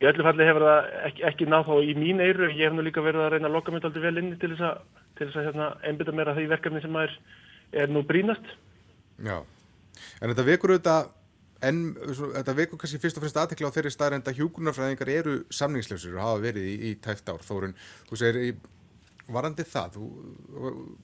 í 0.00 0.06
öllu 0.08 0.24
falli 0.26 0.46
hefur 0.46 0.64
það 0.68 0.92
ekki, 1.08 1.24
ekki 1.30 1.48
náð 1.50 1.66
þá 1.68 1.74
í 1.82 1.96
mín 1.98 2.22
eiru. 2.22 2.48
Ég 2.52 2.68
hef 2.68 2.76
nú 2.76 2.86
líka 2.86 3.04
verið 3.04 3.26
að 3.26 3.34
reyna 3.34 3.50
að 3.50 3.58
lokka 3.58 3.74
mér 3.74 3.88
aldrei 3.88 4.06
vel 4.06 4.22
inni 4.22 4.38
til 4.40 4.52
þess 4.54 4.68
að, 4.70 5.02
til 5.18 5.28
þess 5.28 5.40
að 5.40 5.48
hérna, 5.50 5.68
einbita 5.88 6.14
mér 6.14 6.32
að 6.32 6.40
því 6.40 6.48
verkefni 6.54 6.82
sem 6.84 6.98
er, 7.02 7.14
er 7.84 7.92
nú 7.92 8.02
brínast. 8.06 8.50
Já, 9.24 9.38
en 10.20 10.32
þetta 10.32 10.50
vekur 10.50 10.76
auðvitað 10.76 11.12
En 11.64 11.78
þetta 11.96 12.52
vekur 12.52 12.80
kannski 12.80 12.98
fyrst 13.00 13.16
og 13.16 13.22
fremst 13.24 13.38
aðtekla 13.40 13.70
á 13.72 13.74
þeirri 13.74 13.92
staðrenda 13.94 14.34
hjúkunarfræðingar 14.36 15.08
eru 15.08 15.36
samningslösur 15.48 16.18
og 16.18 16.20
hafa 16.20 16.42
verið 16.42 16.66
í, 16.68 16.74
í 16.84 16.90
tæft 17.00 17.30
ár. 17.32 17.40
Þórun, 17.46 17.72
þú 18.10 18.18
segir, 18.20 18.58
varandi 19.32 19.64
það, 19.66 19.96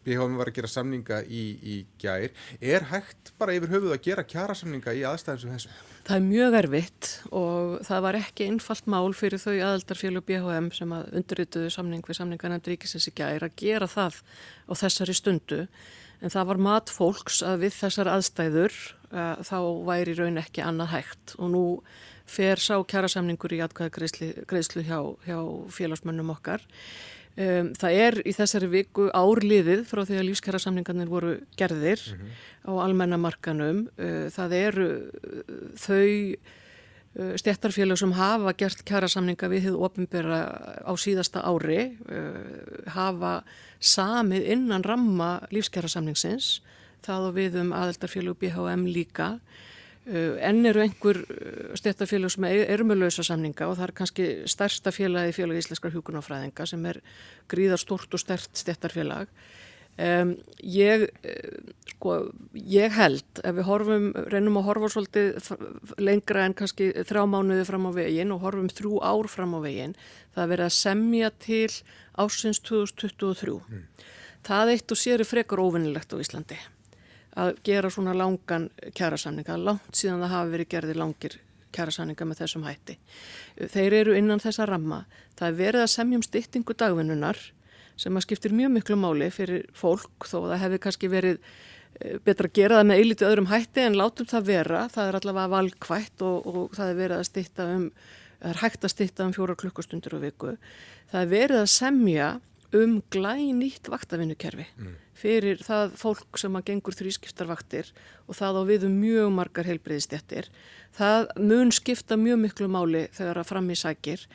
BHM 0.06 0.37
var 0.38 0.50
að 0.50 0.58
gera 0.58 0.70
samninga 0.70 1.22
í, 1.26 1.42
í 1.58 1.76
gær. 2.00 2.30
Er 2.61 2.87
hægt 2.92 3.32
bara 3.40 3.56
yfir 3.56 3.72
höfuð 3.72 3.96
að 3.96 4.04
gera 4.06 4.26
kjara 4.26 4.54
samninga 4.58 4.94
í 4.94 5.02
aðstæðum 5.08 5.42
sem 5.42 5.56
þessu? 5.56 5.72
Það 6.06 6.18
er 6.18 6.28
mjög 6.28 6.58
erfitt 6.58 7.11
og 7.30 7.74
það 7.87 8.04
var 8.06 8.20
ekki 8.20 8.46
einfalt 8.50 8.88
mál 8.94 9.11
fyrir 9.18 9.42
þau 9.42 9.54
aðaldarfélag 9.54 10.26
BHM 10.28 10.70
sem 10.76 10.94
að 10.94 11.11
undirrituðu 11.18 11.74
samning 11.74 12.06
við 12.06 12.20
samningarnefnd 12.20 12.70
ríkisins 12.72 13.11
í 13.11 13.14
gær 13.18 13.46
að 13.46 13.58
gera 13.62 13.90
það 13.90 14.22
á 14.66 14.72
þessari 14.85 15.18
stundu. 15.18 15.61
En 16.22 16.30
það 16.30 16.48
var 16.52 16.62
mat 16.62 16.90
fólks 16.94 17.40
að 17.42 17.64
við 17.64 17.78
þessar 17.80 18.11
aðstæður 18.12 18.74
uh, 19.11 19.42
þá 19.42 19.58
væri 19.88 20.14
raun 20.18 20.38
ekki 20.38 20.62
annað 20.62 20.92
hægt 20.94 21.35
og 21.38 21.50
nú 21.50 21.64
fer 22.32 22.62
sá 22.62 22.76
kjærasamningur 22.78 23.54
í 23.56 23.58
atkvæða 23.64 23.90
greiðslu 24.46 24.85
hjá, 24.87 25.00
hjá 25.26 25.38
félagsmönnum 25.74 26.30
okkar. 26.37 26.62
Um, 27.33 27.71
það 27.81 27.95
er 27.97 28.18
í 28.29 28.33
þessari 28.37 28.66
viku 28.68 29.07
árliðið 29.16 29.87
frá 29.88 30.03
því 30.05 30.18
að 30.21 30.27
lífskjærasamningarnir 30.29 31.09
voru 31.09 31.31
gerðir 31.57 32.03
mm 32.12 32.18
-hmm. 32.18 32.35
á 32.68 32.73
almennamarkanum. 32.85 33.87
Uh, 33.97 34.27
það 34.29 34.53
eru 34.59 34.88
uh, 34.90 35.55
þau 35.81 36.37
uh, 37.16 37.33
stjættarfélag 37.40 37.99
sem 37.99 38.12
hafa 38.12 38.53
gert 38.53 38.85
kjærasamninga 38.85 39.49
við 39.49 39.64
þið 39.71 39.81
ofinbera 39.81 40.40
á 40.85 40.92
síðasta 40.92 41.40
ári, 41.40 41.97
uh, 42.12 42.92
hafa 42.92 43.42
samið 43.81 44.53
innan 44.53 44.85
ramma 44.85 45.40
lífskjærasamningsins 45.51 46.61
það 47.03 47.29
og 47.29 47.37
við 47.38 47.61
um 47.62 47.73
aðeldarfélag 47.73 48.38
BHM 48.40 48.87
líka. 48.87 49.38
Uh, 50.02 50.34
enn 50.42 50.66
eru 50.66 50.80
einhver 50.82 51.20
uh, 51.30 51.74
stéttafélag 51.78 52.32
sem 52.34 52.42
eru 52.50 52.82
með 52.88 53.04
lausa 53.04 53.22
samninga 53.22 53.68
og 53.70 53.76
það 53.78 53.84
er 53.84 53.92
kannski 54.00 54.24
stærsta 54.50 54.90
félagi 54.90 55.36
félag 55.36 55.60
íslenskar 55.60 55.94
hjókunarfræðinga 55.94 56.66
sem 56.66 56.88
er 56.90 56.98
gríðar 57.52 57.78
stort 57.78 58.10
og 58.10 58.22
stert 58.22 58.50
stéttarfélag. 58.58 59.30
Um, 60.02 60.32
ég, 60.58 61.06
uh, 61.06 61.70
sko, 61.92 62.16
ég 62.66 62.98
held 62.98 63.44
ef 63.46 63.56
við 63.60 63.68
horfum, 63.68 64.10
reynum 64.34 64.58
að 64.58 64.68
horfa 64.72 64.90
svolítið 64.96 65.50
lengra 66.02 66.48
en 66.48 66.58
kannski 66.58 66.90
þrjá 67.06 67.22
mánuði 67.30 67.70
fram 67.70 67.86
á 67.86 67.92
veginn 68.02 68.34
og 68.34 68.42
horfum 68.42 68.74
þrjú 68.74 68.98
ár 69.06 69.30
fram 69.30 69.54
á 69.54 69.60
veginn, 69.62 69.94
það 70.34 70.54
verið 70.56 70.66
að 70.66 70.78
semja 70.80 71.34
til 71.46 71.70
ásins 72.18 72.58
2023. 72.66 73.58
Mm. 73.70 73.88
Það 74.50 74.74
eitt 74.74 74.90
og 74.90 75.04
sér 75.06 75.22
er 75.22 75.30
frekar 75.30 75.62
óvinnilegt 75.62 76.10
á 76.10 76.18
Íslandi 76.18 76.58
að 77.38 77.57
gera 77.64 77.90
svona 77.92 78.14
langan 78.16 78.68
kjærasamninga, 78.92 79.57
langt 79.57 79.97
síðan 79.97 80.23
það 80.25 80.35
hafi 80.35 80.55
verið 80.55 80.71
gerði 80.75 80.97
langir 80.99 81.38
kjærasamninga 81.73 82.29
með 82.29 82.40
þessum 82.42 82.64
hætti. 82.68 82.97
Þeir 83.73 83.99
eru 84.03 84.16
innan 84.18 84.42
þessa 84.42 84.66
ramma. 84.68 85.03
Það 85.38 85.49
er 85.49 85.59
verið 85.61 85.85
að 85.85 85.92
semjum 85.95 86.25
styttingu 86.27 86.77
dagvinnunar 86.77 87.40
sem 88.01 88.16
að 88.16 88.27
skiptir 88.27 88.57
mjög 88.57 88.75
miklu 88.77 88.97
máli 89.01 89.29
fyrir 89.33 89.68
fólk 89.77 90.27
þó 90.29 90.42
að 90.42 90.51
það 90.53 90.62
hefði 90.64 90.81
kannski 90.87 91.11
verið 91.12 91.38
eh, 91.38 92.18
betra 92.25 92.49
að 92.49 92.57
gera 92.59 92.81
það 92.81 92.88
með 92.90 93.03
eilítið 93.03 93.29
öðrum 93.29 93.51
hætti 93.53 93.85
en 93.87 94.01
látum 94.01 94.29
það 94.29 94.49
vera. 94.49 94.83
Það 94.92 95.09
er 95.09 95.21
allavega 95.21 95.53
valkvætt 95.57 96.27
og, 96.29 96.51
og 96.53 96.77
það 96.77 96.92
er 96.92 96.99
verið 97.01 97.18
að 97.18 97.29
stytta 97.31 97.68
um, 97.77 97.87
það 98.42 98.51
er 98.53 98.62
hægt 98.64 98.85
að 98.85 98.95
stytta 98.97 99.29
um 99.29 99.37
fjóra 99.37 99.57
klukkustundur 99.62 100.18
á 100.21 100.25
viku. 100.25 100.57
Það 101.12 101.25
er 101.25 101.33
verið 101.33 101.62
að 101.62 101.73
semja 101.73 102.29
um 102.73 102.99
glænýtt 103.12 103.92
vaktavinnukerfi. 103.92 104.68
Mm 104.81 105.01
fyrir 105.22 105.62
það 105.62 105.94
fólk 106.00 106.40
sem 106.40 106.56
að 106.58 106.66
gengur 106.70 106.96
þrýskiptarvaktir 106.98 107.92
og 108.26 108.38
það 108.38 108.58
á 108.58 108.62
viðum 108.72 108.96
mjög 108.98 109.30
margar 109.37 109.68
heilbreyðistjættir. 109.70 110.48
Það 110.96 111.30
mun 111.38 111.70
skipta 111.74 112.18
mjög 112.18 112.42
miklu 112.42 112.68
máli 112.72 113.06
þegar 113.14 113.42
að 113.42 113.50
fram 113.52 113.70
í 113.70 113.78
sækir 113.78 114.26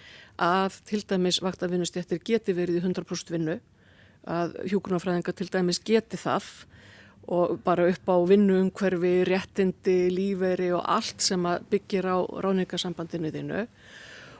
að 0.41 0.80
til 0.88 1.04
dæmis 1.10 1.41
vaktavinnustjættir 1.43 2.23
geti 2.26 2.56
verið 2.58 2.80
í 2.80 2.86
100% 2.86 3.34
vinnu, 3.34 3.60
að 4.28 4.58
hjúkunarfræðinga 4.71 5.34
til 5.36 5.50
dæmis 5.52 5.82
geti 5.84 6.19
það 6.19 6.47
og 7.28 7.58
bara 7.65 7.89
upp 7.91 8.08
á 8.08 8.17
vinnu 8.23 8.62
umhverfi, 8.62 9.26
réttindi, 9.28 10.08
líferi 10.13 10.69
og 10.71 10.86
allt 10.88 11.23
sem 11.23 11.43
byggir 11.71 12.08
á 12.08 12.17
ráningasambandinu 12.23 13.34
þínu. 13.34 13.65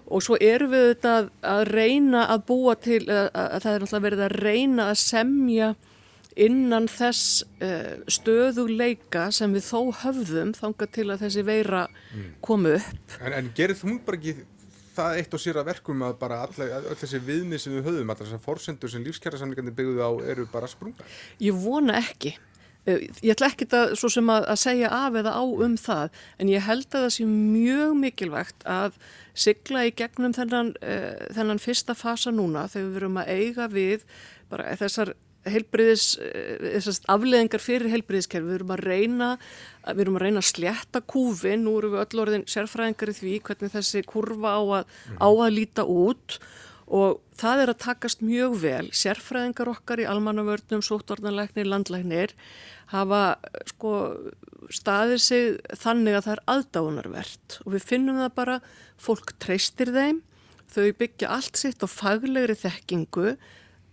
Og 0.08 0.24
svo 0.24 0.38
erum 0.40 0.72
við 0.72 0.86
þetta 0.94 1.16
að 1.44 1.64
reyna 1.74 2.24
að 2.32 2.46
búa 2.48 2.78
til, 2.80 3.02
að, 3.12 3.28
að 3.36 3.66
það 3.66 3.74
er 3.74 3.84
náttúrulega 3.84 4.06
verið 4.06 4.24
að 4.24 4.38
reyna 4.40 4.88
að 4.88 5.02
semja 5.04 5.74
innan 6.38 6.88
þess 6.92 7.42
uh, 7.62 7.98
stöðuleika 8.12 9.28
sem 9.36 9.56
við 9.56 9.66
þó 9.68 9.80
höfðum 10.04 10.54
þanga 10.58 10.88
til 10.94 11.08
að 11.10 11.26
þessi 11.26 11.44
veira 11.48 11.88
mm. 11.90 12.30
komu 12.46 12.76
upp. 12.78 13.18
En, 13.22 13.34
en 13.34 13.52
gerir 13.58 13.78
þú 13.78 13.98
bara 14.06 14.20
ekki 14.20 14.36
það 14.98 15.22
eitt 15.22 15.38
og 15.38 15.42
sér 15.42 15.62
að 15.62 15.72
verkum 15.72 16.04
að 16.06 16.18
bara 16.22 16.42
öll 16.48 16.98
þessi 16.98 17.22
viðmið 17.26 17.64
sem 17.64 17.78
við 17.78 17.90
höfum, 17.90 18.12
allar 18.12 18.26
þessar 18.26 18.44
fórsendur 18.44 18.92
sem 18.92 19.06
lífskjærasamlingandi 19.06 19.76
byggðu 19.78 20.06
á 20.06 20.12
eru 20.34 20.48
bara 20.52 20.70
sprunga? 20.70 21.06
Ég 21.44 21.58
vona 21.58 22.00
ekki. 22.02 22.34
Uh, 22.88 23.04
ég 23.20 23.34
ætla 23.34 23.52
ekki 23.52 23.68
það 23.70 23.94
svo 24.00 24.12
sem 24.14 24.34
að, 24.34 24.48
að 24.54 24.62
segja 24.64 24.92
af 24.96 25.20
eða 25.20 25.36
á 25.38 25.44
um 25.44 25.78
það, 25.82 26.24
en 26.40 26.52
ég 26.54 26.66
held 26.70 26.88
að 26.92 27.08
það 27.08 27.14
sé 27.18 27.30
mjög 27.30 27.96
mikilvægt 28.06 28.68
að 28.78 28.98
sigla 29.38 29.86
í 29.86 29.94
gegnum 29.98 30.34
þennan, 30.38 30.74
uh, 30.82 31.30
þennan 31.38 31.62
fyrsta 31.62 31.98
fasa 31.98 32.34
núna 32.34 32.66
þegar 32.72 32.88
við 32.88 33.00
verum 33.02 33.22
að 33.22 33.32
eiga 33.36 33.70
við 33.74 34.06
bara 34.48 34.76
þessar 34.80 35.18
heilbriðis, 35.54 36.06
eh, 36.22 36.92
afleðingar 37.12 37.64
fyrir 37.64 37.92
heilbriðiskerfi, 37.94 38.48
við 38.48 38.60
erum 38.60 38.76
að 38.76 38.86
reyna 38.86 39.32
við 39.88 40.04
erum 40.04 40.20
að 40.20 40.26
reyna 40.26 40.42
að 40.42 40.50
slétta 40.52 41.02
kúfin 41.08 41.66
nú 41.66 41.78
erum 41.80 41.96
við 41.96 42.04
öll 42.04 42.24
orðin 42.24 42.48
sérfræðingar 42.50 43.12
í 43.12 43.18
því 43.18 43.36
hvernig 43.48 43.74
þessi 43.76 44.04
kurva 44.08 44.56
á 44.60 44.62
að, 44.80 44.88
mm. 44.88 45.20
á 45.24 45.30
að 45.32 45.54
líta 45.56 45.86
út. 45.88 46.40
Og 46.88 47.20
það 47.36 47.62
er 47.62 47.72
að 47.72 47.82
takast 47.84 48.24
mjög 48.24 48.58
vel. 48.62 48.86
Sérfræðingar 48.96 49.72
okkar 49.74 50.00
í 50.00 50.08
almannavörnum, 50.08 50.84
sóttvarnanleiknir, 50.86 51.68
landleiknir 51.68 52.36
hafa 52.94 53.22
sko 53.68 53.94
staðið 54.72 55.20
sig 55.24 55.58
þannig 55.80 56.16
að 56.16 56.26
það 56.26 56.34
er 56.34 56.44
aðdáðunarvert 56.54 57.58
og 57.66 57.76
við 57.76 57.86
finnum 57.90 58.22
það 58.22 58.34
bara 58.40 58.58
fólk 59.04 59.36
treystir 59.44 59.92
þeim. 59.96 60.24
Þau 60.72 60.88
byggja 61.00 61.32
allt 61.32 61.60
sitt 61.60 61.84
á 61.84 61.88
faglegri 61.88 62.56
þekkingu 62.60 63.36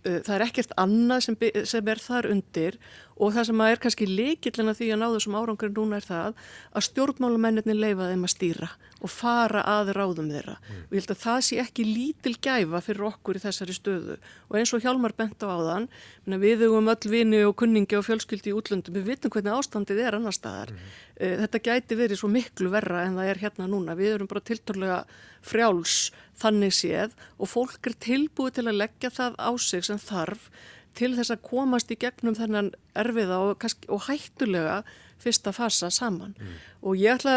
það 0.05 0.33
er 0.37 0.45
ekkert 0.45 0.75
annað 0.81 1.25
sem, 1.27 1.37
sem 1.65 1.91
er 1.91 2.01
þar 2.01 2.29
undir 2.31 2.79
og 3.15 3.31
það 3.31 3.47
sem 3.47 3.61
er 3.63 3.79
kannski 3.79 4.07
leikillina 4.09 4.73
því 4.75 4.89
að 4.91 4.99
ná 4.99 5.05
þessum 5.13 5.37
árangur 5.39 5.71
núna 5.71 5.99
er 6.01 6.07
það 6.07 6.41
að 6.75 6.85
stjórnmálumennirni 6.89 7.75
leifa 7.77 8.09
þeim 8.11 8.25
að 8.27 8.33
stýra 8.33 8.69
og 9.05 9.11
fara 9.11 9.61
að 9.69 9.91
ráðum 9.95 10.31
þeirra. 10.33 10.55
Mm. 10.57 10.81
og 10.85 10.95
ég 10.95 11.03
held 11.03 11.13
að 11.13 11.21
það 11.21 11.39
sé 11.47 11.59
ekki 11.61 11.85
lítil 11.87 12.33
gæfa 12.41 12.81
fyrir 12.83 13.07
okkur 13.11 13.39
í 13.39 13.43
þessari 13.43 13.75
stöðu. 13.75 14.17
Og 14.49 14.57
eins 14.59 14.73
og 14.75 14.83
Hjálmar 14.83 15.15
bent 15.15 15.45
á 15.45 15.47
áðan 15.47 15.87
við 16.25 16.65
hugum 16.65 16.91
öll 16.91 17.11
vini 17.11 17.41
og 17.45 17.55
kunningi 17.59 17.99
og 17.99 18.05
fjölskyldi 18.07 18.51
í 18.51 18.55
útlöndum, 18.57 18.95
við 18.97 19.11
vitum 19.13 19.31
hvernig 19.31 19.55
ástandið 19.55 20.01
er 20.03 20.19
annar 20.19 20.35
staðar. 20.35 20.73
Mm. 20.75 21.39
þetta 21.45 21.63
gæti 21.69 21.95
verið 21.95 22.19
svo 22.19 22.27
miklu 22.31 22.71
verra 22.73 23.05
en 23.05 23.15
það 23.19 23.31
er 23.31 23.43
hérna 23.45 23.69
núna. 23.71 23.95
Við 23.95 24.17
erum 24.17 24.31
bara 24.31 24.43
tiltorlega 24.43 25.03
frjáls 25.45 26.11
þannig 26.35 26.73
séð 26.75 27.13
og 27.39 27.51
fólk 27.51 27.87
er 27.87 27.95
tilbúið 28.01 28.57
til 28.57 28.65
að 28.67 28.79
leggja 28.81 29.13
það 29.13 29.37
á 29.39 29.51
sig 29.61 29.85
sem 29.87 30.01
þarf 30.01 30.49
til 30.95 31.11
þess 31.17 31.33
að 31.33 31.43
komast 31.45 31.91
í 31.91 31.97
gegnum 31.99 32.37
þennan 32.37 32.71
erfiða 32.97 33.41
og, 33.49 33.65
og 33.91 34.07
hættulega 34.07 34.83
fyrsta 35.21 35.53
fasa 35.55 35.89
saman. 35.93 36.35
Mm. 36.37 36.55
og 36.85 36.97
ég 36.99 37.15
ætla 37.15 37.35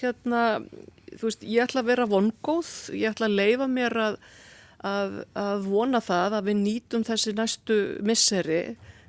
hérna, 0.00 0.42
þú 1.16 1.28
veist, 1.28 1.42
ég 1.44 1.64
ætla 1.66 1.82
að 1.82 1.90
vera 1.90 2.08
vongóð, 2.10 2.72
ég 2.96 3.12
ætla 3.12 3.28
að 3.28 3.38
leifa 3.40 3.66
mér 3.70 3.98
að, 4.02 4.20
að, 4.86 5.18
að 5.36 5.66
vona 5.66 6.00
það 6.04 6.38
að 6.38 6.48
við 6.50 6.62
nýtum 6.62 7.06
þessi 7.06 7.34
næstu 7.36 7.80
misseri 8.06 8.62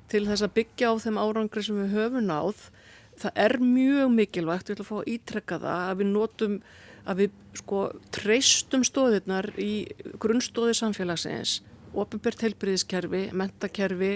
til 0.08 0.24
þess 0.28 0.44
að 0.44 0.54
byggja 0.58 0.92
á 0.92 0.94
þeim 1.04 1.20
árangri 1.20 1.64
sem 1.64 1.78
við 1.82 1.96
höfum 1.96 2.28
náð. 2.28 2.68
Það 3.18 3.40
er 3.44 3.56
mjög 3.62 4.12
mikilvægt, 4.14 4.68
ég 4.70 4.76
ætla 4.76 4.84
að 4.84 4.90
fá 4.90 4.98
að 5.00 5.10
ítrekka 5.14 5.62
það 5.62 5.88
að 5.88 5.98
við 6.02 6.12
notum 6.12 6.60
að 7.08 7.22
við 7.22 7.36
sko 7.56 7.82
treystum 8.14 8.84
stóðirnar 8.86 9.50
í 9.60 9.72
grunnstóði 10.20 10.74
samfélagsins, 10.76 11.58
ofinbært 11.94 12.44
heilbriðiskerfi, 12.46 13.28
mentakerfi, 13.36 14.12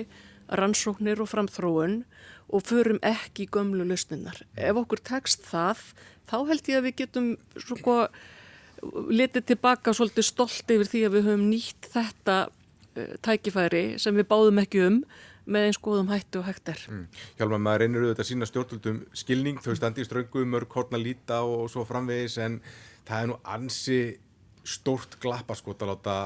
rannsóknir 0.53 1.23
og 1.23 1.31
framþróun 1.31 2.03
og 2.53 2.67
förum 2.69 3.01
ekki 3.07 3.47
í 3.47 3.51
gömlu 3.53 3.87
lausninnar. 3.89 4.43
Ef 4.57 4.79
okkur 4.83 5.01
tekst 5.05 5.47
það, 5.49 5.81
þá 6.29 6.37
held 6.51 6.71
ég 6.71 6.81
að 6.81 6.87
við 6.89 6.97
getum 7.03 7.29
svona 7.57 7.99
litið 9.13 9.47
tilbaka 9.53 9.95
svolítið 9.95 10.27
stolt 10.27 10.73
yfir 10.75 10.89
því 10.91 11.05
að 11.07 11.17
við 11.17 11.29
höfum 11.29 11.45
nýtt 11.51 11.91
þetta 11.93 12.39
uh, 12.49 13.13
tækifæri 13.25 13.85
sem 14.03 14.17
við 14.19 14.29
báðum 14.31 14.61
ekki 14.63 14.83
um 14.89 15.03
með 15.43 15.69
eins 15.69 15.81
góðum 15.83 16.11
hættu 16.13 16.39
og 16.39 16.47
hættir. 16.47 16.79
Mm. 16.87 17.07
Hjálmar, 17.39 17.63
maður 17.63 17.83
reynir 17.83 18.05
auðvitað 18.05 18.25
að 18.25 18.29
sína 18.29 18.47
stjórnvöldum 18.47 19.01
skilning, 19.19 19.59
þau 19.63 19.75
standi 19.79 20.05
í 20.05 20.07
ströngu, 20.07 20.45
mörg 20.47 20.77
hortna 20.77 21.01
líta 21.03 21.41
og, 21.43 21.65
og 21.65 21.73
svo 21.73 21.83
framvegis 21.89 22.39
en 22.43 22.61
það 23.09 23.25
er 23.25 23.31
nú 23.33 23.39
ansi 23.57 23.99
stórt 24.63 25.19
glappaskot 25.23 25.83
að 25.83 25.91
láta 25.95 26.17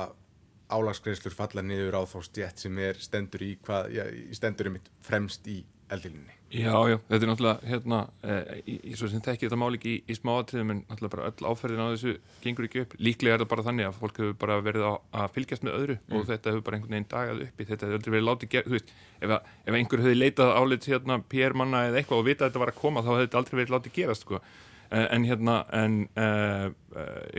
álagsgreifslur 0.72 1.34
falla 1.36 1.62
niður 1.62 2.00
á 2.00 2.02
þá 2.08 2.18
stjætt 2.26 2.66
sem 2.66 2.78
er 2.82 2.98
stendur 3.00 3.44
í, 3.46 3.54
hvað, 3.66 3.92
já, 3.94 4.04
stendur 4.36 4.70
í 4.70 4.76
mitt 4.78 4.90
fremst 5.06 5.46
í 5.50 5.60
eldilínni. 5.92 6.34
Já, 6.46 6.70
já, 6.86 6.96
þetta 7.08 7.24
er 7.24 7.30
náttúrulega 7.30 7.68
hérna, 7.68 7.98
e, 8.22 8.34
í, 8.70 8.74
í 8.90 8.92
svo 8.98 9.08
sem 9.10 9.22
þekkir 9.22 9.48
þetta 9.48 9.58
máli 9.58 9.78
ekki 9.80 9.92
í, 9.96 9.98
í 10.06 10.14
smáatriðum 10.14 10.72
en 10.72 10.82
náttúrulega 10.84 11.12
bara 11.16 11.30
öll 11.30 11.48
áferðin 11.50 11.82
á 11.82 11.86
þessu 11.90 12.12
gengur 12.44 12.68
ekki 12.68 12.82
upp. 12.84 12.94
Líklega 13.02 13.34
er 13.34 13.40
þetta 13.42 13.50
bara 13.50 13.64
þannig 13.66 13.88
að 13.88 13.98
fólk 13.98 14.20
hefur 14.22 14.36
bara 14.44 14.58
verið 14.62 14.86
á, 14.86 14.92
að 15.22 15.34
fylgjast 15.34 15.66
með 15.66 15.78
öðru 15.80 15.96
mm. 15.98 16.14
og 16.14 16.28
þetta 16.30 16.52
hefur 16.52 16.64
bara 16.68 16.78
einhvern 16.78 16.96
veginn 16.96 17.08
dagað 17.10 17.42
uppi. 17.48 17.66
Þetta 17.70 17.88
hefur 17.88 17.98
aldrei 17.98 18.14
verið 18.14 18.28
látið 18.28 18.52
gerð, 18.54 18.68
þú 18.70 18.76
veist, 18.76 18.94
ef, 19.18 19.34
að, 19.36 19.50
ef 19.66 19.78
einhver 19.80 20.04
hefði 20.04 20.20
leitað 20.20 20.54
álit 20.60 20.88
hérna 20.92 21.18
PR 21.34 21.58
manna 21.58 21.82
eða 21.88 22.00
eitthvað 22.00 22.22
og 22.22 22.28
vitað 22.30 22.46
að 22.46 22.52
þetta 22.52 22.62
var 22.62 22.72
að 22.72 22.80
koma 22.84 23.02
þá 23.02 23.10
hefði 23.12 23.26
þetta 23.26 23.42
aldrei 23.42 23.58
verið 23.60 23.76
látið 23.76 23.96
gerast, 23.98 24.26
sko. 24.26 24.42
E, 24.86 25.02
en 25.02 25.26
hérna, 25.26 25.56
en 25.74 25.98
e, 26.14 26.28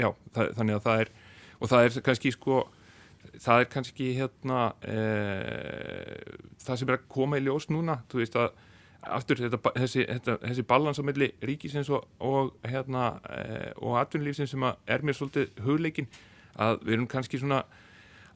já, 0.04 0.12
það, 0.36 0.52
þannig 0.60 0.78
að 0.78 0.88
það 0.90 1.06
er, 1.06 1.14
og 1.58 1.72
það 1.72 1.88
er 1.88 2.02
kannski, 2.10 2.36
sko, 2.36 2.66
það 3.38 3.62
er 3.62 3.70
kannski 3.74 4.14
hérna 4.18 4.62
það 6.64 6.80
sem 6.80 6.90
er 6.90 6.98
að 6.98 7.08
koma 7.12 7.40
í 7.40 7.46
ljós 7.46 7.70
núna, 7.70 8.02
þú 8.12 8.24
veist 8.24 8.38
að 8.40 8.52
aftur 9.14 9.42
þetta, 9.42 9.74
þessi, 9.78 10.06
þetta, 10.08 10.38
þessi 10.44 10.66
balans 10.68 11.00
á 11.00 11.04
milli 11.06 11.32
ríkisins 11.46 11.90
og, 11.94 12.06
og, 12.24 12.54
hérna, 12.68 13.18
e, 13.30 13.74
og 13.84 13.98
atvinnulífsins 14.02 14.54
sem 14.54 14.64
er 14.68 15.06
mér 15.06 15.18
svolítið 15.18 15.62
hugleikin 15.66 16.10
að 16.58 16.82
við 16.86 16.98
erum 16.98 17.10
kannski 17.12 17.40
svona 17.42 17.64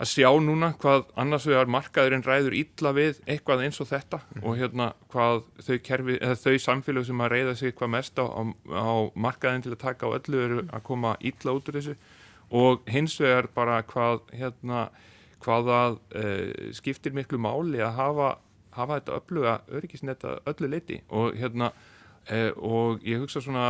að 0.01 0.09
sjá 0.09 0.29
núna 0.41 0.71
hvað 0.81 1.11
annars 1.21 1.45
vegar 1.45 1.69
markaður 1.69 2.15
en 2.17 2.25
ræður 2.25 2.55
ítla 2.57 2.93
við 2.97 3.19
eitthvað 3.29 3.65
eins 3.67 3.81
og 3.83 3.89
þetta 3.91 4.21
mm. 4.23 4.45
og 4.45 4.57
hérna 4.57 4.87
hvað 5.13 5.43
þau, 5.67 5.75
kerfi, 5.85 6.17
þau 6.41 6.55
samfélag 6.65 7.05
sem 7.09 7.21
að 7.21 7.33
reyða 7.35 7.57
sig 7.59 7.75
hvað 7.77 7.93
mest 7.97 8.21
á, 8.21 8.25
á, 8.25 8.41
á 8.73 8.93
markaðin 9.13 9.67
til 9.67 9.75
að 9.75 9.83
taka 9.85 10.09
á 10.09 10.15
öllu 10.17 10.41
eru 10.45 10.63
að 10.65 10.85
koma 10.87 11.13
ítla 11.21 11.53
út 11.57 11.69
úr 11.69 11.77
þessu 11.77 11.97
og 12.51 12.85
hins 12.91 13.15
vegar 13.21 13.47
bara 13.55 13.81
hvað 13.87 14.21
hérna 14.35 14.89
hvað 15.41 15.69
að 15.73 15.99
e, 16.13 16.25
skiptir 16.77 17.15
miklu 17.17 17.39
máli 17.41 17.79
að 17.81 17.95
hafa 17.97 18.31
hafa 18.75 18.99
þetta 18.99 19.17
öfluga 19.19 19.55
öryggisnetta 19.71 20.35
öllu 20.49 20.69
leiti 20.71 21.01
og 21.09 21.35
hérna 21.39 21.71
eh, 22.29 22.51
og 22.55 23.03
ég 23.07 23.21
hugsa 23.21 23.41
svona 23.43 23.65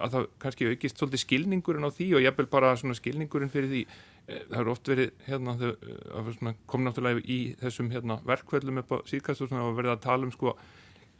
að 0.00 0.14
það 0.14 0.28
kannski 0.44 0.70
aukist 0.70 1.00
svolítið 1.00 1.24
skilningurinn 1.24 1.88
á 1.88 1.90
því 1.92 2.08
og 2.16 2.24
ég 2.24 2.36
vil 2.38 2.48
bara 2.52 2.72
svona 2.80 2.96
skilningurinn 2.96 3.52
fyrir 3.52 3.72
því 3.72 3.82
eh, 3.84 4.44
það 4.48 4.60
eru 4.62 4.74
oft 4.74 4.92
verið 4.92 5.26
hérna 5.26 5.56
þau 5.60 6.54
kom 6.70 6.86
náttúrulega 6.86 7.24
í 7.24 7.40
þessum 7.60 7.90
hérna, 7.92 8.20
verkvöldum 8.26 8.82
upp 8.84 8.96
á 8.96 8.98
síðkast 9.10 9.44
og 9.44 9.74
verið 9.76 9.96
að 9.96 10.04
tala 10.06 10.28
um 10.28 10.34
sko 10.34 10.56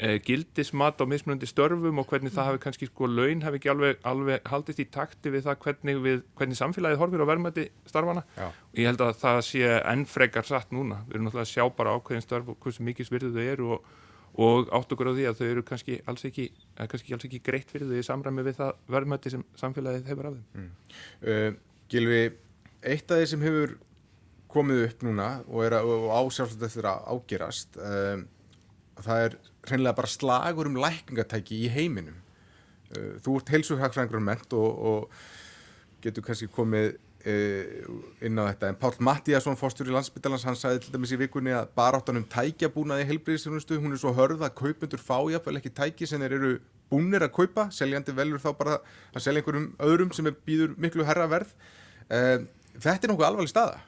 gildismat 0.00 1.00
á 1.00 1.04
mismunandi 1.04 1.48
störfum 1.48 1.98
og 2.00 2.06
hvernig 2.08 2.32
það 2.32 2.46
hafi 2.48 2.60
kannski 2.62 2.86
sko 2.88 3.08
laun 3.10 3.42
hafi 3.44 3.58
ekki 3.60 3.70
alveg, 3.72 3.98
alveg 4.08 4.46
haldist 4.48 4.80
í 4.80 4.86
takti 4.88 5.32
við 5.34 5.44
það 5.44 5.58
hvernig, 5.66 5.98
við, 6.00 6.22
hvernig 6.38 6.56
samfélagið 6.56 7.02
horfir 7.02 7.24
á 7.24 7.30
verðmætti 7.30 7.66
starfana 7.90 8.22
Já. 8.36 8.46
og 8.48 8.80
ég 8.80 8.88
held 8.88 9.04
að 9.04 9.18
það 9.20 9.40
sé 9.50 9.74
ennfrekar 9.92 10.48
satt 10.48 10.72
núna, 10.72 11.02
við 11.08 11.18
erum 11.18 11.28
náttúrulega 11.28 11.48
að 11.48 11.52
sjá 11.52 11.76
bara 11.76 11.96
ákveðin 11.98 12.24
störf 12.24 12.48
og 12.48 12.56
hversu 12.64 12.86
mikið 12.88 13.10
svirðu 13.10 13.34
þau 13.34 13.42
eru 13.44 13.68
og, 13.76 13.92
og 14.46 14.72
átt 14.80 14.96
okkur 14.96 15.12
á 15.12 15.16
því 15.18 15.28
að 15.28 15.42
þau 15.42 15.46
eru 15.50 15.66
kannski 15.68 16.00
alls 16.08 16.24
ekki, 16.30 16.48
kannski 16.80 17.18
alls 17.18 17.28
ekki 17.28 17.42
greitt 17.50 17.74
fyrir 17.74 17.92
þau 17.92 18.00
í 18.00 18.08
samræmi 18.08 18.46
við 18.48 18.58
það 18.62 18.82
verðmætti 18.96 19.34
sem 19.36 19.44
samfélagið 19.60 20.10
hefur 20.14 20.30
af 20.30 20.40
þeim 20.40 20.64
mm. 20.64 20.72
uh, 21.28 21.60
Gilvi, 21.92 22.24
eitt 22.80 23.12
af 23.12 23.20
því 23.20 23.30
sem 23.34 23.44
hefur 23.44 23.76
komið 24.50 24.84
upp 24.88 25.04
núna 25.06 25.30
og, 25.44 25.74
og 25.76 26.10
ásjálfsagt 26.16 26.64
eftir 26.66 26.88
að 26.88 27.04
ágerast 27.12 27.76
um, 27.84 28.24
það 29.04 29.26
er 29.26 29.36
hreinlega 29.68 29.96
bara 29.96 30.10
slagur 30.10 30.70
um 30.70 30.78
lækningatæki 30.80 31.64
í 31.66 31.70
heiminum. 31.72 32.18
Uh, 32.90 33.14
þú 33.24 33.38
ert 33.40 33.52
heilsuhagfræðingur 33.54 34.24
ment 34.24 34.56
og, 34.56 34.82
og 34.90 36.02
getur 36.04 36.24
kannski 36.26 36.48
komið 36.52 36.94
uh, 36.94 37.90
inn 38.24 38.40
á 38.40 38.48
þetta. 38.50 38.70
En 38.70 38.80
Pál 38.80 38.96
Mattíasson, 39.04 39.58
fórstur 39.60 39.90
í 39.90 39.94
landsbyttalans, 39.94 40.46
hann 40.48 40.58
sagði 40.58 40.84
til 40.84 40.94
dæmis 40.96 41.14
í 41.14 41.20
vikunni 41.20 41.54
að 41.56 41.72
baráttanum 41.78 42.26
tækjabúnaði 42.32 43.08
heilbreyðisjónustu, 43.10 43.80
hún 43.82 43.96
er 43.96 44.02
svo 44.02 44.14
hörð 44.16 44.46
að 44.46 44.56
kaupundur 44.62 45.02
fá 45.02 45.18
jáfnvel 45.32 45.60
ekki 45.60 45.74
tæki 45.76 46.08
sem 46.08 46.22
þeir 46.24 46.38
eru 46.38 46.54
búnir 46.90 47.22
að 47.22 47.36
kaupa, 47.36 47.68
seljandi 47.70 48.16
velur 48.16 48.42
þá 48.42 48.50
bara 48.58 48.80
að 49.14 49.22
selja 49.22 49.44
einhverjum 49.44 49.68
öðrum 49.86 50.10
sem 50.16 50.26
býður 50.46 50.74
miklu 50.80 51.06
herra 51.06 51.28
verð. 51.30 51.52
Uh, 52.10 52.48
þetta 52.80 53.06
er 53.06 53.12
nokkuð 53.12 53.28
alvarleg 53.28 53.52
staða. 53.52 53.84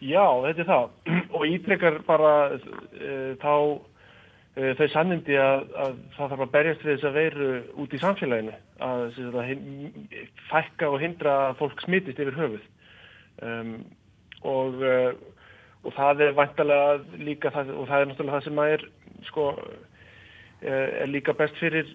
Já, 0.00 0.24
þetta 0.44 0.62
er 0.64 0.68
það 0.68 0.84
og 1.36 1.42
ítrekkar 1.54 2.02
bara 2.08 2.34
þá 3.40 3.52
Eh, 3.52 3.89
þau 4.78 4.86
sannindi 4.92 5.36
að, 5.40 5.66
að 5.84 5.98
það 6.16 6.32
þarf 6.32 6.44
að 6.44 6.52
berjast 6.54 6.84
við 6.84 6.92
þess 6.94 7.08
að 7.08 7.18
veru 7.18 7.50
út 7.82 7.94
í 7.94 8.00
samfélaginu 8.02 8.56
að, 8.86 9.02
að 9.30 9.52
fækka 10.50 10.90
og 10.90 11.02
hindra 11.02 11.36
að 11.48 11.58
fólk 11.60 11.84
smittist 11.84 12.22
yfir 12.22 12.38
höfuð. 12.38 12.64
Um, 13.40 13.74
og, 14.46 14.80
uh, 14.82 15.12
og 15.84 15.94
það 15.96 16.24
er 16.26 16.34
vantalega 16.36 17.20
líka 17.20 17.52
það, 17.54 17.72
og 17.76 17.88
það 17.88 18.02
er 18.02 18.10
náttúrulega 18.10 18.36
það 18.38 18.48
sem 18.48 18.60
að 18.60 18.74
er 18.74 18.84
sko 19.28 19.46
eh, 20.60 20.88
er 21.04 21.08
líka 21.08 21.34
best 21.36 21.56
fyrir 21.60 21.88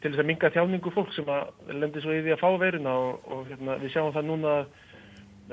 til 0.00 0.10
þess 0.10 0.22
að 0.22 0.28
minga 0.28 0.52
þjáningu 0.52 0.92
fólk 0.94 1.12
sem 1.16 1.28
að 1.32 1.72
lendir 1.72 2.04
svo 2.04 2.14
í 2.14 2.22
því 2.24 2.34
að 2.34 2.42
fá 2.42 2.50
veruna 2.60 2.94
og, 3.06 3.26
og 3.32 3.48
hérna, 3.48 3.76
við 3.80 3.94
sjáum 3.94 4.12
það 4.16 4.28
núna 4.28 4.54
að 4.58 4.70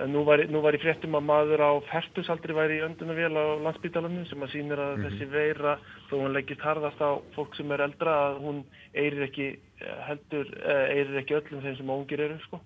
Nú 0.05 0.21
var, 0.27 0.43
nú 0.45 0.61
var 0.61 0.75
í 0.77 0.79
fréttum 0.81 1.15
að 1.17 1.23
maður 1.25 1.61
á 1.65 1.71
færtusaldri 1.89 2.53
væri 2.53 2.75
í 2.77 2.83
öndunavél 2.85 3.33
á 3.33 3.45
landsbytalannu 3.65 4.27
sem 4.29 4.43
að 4.45 4.51
sínir 4.53 4.77
að 4.77 4.91
mm 4.91 5.01
-hmm. 5.01 5.05
þessi 5.09 5.25
veira 5.31 5.79
þó 6.09 6.15
hún 6.21 6.33
leggist 6.33 6.61
harðast 6.61 7.01
á 7.01 7.11
fólk 7.33 7.55
sem 7.55 7.71
er 7.71 7.81
eldra 7.81 8.13
að 8.29 8.35
hún 8.45 8.63
eirir 8.93 9.23
ekki 9.25 9.47
eh, 9.81 9.97
heldur, 10.07 10.45
eirir 10.65 11.15
eh, 11.15 11.21
ekki 11.21 11.37
öllum 11.39 11.63
þeim 11.63 11.77
sem 11.77 11.89
óngir 11.89 12.19
eru 12.19 12.37
sko. 12.45 12.61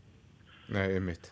Nei, 0.69 0.91
einmitt. 0.95 1.31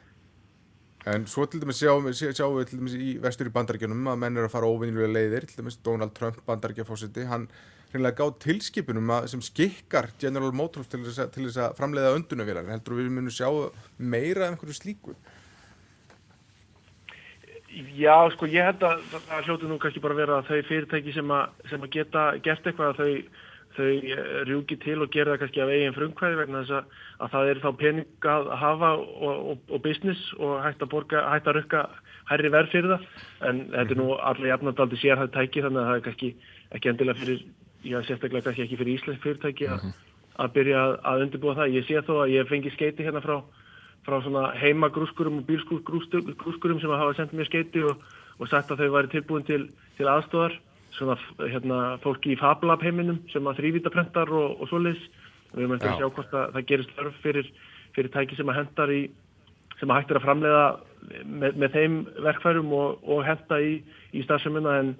En 1.05 1.25
svo 1.27 1.45
til 1.45 1.61
dæmis 1.61 1.79
sjáum 1.79 2.05
við 2.07 2.35
sjá, 2.35 2.47
til 2.67 2.79
dæmis 2.79 2.95
í 2.95 3.17
vestur 3.23 3.47
í 3.47 3.53
bandaríkjunum 3.55 4.07
að 4.07 4.17
menn 4.19 4.37
eru 4.37 4.45
að 4.45 4.55
fara 4.55 4.67
óvinnilega 4.71 5.13
leiðir, 5.13 5.47
til 5.47 5.63
dæmis 5.63 5.79
Donald 5.83 6.13
Trump 6.15 6.39
bandaríkjafósiti, 6.47 7.25
hann 7.27 7.47
reynilega 7.93 8.19
gáð 8.19 8.33
tilskipunum 8.45 9.09
að, 9.15 9.27
sem 9.31 9.41
skikkar 9.41 10.11
General 10.21 10.51
Motors 10.51 10.87
til 10.87 11.01
þess 11.03 11.23
að, 11.23 11.31
til 11.35 11.45
þess 11.47 11.61
að 11.63 11.77
framleiða 11.79 12.15
öndunavélar. 12.17 12.67
Heldur 12.69 12.99
við 12.99 13.11
munum 13.15 13.33
sjá 13.33 13.47
meira 13.97 14.45
af 14.45 14.53
einhverju 14.53 14.77
slíku? 14.77 15.15
Já, 17.69 18.15
sko, 18.33 18.47
ég 18.49 18.65
held 18.65 18.81
að 18.81 19.03
það 19.13 19.45
hljóti 19.45 19.67
nú 19.69 19.77
kannski 19.81 20.01
bara 20.01 20.17
vera 20.17 20.39
að 20.39 20.49
þau 20.49 20.67
fyrirtæki 20.71 21.13
sem 21.13 21.31
að, 21.35 21.61
sem 21.69 21.83
að 21.85 21.93
geta 21.93 22.23
gert 22.45 22.65
eitthvað 22.65 22.89
að 22.89 22.99
þau, 22.99 23.43
þau 23.77 23.89
eh, 23.89 24.31
rjúki 24.49 24.77
til 24.81 24.95
og 25.05 25.11
gera 25.13 25.35
það 25.35 25.41
kannski 25.43 25.61
af 25.61 25.73
eigin 25.75 25.95
frumkvæði 25.97 26.39
vegna 26.39 26.63
þess 26.63 26.77
að, 26.79 26.97
að 27.19 27.35
það 27.35 27.51
er 27.51 27.61
þá 27.65 27.69
pening 27.83 28.29
að 28.33 28.49
hafa 28.63 28.91
og, 28.97 29.37
og, 29.53 29.61
og 29.69 29.83
business 29.85 30.31
og 30.39 30.55
hægt 30.65 30.81
að 30.81 30.91
borga, 30.95 31.23
hægt 31.29 31.51
að 31.51 31.59
rukka 31.59 31.83
hærri 32.31 32.53
verð 32.53 32.73
fyrir 32.73 32.95
það 32.95 33.07
en 33.51 33.61
þetta 33.75 33.95
er 33.95 34.01
nú 34.01 34.09
allir 34.17 34.51
jafnaldaldi 34.51 35.01
sér 35.03 35.21
það 35.21 35.31
tæki 35.37 35.65
þannig 35.65 35.81
að 35.83 35.89
það 35.89 35.99
er 35.99 36.05
kannski 36.09 36.33
ekki 36.77 36.93
endilega 36.93 37.21
fyrir, 37.21 37.47
já, 37.85 37.97
sérstaklega 38.09 38.45
kannski 38.47 38.65
ekki 38.65 38.81
fyrir 38.81 38.97
Íslands 38.97 39.23
fyrirtæki 39.23 39.69
að, 39.69 39.85
mhm. 39.85 39.95
að 40.41 40.53
byrja 40.57 40.83
að 41.13 41.25
undirbúa 41.27 41.57
það. 41.61 41.73
Ég 41.77 41.87
sé 41.87 42.05
þó 42.05 42.13
að 42.23 42.35
ég 42.35 42.49
fengi 42.49 42.73
skeiti 42.73 43.05
hérna 43.05 43.21
frá 43.25 43.39
frá 44.09 44.17
svona 44.25 44.47
heimagrúskurum 44.57 45.39
og 45.41 45.47
bílsgrúskurum 45.47 46.81
sem 46.81 46.91
hafa 46.95 47.15
sendið 47.17 47.39
mér 47.39 47.49
skeiti 47.49 47.85
og, 47.85 48.01
og 48.39 48.51
sagt 48.51 48.73
að 48.73 48.83
þau 48.83 48.95
væri 48.97 49.13
tilbúin 49.13 49.47
til, 49.47 49.67
til 49.97 50.09
aðstofar 50.09 50.57
svona 50.97 51.15
hérna, 51.39 51.79
fólki 52.03 52.33
í 52.33 52.39
Fablab 52.39 52.83
heiminum 52.83 53.21
sem 53.31 53.45
að 53.47 53.61
þrývítaprentar 53.61 54.31
og, 54.33 54.59
og 54.59 54.71
svoleiðis. 54.71 55.01
Við 55.53 55.63
erum 55.63 55.75
eftir 55.75 55.91
að 55.91 56.01
sjá 56.01 56.09
hvort 56.17 56.35
að 56.37 56.55
það 56.55 56.67
gerist 56.71 56.95
þörf 56.97 57.21
fyrir, 57.23 57.51
fyrir 57.95 58.13
tæki 58.13 58.37
sem 58.37 58.51
að 58.51 58.59
hendar 58.59 58.93
í 58.93 59.01
sem 59.79 59.91
að 59.91 60.01
hægt 60.01 60.11
er 60.11 60.19
að 60.19 60.25
framleiða 60.25 60.65
með, 61.23 61.59
með 61.61 61.75
þeim 61.75 61.97
verkfærum 62.25 62.73
og, 62.75 63.05
og 63.07 63.23
henda 63.25 63.59
í, 63.63 63.77
í 64.11 64.23
stafsumuna 64.25 64.75
en, 64.81 64.93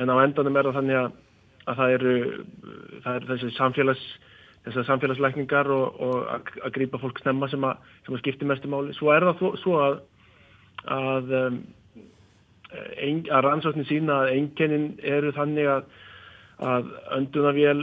en 0.00 0.10
á 0.10 0.16
endanum 0.24 0.58
er 0.58 0.68
það 0.68 0.78
þannig 0.80 1.00
að, 1.00 1.18
að 1.64 1.80
það 1.80 1.94
eru 1.98 2.14
það 3.04 3.12
er 3.14 3.28
þessi 3.30 3.52
samfélags 3.58 4.06
þessar 4.64 4.86
samfélagslækningar 4.88 5.70
og, 5.72 6.00
og 6.00 6.28
að 6.64 6.74
grýpa 6.76 7.00
fólk 7.02 7.20
snemma 7.20 7.48
sem 7.52 7.64
að, 7.68 7.82
sem 8.06 8.16
að 8.16 8.22
skipti 8.22 8.48
mestu 8.48 8.70
máli. 8.72 8.94
Svo 8.96 9.12
er 9.12 9.26
það 9.28 9.40
þó, 9.40 9.48
svo 9.60 9.80
að 9.82 9.98
að, 10.94 11.34
um, 11.40 11.58
ein, 13.00 13.22
að 13.28 13.44
rannsóknin 13.48 13.88
sína 13.88 14.22
að 14.22 14.32
einkennin 14.38 14.88
eru 15.04 15.32
þannig 15.36 15.70
að, 15.70 15.92
að 16.64 16.90
öndunavél 17.18 17.78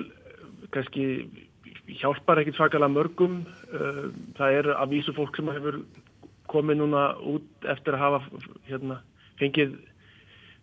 kannski 0.73 1.05
hjálpar 2.01 2.41
ekkit 2.41 2.57
svakalega 2.57 2.93
mörgum. 2.93 3.41
Uh, 3.69 4.09
það 4.39 4.59
er 4.59 4.73
að 4.75 4.97
vísu 4.97 5.15
fólk 5.17 5.37
sem 5.37 5.53
hefur 5.53 5.83
komið 6.51 6.81
núna 6.81 7.11
út 7.23 7.71
eftir 7.71 7.95
að 7.95 8.05
hafa 8.05 8.43
hérna, 8.67 8.99
fengið 9.39 9.77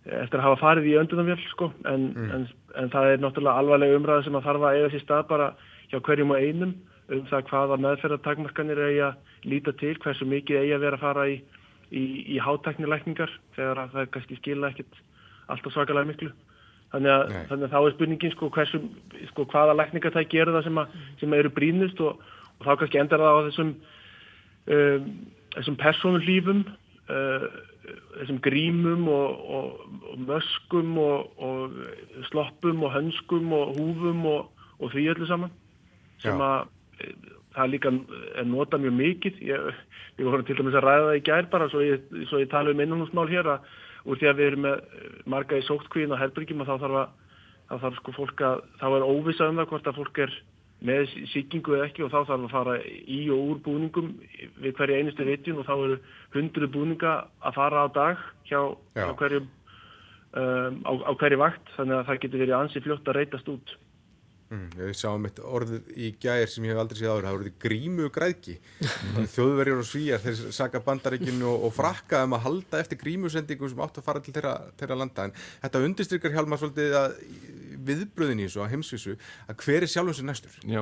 eftir 0.08 0.40
að 0.40 0.46
hafa 0.46 0.60
farið 0.60 0.88
í 0.88 0.96
öndunarvél 1.00 1.40
sko 1.50 1.70
en, 1.88 2.04
mm. 2.14 2.28
en, 2.34 2.44
en 2.80 2.92
það 2.92 3.10
er 3.12 3.22
náttúrulega 3.22 3.62
alvarlega 3.62 3.98
umræða 3.98 4.24
sem 4.26 4.38
að 4.38 4.46
þarf 4.46 4.64
að 4.64 4.78
eiga 4.78 4.90
sér 4.92 5.02
stað 5.04 5.24
bara 5.32 5.48
hjá 5.90 6.00
hverjum 6.04 6.34
og 6.34 6.42
einum 6.42 6.74
um 7.08 7.24
það 7.28 7.46
hvaða 7.48 7.78
meðferðartakmarkanir 7.84 8.80
eigi 8.84 9.04
að 9.06 9.46
líta 9.48 9.72
til, 9.80 9.94
hversu 10.02 10.26
mikið 10.28 10.60
eigi 10.62 10.74
að 10.76 10.82
vera 10.84 10.98
að 10.98 11.04
fara 11.04 11.28
í, 11.30 11.38
í, 11.88 12.02
í 12.34 12.40
hátæknilækningar 12.44 13.32
þegar 13.56 13.86
það 13.94 14.02
er 14.02 14.10
kannski 14.12 14.38
skila 14.40 14.72
ekkert 14.72 14.98
alltaf 15.48 15.72
svakalega 15.72 16.10
miklu. 16.10 16.32
Þannig 16.92 17.12
að, 17.12 17.32
þannig 17.50 17.66
að 17.66 17.72
þá 17.72 17.78
er 17.80 17.94
spurningin 17.94 18.34
sko, 18.34 18.48
hversu, 18.52 18.80
sko 19.30 19.46
hvaða 19.52 19.76
lækningatæki 19.76 20.40
eru 20.40 20.54
það 20.56 20.68
sem, 20.68 20.82
að, 20.82 20.98
sem 21.20 21.36
eru 21.36 21.52
brínust 21.56 22.02
og, 22.04 22.20
og 22.58 22.68
þá 22.68 22.70
kannski 22.82 23.00
endar 23.00 23.24
það 23.24 23.40
á 23.40 23.46
þessum, 23.48 23.72
um, 24.76 25.08
þessum 25.56 25.78
persónulífum, 25.80 26.62
uh, 27.08 27.46
þessum 28.18 28.40
grímum 28.44 29.08
og, 29.12 29.48
og, 29.58 29.96
og 30.12 30.20
möskum 30.28 30.96
og 31.00 31.80
sloppum 32.28 32.84
og 32.84 32.92
hönskum 32.96 33.52
og 33.56 33.72
húfum 33.78 34.28
og 34.28 34.92
því 34.92 35.06
öllu 35.14 35.28
saman 35.28 35.54
sem 36.22 36.40
að 36.42 36.68
það 37.54 37.70
líka 37.72 37.92
er 38.38 38.48
nota 38.48 38.78
mjög 38.80 38.96
mikið. 38.98 39.38
Ég, 39.48 39.70
ég 40.18 40.28
voru 40.28 40.46
til 40.46 40.58
dæmis 40.58 40.76
að 40.78 40.86
ræða 40.86 41.06
það 41.06 41.20
í 41.20 41.24
gær 41.28 41.48
bara 41.52 41.70
svo 41.72 41.84
ég, 41.84 42.04
svo 42.30 42.42
ég 42.42 42.50
tala 42.52 42.74
um 42.74 42.82
innanúsmál 42.84 43.28
hér 43.30 43.54
að 43.54 43.72
úr 44.08 44.20
því 44.20 44.28
að 44.30 44.38
við 44.38 44.50
erum 44.50 44.66
með 44.66 44.84
marga 45.28 45.58
í 45.58 45.66
sóttkvíðin 45.66 46.14
og 46.14 46.22
herbyrgjum 46.22 46.62
og 46.62 46.68
þá 46.68 46.76
þarf 46.84 47.00
að 47.02 47.16
þá 47.68 47.74
þarf 47.82 47.98
sko 48.00 48.14
fólk 48.16 48.44
að, 48.44 48.62
þá 48.80 48.86
er 48.88 49.08
óvisa 49.08 49.48
um 49.50 49.58
það 49.60 49.68
hvort 49.72 49.90
að 49.90 49.98
fólk 49.98 50.22
er 50.24 50.36
með 50.88 51.10
síkingu 51.32 51.74
eða 51.74 51.88
ekki 51.88 52.04
og 52.06 52.12
þá 52.12 52.18
þarf 52.30 52.46
að 52.46 52.54
fara 52.54 52.76
í 52.86 53.18
og 53.34 53.50
úr 53.50 53.60
búningum 53.64 54.12
við 54.62 54.76
hverju 54.78 55.00
einustu 55.00 55.26
vitjun 55.26 55.58
og 55.60 55.66
þá 55.66 55.74
eru 55.74 55.98
hundru 56.36 56.70
búninga 56.72 57.14
að 57.42 57.58
fara 57.58 57.82
á 57.82 57.86
dag 57.96 58.22
hjá, 58.48 58.60
hjá 58.94 59.10
hverjum 59.18 59.48
um, 60.38 60.78
á, 60.86 60.92
á 61.02 61.12
hverju 61.18 61.40
vakt. 61.42 61.74
Þannig 61.76 61.98
að 61.98 62.06
það 62.08 62.22
getur 62.24 62.44
verið 62.44 62.58
ansi 62.60 62.84
fljótt 62.84 63.10
að 63.10 63.18
reytast 63.18 63.52
út 63.52 63.74
Mm, 64.48 64.68
ég 64.80 64.96
sá 64.96 65.10
um 65.12 65.26
eitt 65.28 65.40
orðið 65.44 65.88
í 65.92 66.06
gæðir 66.22 66.48
sem 66.48 66.64
ég 66.64 66.72
hef 66.72 66.80
aldrei 66.80 66.98
séð 67.02 67.10
áður, 67.10 67.26
það 67.26 67.34
voruð 67.36 67.56
grímu 67.60 68.06
græðki 68.14 68.54
mm. 68.56 69.26
þjóðverjar 69.34 69.82
og 69.82 69.88
svíjar 69.90 70.22
þeir 70.22 70.38
saka 70.56 70.80
bandaríkinu 70.86 71.50
og, 71.50 71.66
og 71.68 71.74
frakka 71.76 72.22
um 72.24 72.36
að 72.38 72.46
halda 72.46 72.80
eftir 72.80 73.00
grímusendingu 73.02 73.68
sem 73.68 73.82
átt 73.84 74.00
að 74.00 74.06
fara 74.08 74.22
til 74.24 74.32
þeirra, 74.32 74.54
þeirra 74.80 74.98
landa 75.02 75.28
en 75.28 75.36
þetta 75.66 75.84
undirstrykar 75.84 76.36
hjálma 76.38 76.60
svolítið 76.62 76.96
að 76.96 77.18
viðbröðin 77.90 78.40
í 78.40 78.48
þessu, 78.48 78.62
að 78.64 78.72
heimsvísu 78.72 79.16
að 79.44 79.66
hver 79.66 79.84
er 79.84 79.92
sjálfum 79.92 80.16
sér 80.16 80.28
næstur? 80.30 80.56
Já, 80.64 80.80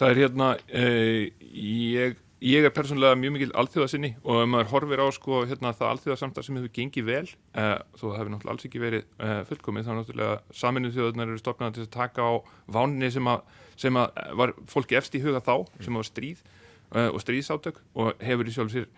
það 0.00 0.14
er 0.14 0.22
hérna 0.22 0.48
eh, 0.66 1.20
ég 1.52 2.24
ég 2.46 2.66
er 2.66 2.72
persónulega 2.74 3.16
mjög 3.18 3.32
mikil 3.34 3.52
alþjóðasinni 3.58 4.12
og 4.22 4.42
ef 4.42 4.50
maður 4.52 4.68
horfir 4.70 5.02
á 5.02 5.06
sko, 5.14 5.38
hérna, 5.50 5.72
það 5.74 5.92
alþjóðasamtar 5.92 6.46
sem 6.46 6.58
hefur 6.58 6.72
gengið 6.76 7.06
vel 7.08 7.24
eh, 7.26 7.72
þó 7.98 8.04
það 8.04 8.18
hefur 8.20 8.30
náttúrulega 8.34 8.52
alls 8.54 8.66
ekki 8.68 8.82
verið 8.82 9.06
eh, 9.26 9.40
fullkomið 9.48 9.88
þá 9.88 9.92
náttúrulega 9.96 10.58
saminuð 10.60 10.94
þjóðunar 10.94 11.32
eru 11.32 11.40
stopnað 11.42 11.74
til 11.74 11.86
að 11.86 11.90
taka 11.96 12.28
á 12.28 12.32
váninni 12.76 13.10
sem, 13.14 13.32
að, 13.32 13.42
sem 13.82 13.98
að 13.98 14.22
var 14.42 14.54
fólki 14.70 15.00
efst 15.00 15.18
í 15.18 15.22
huga 15.24 15.42
þá 15.42 15.54
sem 15.80 15.98
var 15.98 16.06
stríð 16.06 16.44
eh, 16.46 17.08
og 17.08 17.18
stríðsátök 17.24 17.82
og 17.98 18.24
hefur 18.28 18.46
í 18.46 18.54
sjálf 18.54 18.74
sér 18.76 18.88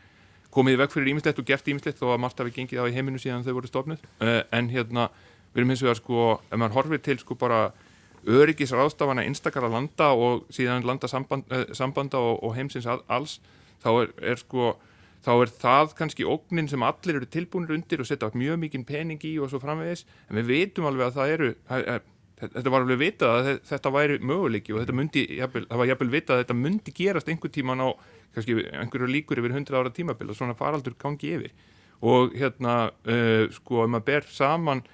komið 0.53 0.81
veg 0.83 0.93
fyrir 0.93 1.13
ímislegt 1.15 1.41
og 1.41 1.49
gert 1.49 1.73
ímislegt 1.73 2.01
þó 2.01 2.13
að 2.13 2.23
margt 2.25 2.41
hafi 2.43 2.55
gengið 2.57 2.85
á 2.85 2.89
í 2.89 2.97
heiminu 2.97 3.21
síðan 3.23 3.45
þau 3.47 3.55
voru 3.61 3.71
stopnud 3.71 4.05
eh, 4.25 4.43
en 4.53 4.69
hérna 4.73 5.09
við 5.55 5.63
erum 5.63 5.73
hins 5.73 5.85
vegar 5.85 6.01
sko 6.03 6.25
ef 6.41 6.57
maður 6.57 6.77
horfir 6.83 7.05
til 7.05 7.21
sko 7.23 7.37
bara 7.39 7.69
öryggisráðstafana 8.29 9.25
einstakara 9.27 9.71
landa 9.73 10.13
og 10.17 10.45
síðan 10.55 10.87
landa 10.87 11.09
samband, 11.09 11.49
eh, 11.53 11.71
sambanda 11.77 12.21
og, 12.21 12.43
og 12.45 12.55
heimsins 12.59 12.89
alls 12.89 13.39
þá 13.83 13.91
er, 14.03 14.13
er 14.35 14.43
sko 14.43 14.75
þá 15.25 15.33
er 15.35 15.55
það 15.63 15.97
kannski 15.99 16.29
ógnin 16.29 16.69
sem 16.71 16.85
allir 16.87 17.19
eru 17.19 17.27
tilbúinir 17.27 17.75
undir 17.75 18.03
og 18.03 18.09
setja 18.09 18.31
mjög 18.35 18.61
mikinn 18.63 18.87
pening 18.87 19.25
í 19.27 19.35
og 19.43 19.51
svo 19.51 19.61
framvegis, 19.63 20.05
en 20.31 20.39
við 20.39 20.53
veitum 20.53 20.87
alveg 20.89 21.09
að 21.09 21.19
það 21.19 21.35
eru 21.35 21.51
þetta 22.39 22.71
var 22.71 22.85
alveg 22.85 23.01
vitað 23.01 23.33
að 23.35 23.49
þetta 23.67 23.93
væri 23.95 24.19
möguleiki 24.23 24.75
og 24.75 24.83
þetta 24.83 24.95
myndi, 24.95 25.25
það 25.41 25.81
var 25.81 25.91
jafnvel 25.91 26.13
vitað 26.13 26.37
að 26.37 26.43
þetta 26.45 26.57
myndi 26.59 26.95
gerast 26.95 27.31
einhver 27.33 27.53
tíman 27.55 27.83
á 27.83 27.89
kannski 28.37 28.59
einhverju 28.69 29.11
líkur 29.11 29.41
yfir 29.43 29.57
100 29.57 29.79
ára 29.79 29.93
tímabil 29.95 30.31
og 30.31 30.39
svona 30.39 30.57
faraldur 30.59 30.95
gangi 31.01 31.33
yfir. 31.39 31.55
Og 32.07 32.35
hérna 32.39 32.93
uh, 33.09 33.49
sko 33.51 33.83
ef 33.83 33.91
maður 33.91 34.07
ber 34.07 34.29
saman 34.31 34.85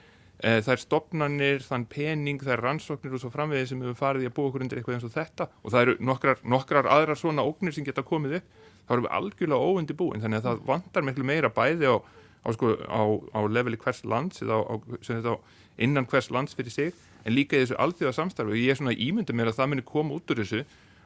Eh, 0.45 0.61
er 0.61 0.81
stopnarnir, 0.81 1.63
þann 1.65 1.87
pening, 1.89 2.43
er 2.45 2.61
rannsóknir 2.61 3.15
og 3.17 3.23
svo 3.23 3.31
framvegið 3.33 3.71
sem 3.71 3.81
hefur 3.81 3.97
farið 3.97 4.27
í 4.27 4.29
að 4.29 4.35
búa 4.37 4.51
okkur 4.51 4.65
undir 4.67 4.81
eitthvað 4.81 4.99
eins 4.99 5.07
og 5.09 5.15
þetta. 5.15 5.47
Og 5.65 5.73
það 5.73 5.85
eru 5.87 5.95
nokkrar, 6.05 6.43
nokkrar 6.45 6.89
aðrar 6.93 7.17
svona 7.17 7.47
ógnir 7.49 7.73
sem 7.73 7.87
geta 7.87 8.05
komið 8.05 8.41
upp. 8.41 8.59
Þá 8.85 8.93
erum 8.93 9.07
við 9.07 9.15
algjörlega 9.19 9.71
óundi 9.71 9.97
búin 9.97 10.21
þannig 10.21 10.43
að 10.43 10.49
það 10.51 10.67
vantar 10.69 11.07
miklu 11.09 11.25
meira 11.25 11.49
bæði 11.49 11.89
á, 11.89 11.97
á, 11.97 12.49
sko, 12.53 12.75
á, 12.85 13.03
á 13.33 13.41
leveli 13.49 13.81
hvers 13.81 14.05
lands 14.05 14.45
eða 14.45 14.61
á 14.61 15.37
innan 15.81 16.07
hvers 16.07 16.31
lands 16.31 16.55
fyrir 16.55 16.71
sig 16.71 16.93
en 17.25 17.35
líka 17.35 17.57
í 17.57 17.65
þessu 17.65 17.79
alþjóða 17.81 18.15
samstarfi 18.19 18.53
og 18.53 18.61
ég 18.61 18.75
er 18.75 18.79
svona 18.79 18.95
ímyndið 18.95 19.39
mér 19.39 19.51
að 19.51 19.59
það 19.59 19.71
muni 19.73 19.87
koma 19.89 20.19
út 20.19 20.31
úr 20.31 20.43
þessu 20.43 20.61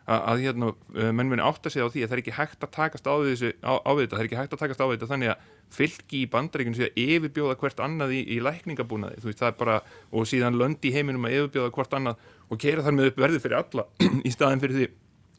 að, 0.09 0.23
að 0.33 0.43
hérna, 0.47 0.71
eh, 0.97 1.11
menn 1.13 1.29
muni 1.29 1.45
átta 1.45 1.71
sig 1.73 1.85
á 1.85 1.89
því 1.93 2.05
að 2.05 2.09
það 2.09 2.17
er 2.17 2.23
ekki 2.23 2.37
hægt 2.39 2.65
að 2.65 2.73
takast 2.75 3.09
á, 3.09 3.15
þessu, 3.27 3.51
á, 3.61 3.73
á 3.77 3.91
þetta, 3.99 4.15
það 4.15 4.23
er 4.23 4.29
ekki 4.29 4.39
hægt 4.39 4.55
að 4.55 4.63
takast 4.63 4.81
á 4.81 4.87
þetta 4.89 5.09
þannig 5.11 5.33
að 5.33 5.51
fylgi 5.79 6.23
í 6.23 6.31
bandaríkjum 6.33 6.77
sé 6.79 6.89
að 6.89 7.03
yfirbjóða 7.05 7.59
hvert 7.61 7.83
annað 7.85 8.15
í, 8.17 8.23
í 8.25 8.39
lækningabúnaði. 8.41 9.21
Veist, 9.27 9.45
bara, 9.61 9.83
og 10.09 10.29
síðan 10.31 10.57
löndi 10.57 10.89
í 10.89 10.95
heiminum 10.97 11.29
að 11.29 11.37
yfirbjóða 11.43 11.75
hvert 11.77 11.99
annað 11.99 12.25
og 12.49 12.63
kera 12.63 12.87
þar 12.87 12.97
með 12.97 13.11
upp 13.11 13.21
verði 13.21 13.43
fyrir 13.45 13.61
alla 13.61 13.87
í 14.29 14.33
staðin 14.33 14.65
fyrir 14.65 14.79
því 14.79 14.89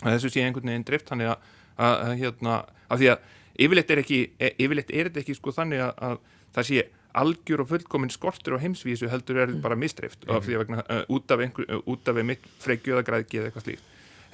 að 0.05 0.15
þessu 0.15 0.33
sé 0.35 0.45
einhvern 0.45 0.71
veginn 0.71 0.87
drift 0.87 1.09
þannig 1.09 1.33
að, 1.33 1.49
að, 1.75 1.95
að 2.05 2.15
hérna, 2.21 2.61
af 2.85 3.01
því 3.01 3.11
að 3.15 3.35
yfirleitt 3.59 3.91
er, 3.91 4.03
ekki, 4.05 4.21
e, 4.37 4.53
yfirleitt 4.61 4.93
er 4.93 5.09
þetta 5.09 5.23
ekki 5.23 5.35
sko 5.39 5.53
þannig 5.55 5.83
að 5.89 6.19
það 6.55 6.69
sé 6.69 6.85
algjör 7.19 7.63
og 7.63 7.71
fullkominn 7.71 8.13
skortur 8.13 8.55
á 8.55 8.61
heimsvísu 8.61 9.09
heldur 9.09 9.41
er 9.43 9.53
bara 9.63 9.75
mistrift 9.75 10.21
mm 10.21 10.29
-hmm. 10.29 10.37
af 10.37 10.45
því 10.45 10.53
að 10.53 10.61
vegna, 10.61 10.83
uh, 10.85 11.03
út 11.09 11.31
af, 11.31 11.39
einhver, 11.39 11.81
út 11.85 12.07
af 12.07 12.17
einmitt 12.21 12.45
freggjöðagræðki 12.61 13.39
eða 13.39 13.49
eitthvað 13.49 13.65
slíkt 13.65 13.83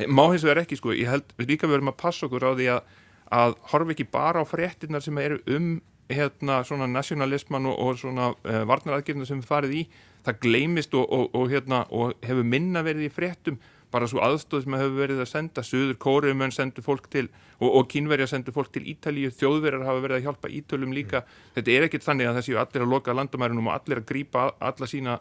má 0.08 0.24
hins 0.32 0.44
vegar 0.44 0.64
ekki 0.64 0.80
sko, 0.80 0.94
ég 0.96 1.10
held 1.12 1.36
við 1.40 1.56
líka 1.56 1.70
verðum 1.72 1.94
að 1.94 2.00
passa 2.02 2.28
okkur 2.28 2.48
á 2.48 2.52
því 2.58 2.72
að, 2.76 2.96
að 3.40 3.60
horfa 3.72 3.96
ekki 3.96 4.08
bara 4.12 4.44
á 4.44 4.46
fréttinnar 4.48 5.04
sem 5.06 5.22
eru 5.22 5.40
um 5.48 5.76
hérna 6.10 6.60
svona 6.66 6.88
nationalisman 6.88 7.66
og, 7.66 7.80
og 7.80 7.98
svona 8.00 8.34
uh, 8.34 8.52
eh, 8.52 8.66
varnaraðgjörna 8.70 9.26
sem 9.26 9.40
við 9.42 9.50
farið 9.50 9.80
í. 9.80 9.86
Það 10.26 10.42
gleimist 10.42 10.94
og, 10.98 11.06
og, 11.14 11.32
og 11.38 11.50
hérna 11.54 11.86
og 11.94 12.14
hefur 12.26 12.46
minna 12.46 12.84
verið 12.86 13.08
í 13.08 13.14
fréttum. 13.14 13.58
Bara 13.94 14.10
svo 14.10 14.22
aðstóð 14.26 14.66
sem 14.66 14.76
hefur 14.76 14.98
verið 15.00 15.22
að 15.24 15.32
senda 15.32 15.64
söður 15.64 15.98
kóriumenn 16.02 16.54
sendur 16.54 16.86
fólk 16.86 17.08
til 17.14 17.28
og 17.64 17.86
kínverja 17.90 18.28
sendur 18.28 18.54
fólk 18.56 18.74
til 18.76 18.84
Ítalíu 18.92 19.32
þjóðverjar 19.32 19.86
hafa 19.88 20.04
verið 20.04 20.18
að 20.18 20.26
hjálpa 20.28 20.52
Ítölum 20.52 20.94
líka. 20.94 21.22
Mm. 21.24 21.54
þetta 21.56 21.72
er 21.72 21.88
ekkit 21.88 22.06
þannig 22.06 22.30
að 22.30 22.40
þessi 22.42 22.58
allir 22.60 22.86
að 22.86 22.92
loka 22.92 23.16
landamærunum 23.16 23.70
og 23.70 23.78
allir 23.78 24.02
að 24.02 24.10
grýpa 24.10 24.50
alla 24.60 24.90
sína 24.90 25.20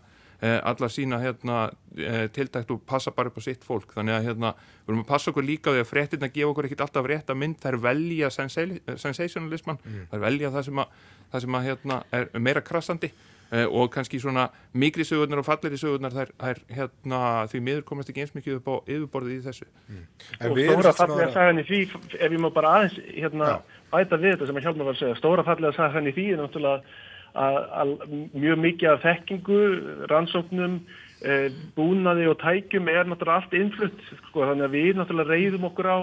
alla 0.71 0.89
sína 0.93 1.21
hérna, 1.23 1.59
eh, 1.97 2.29
tiltækt 2.29 2.71
og 2.71 2.83
passa 2.87 3.11
bara 3.11 3.31
upp 3.31 3.39
á 3.39 3.43
sitt 3.43 3.65
fólk. 3.65 3.95
Þannig 3.97 4.17
að 4.19 4.25
hérna, 4.29 4.55
við 4.85 4.93
erum 4.93 5.05
að 5.05 5.13
passa 5.13 5.31
okkur 5.31 5.47
líka 5.47 5.73
því 5.73 5.85
að 5.85 5.91
fréttina 5.91 6.33
gefa 6.33 6.51
okkur 6.51 6.69
ekkert 6.69 6.87
alltaf 6.87 7.07
rétt 7.07 7.31
að 7.31 7.41
mynd. 7.43 7.65
Er 7.65 7.77
velja 7.77 8.31
sensationalisman 8.31 9.79
mm. 9.85 10.09
er 10.13 10.25
velja 10.27 10.51
það 10.51 10.67
sem 10.71 10.83
að, 10.83 10.99
það 11.33 11.47
sem 11.47 11.61
að 11.61 11.71
hérna, 11.71 12.03
er 12.13 12.29
meira 12.39 12.61
krassandi. 12.61 13.13
Eh, 13.55 13.67
og 13.71 13.91
kannski 13.93 14.19
svona 14.21 14.49
mikri 14.73 15.05
sögurnar 15.05 15.39
og 15.39 15.47
falleri 15.47 15.77
sögurnar 15.79 16.15
það 16.15 16.31
er 16.49 16.61
hérna, 16.75 17.19
því 17.53 17.61
miður 17.61 17.83
komast 17.87 18.11
ekki 18.11 18.25
eins 18.25 18.33
mikið 18.35 18.57
upp 18.59 18.71
á 18.73 18.75
yfirborðið 18.89 19.35
í 19.37 19.43
þessu. 19.45 19.67
Mm. 19.89 20.07
og 20.49 20.61
stóra 20.65 20.93
fallega 20.99 21.29
sagan 21.35 21.61
í 21.61 21.67
því 21.69 21.81
ef 22.19 22.25
ég 22.25 22.41
má 22.41 22.49
bara 22.55 22.73
aðeins 22.79 22.97
hérna, 23.13 23.51
bæta 23.93 24.19
við 24.19 24.35
þetta 24.35 24.49
sem 24.49 24.59
að 24.59 24.67
hjálpa 24.67 24.89
að 24.89 25.03
segja. 25.03 25.19
Stóra 25.21 25.45
fallega 25.47 25.77
sagan 25.77 26.09
í 26.09 26.15
því 26.17 26.27
er 26.33 26.41
náttúrulega 26.41 26.97
að 27.35 27.95
mjög 28.33 28.61
mikið 28.63 28.91
af 28.93 29.03
þekkingu, 29.03 29.63
rannsóknum, 30.11 30.77
e, 31.25 31.39
búnaði 31.75 32.29
og 32.31 32.39
tækjum 32.43 32.91
er 32.93 33.09
náttúrulega 33.09 33.41
allt 33.41 33.57
innflutt 33.59 34.05
sko, 34.29 34.45
þannig 34.45 34.69
að 34.69 34.77
við 34.77 35.01
náttúrulega 35.01 35.35
reyðum 35.35 35.67
okkur 35.71 35.91
á 35.91 35.99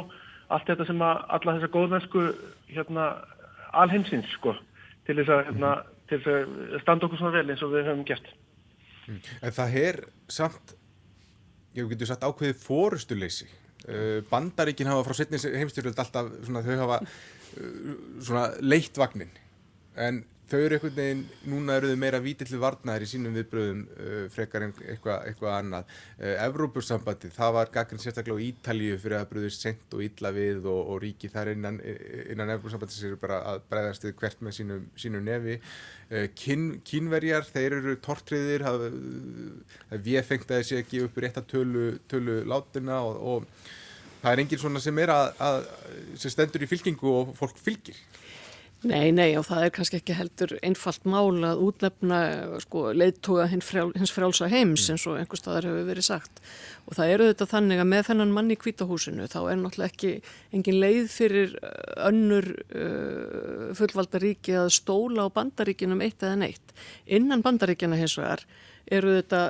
allt 0.51 0.67
þetta 0.67 0.87
sem 0.89 1.05
að 1.07 1.23
alla 1.37 1.55
þessa 1.55 1.71
góðmennsku 1.71 2.25
hérna, 2.73 3.07
alheimsins 3.83 4.27
sko, 4.35 4.57
til 5.07 5.17
þess 5.21 5.31
að, 5.31 5.43
hérna, 5.47 5.71
til 6.11 6.21
að 6.27 6.77
standa 6.83 7.07
okkur 7.07 7.21
svona 7.21 7.35
vel 7.37 7.47
eins 7.53 7.63
og 7.63 7.73
við 7.75 7.87
höfum 7.87 8.05
gert. 8.09 8.27
Mm. 9.07 9.21
En 9.39 9.55
það 9.55 9.77
er 9.85 10.01
samt, 10.31 10.75
ég 11.77 11.87
getur 11.93 12.11
sagt 12.11 12.27
ákveðið 12.27 12.59
fórustuleysi. 12.65 13.47
Bandaríkin 14.29 14.91
hafa 14.91 15.07
frá 15.07 15.17
setnis 15.17 15.47
heimstyrjöld 15.47 15.97
alltaf, 16.03 16.27
svona, 16.45 16.61
þau 16.61 16.75
hafa 16.83 16.99
svona 18.21 18.43
leitt 18.61 18.99
vagnin 18.99 19.31
en 19.97 20.21
þau 20.51 20.59
eru 20.59 20.77
einhvern 20.77 20.95
veginn, 20.97 21.21
núna 21.47 21.77
eru 21.79 21.91
þau 21.91 21.99
meira 22.01 22.19
vítillu 22.23 22.59
varnaðir 22.61 23.05
í 23.05 23.09
sínum 23.09 23.35
viðbröðum 23.37 23.81
uh, 23.87 24.25
frekar 24.33 24.65
en 24.65 24.73
eitthvað 24.83 25.27
eitthva 25.29 25.53
annað. 25.57 25.93
Uh, 26.19 26.33
Evrópussambandi, 26.45 27.31
það 27.35 27.53
var 27.57 27.71
gaggrinn 27.73 28.03
sérstaklega 28.03 28.35
á 28.35 28.45
Ítalíu 28.47 28.97
fyrir 29.01 29.17
að 29.21 29.29
bröðist 29.31 29.65
sent 29.65 29.95
og 29.95 30.03
illa 30.05 30.33
við 30.35 30.67
og, 30.67 30.81
og 30.93 31.01
ríki 31.05 31.31
þar 31.31 31.53
innan, 31.53 31.79
innan 31.81 32.53
Evrópussambandi 32.57 32.97
sem 32.97 33.11
eru 33.11 33.21
bara 33.21 33.41
að 33.53 33.63
bregðast 33.71 34.07
við 34.07 34.15
hvert 34.19 34.43
með 34.45 34.57
sínum, 34.59 34.87
sínum 35.05 35.27
nefi. 35.27 35.59
Uh, 36.11 36.27
kín, 36.35 36.67
kínverjar, 36.87 37.47
þeir 37.47 37.77
eru 37.79 37.95
tortriðir, 38.03 38.67
við 40.03 40.25
fengt 40.27 40.51
að 40.51 40.63
þessi 40.63 40.81
ekki 40.81 41.05
upp 41.07 41.21
rétt 41.23 41.39
að 41.39 41.47
tölu, 41.55 41.85
tölu 42.11 42.41
látina 42.49 42.99
og, 43.07 43.21
og 43.21 43.71
það 44.21 44.33
er 44.33 44.43
enginn 44.43 44.61
svona 44.61 44.81
sem 44.83 44.99
er 45.01 45.13
að, 45.13 45.31
að 45.41 45.61
sem 46.21 46.33
stendur 46.33 46.65
í 46.65 46.69
fylkingu 46.69 47.15
og 47.21 47.31
fólk 47.39 47.61
fylgir. 47.61 47.97
Nei, 48.81 49.11
nei 49.13 49.35
og 49.37 49.43
það 49.45 49.63
er 49.63 49.71
kannski 49.75 49.97
ekki 49.99 50.15
heldur 50.17 50.51
einfalt 50.65 51.03
mál 51.05 51.43
að 51.45 51.59
útnefna 51.67 52.21
sko, 52.63 52.87
leittóga 52.97 53.43
hins, 53.51 53.67
frjál, 53.67 53.91
hins 53.93 54.13
frjálsa 54.13 54.47
heims 54.49 54.87
mm. 54.87 54.95
eins 54.95 55.03
og 55.05 55.19
einhver 55.19 55.37
staðar 55.37 55.67
hefur 55.69 55.85
verið 55.91 56.07
sagt 56.07 56.41
og 56.89 56.97
það 56.97 57.13
eru 57.13 57.27
þetta 57.29 57.47
þannig 57.51 57.83
að 57.83 57.89
með 57.91 58.07
þennan 58.07 58.33
mann 58.33 58.49
í 58.49 58.57
kvítahúsinu 58.57 59.27
þá 59.29 59.37
er 59.43 59.59
náttúrulega 59.61 59.93
ekki 59.93 60.13
engin 60.57 60.79
leið 60.81 61.11
fyrir 61.13 61.53
uh, 61.59 61.75
önnur 62.09 62.47
uh, 62.57 63.67
fullvaldaríki 63.77 64.57
að 64.63 64.71
stóla 64.79 65.27
á 65.29 65.35
bandaríkinum 65.35 66.01
eitt 66.01 66.25
eða 66.25 66.39
neitt. 66.41 66.73
Innan 67.05 67.45
bandaríkina 67.45 68.01
hins 68.01 68.17
vegar 68.17 68.41
eru 68.89 69.13
þetta 69.19 69.43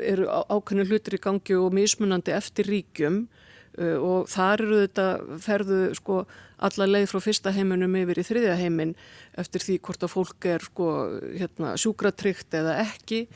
eru 0.00 0.30
ákveðinu 0.48 0.88
hlutir 0.88 1.18
í 1.18 1.22
gangi 1.28 1.60
og 1.60 1.76
mismunandi 1.76 2.32
eftir 2.32 2.72
ríkjum 2.72 3.26
uh, 3.26 3.37
og 3.78 4.26
þar 4.30 4.64
eru 4.64 4.80
þetta 4.82 5.06
ferðu 5.44 5.80
sko 5.98 6.22
alla 6.58 6.88
leið 6.88 7.06
frá 7.12 7.20
fyrsta 7.22 7.52
heiminum 7.54 7.94
yfir 8.00 8.18
í 8.18 8.26
þriðja 8.26 8.58
heimin 8.58 8.96
eftir 9.38 9.62
því 9.62 9.78
hvort 9.86 10.04
að 10.04 10.14
fólk 10.14 10.48
er 10.50 10.64
sko, 10.66 10.90
hérna, 11.38 11.76
sjúkratrygt 11.78 12.56
eða 12.58 12.80
ekki 12.82 13.26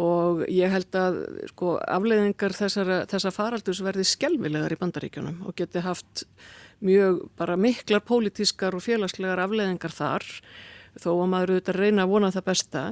og 0.00 0.46
ég 0.48 0.72
held 0.72 0.96
að 0.96 1.18
sko, 1.50 1.74
afleiðingar 1.84 2.54
þessara, 2.56 3.02
þessa 3.10 3.32
faraldus 3.34 3.82
verði 3.84 4.06
skelvilegar 4.08 4.72
í 4.72 4.78
bandaríkjunum 4.80 5.42
og 5.48 5.56
geti 5.58 5.82
haft 5.84 6.24
mjög 6.82 7.26
bara 7.38 7.58
miklar 7.60 8.00
pólitískar 8.04 8.74
og 8.76 8.84
félagslegar 8.86 9.42
afleiðingar 9.44 9.92
þar 9.92 10.24
þó 10.96 11.10
að 11.12 11.28
maður 11.34 11.52
auðvitað 11.52 11.80
reyna 11.80 12.06
að 12.06 12.12
vona 12.12 12.32
það 12.32 12.48
besta. 12.48 12.86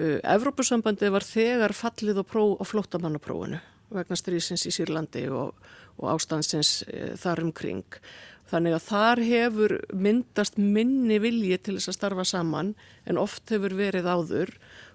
Uh, 0.00 0.16
Evrópusambandi 0.28 1.08
var 1.12 1.24
þegar 1.26 1.74
fallið 1.76 2.22
og, 2.22 2.34
og 2.56 2.66
flótamannaprófunu 2.68 3.60
vegna 3.90 4.18
strísins 4.18 4.66
í 4.66 4.74
Sýrlandi 4.74 5.26
og, 5.34 5.54
og 5.98 6.12
ástansins 6.14 6.80
uh, 6.88 7.14
þar 7.20 7.46
umkring 7.48 8.00
Þannig 8.50 8.74
að 8.74 8.86
þar 8.88 9.20
hefur 9.28 9.72
myndast 9.94 10.56
minni 10.58 11.20
vilji 11.22 11.58
til 11.62 11.76
þess 11.76 11.92
að 11.92 11.96
starfa 12.00 12.24
saman 12.26 12.72
en 13.06 13.20
oft 13.22 13.52
hefur 13.52 13.76
verið 13.78 14.08
áður 14.10 14.50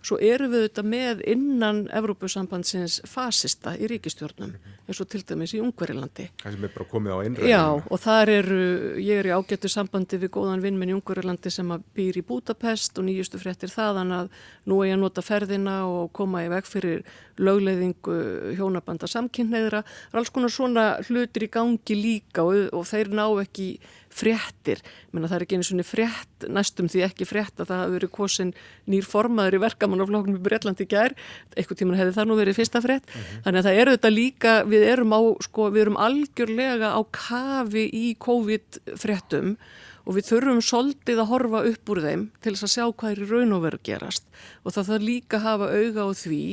Svo 0.06 0.20
eru 0.22 0.50
við 0.52 0.66
auðvitað 0.66 0.90
með 0.92 1.22
innan 1.34 1.84
Evrópusambandsins 1.98 3.00
fasista 3.10 3.74
í 3.74 3.88
ríkistjórnum 3.90 4.54
eins 4.86 5.00
og 5.02 5.10
til 5.10 5.24
dæmis 5.26 5.56
í 5.58 5.62
Ungverilandi. 5.64 6.28
Það 6.44 6.56
sem 6.56 6.68
er 6.68 6.74
bara 6.76 6.88
komið 6.92 7.16
á 7.16 7.18
einræðinu. 7.26 7.50
Já 7.50 7.64
og 7.74 8.02
þar 8.04 8.32
eru, 8.36 8.60
ég 9.02 9.22
er 9.22 9.30
í 9.32 9.34
ágættu 9.34 9.72
sambandi 9.72 10.20
við 10.22 10.34
góðan 10.38 10.62
vinnminn 10.62 10.94
í 10.94 10.98
Ungverilandi 10.98 11.54
sem 11.54 11.74
býr 11.98 12.20
í 12.22 12.26
Budapest 12.28 13.02
og 13.02 13.08
nýjustu 13.08 13.42
fréttir 13.42 13.74
þaðan 13.74 14.14
að 14.20 14.32
nú 14.70 14.80
er 14.84 14.92
ég 14.92 15.00
að 15.00 15.04
nota 15.08 15.26
ferðina 15.26 15.80
og 15.90 16.14
koma 16.14 16.46
í 16.46 16.52
veg 16.54 16.70
fyrir 16.70 17.02
lögleðingu 17.42 18.20
hjónabanda 18.60 19.10
samkynneðra. 19.10 19.82
Það 19.84 20.14
er 20.14 20.22
alls 20.22 20.34
konar 20.38 20.54
svona 20.54 20.86
hlutir 21.10 21.48
í 21.48 21.52
gangi 21.52 21.98
líka 21.98 22.46
og, 22.46 22.70
og 22.78 22.86
þeir 22.86 23.10
ná 23.16 23.26
ekki 23.42 23.74
fréttir, 24.16 24.82
menna 25.12 25.28
það 25.28 25.38
er 25.38 25.46
ekki 25.46 25.58
einu 25.58 25.68
svonni 25.68 25.86
frétt 25.86 26.46
næstum 26.56 26.88
því 26.92 27.04
ekki 27.10 27.28
frétt 27.28 27.60
að 27.60 27.72
það 27.72 27.82
hafi 27.82 27.96
verið 27.98 28.12
kosin 28.16 28.54
nýr 28.92 29.08
formaður 29.08 29.58
í 29.58 29.64
verkamannafloknum 29.66 30.38
í 30.38 30.44
Breitlandi 30.46 30.88
gær, 30.90 31.16
eitthvað 31.56 31.82
tíman 31.82 32.00
hefði 32.00 32.16
það 32.16 32.30
nú 32.30 32.38
verið 32.40 32.60
fyrsta 32.60 32.82
frétt, 32.86 33.10
mm 33.10 33.22
-hmm. 33.22 33.42
þannig 33.44 33.60
að 33.60 33.68
það 33.68 33.80
eru 33.82 33.96
þetta 33.96 34.14
líka, 34.14 34.54
við 34.64 34.88
erum 34.94 35.12
á, 35.12 35.22
sko, 35.44 35.70
við 35.72 35.82
erum 35.82 36.00
algjörlega 36.00 36.90
á 36.96 37.02
kafi 37.12 37.86
í 37.92 38.06
COVID 38.20 38.80
fréttum 38.96 39.58
og 40.06 40.16
við 40.16 40.28
þurfum 40.30 40.62
soldið 40.62 41.20
að 41.20 41.32
horfa 41.32 41.64
upp 41.66 41.90
úr 41.90 42.02
þeim 42.06 42.26
til 42.40 42.54
þess 42.54 42.68
að 42.68 42.74
sjá 42.76 42.86
hvað 42.94 43.12
er 43.12 43.22
í 43.26 43.30
raun 43.30 43.56
og 43.58 43.64
veru 43.66 43.80
gerast. 43.84 44.26
Og 44.64 44.74
það 44.76 44.90
þarf 44.92 45.08
líka 45.10 45.38
að 45.38 45.48
hafa 45.50 45.72
auga 45.74 46.06
á 46.06 46.10
því 46.14 46.44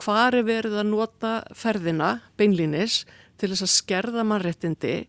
hvar 0.00 0.36
er 0.36 0.44
verið 0.44 0.76
að 0.80 0.90
nota 0.90 1.32
ferðina, 1.56 2.20
beinlinis, 2.36 3.04
til 3.40 3.50
þess 3.52 3.64
að 3.64 3.74
skerða 3.74 4.24
mannrettindi 4.28 5.08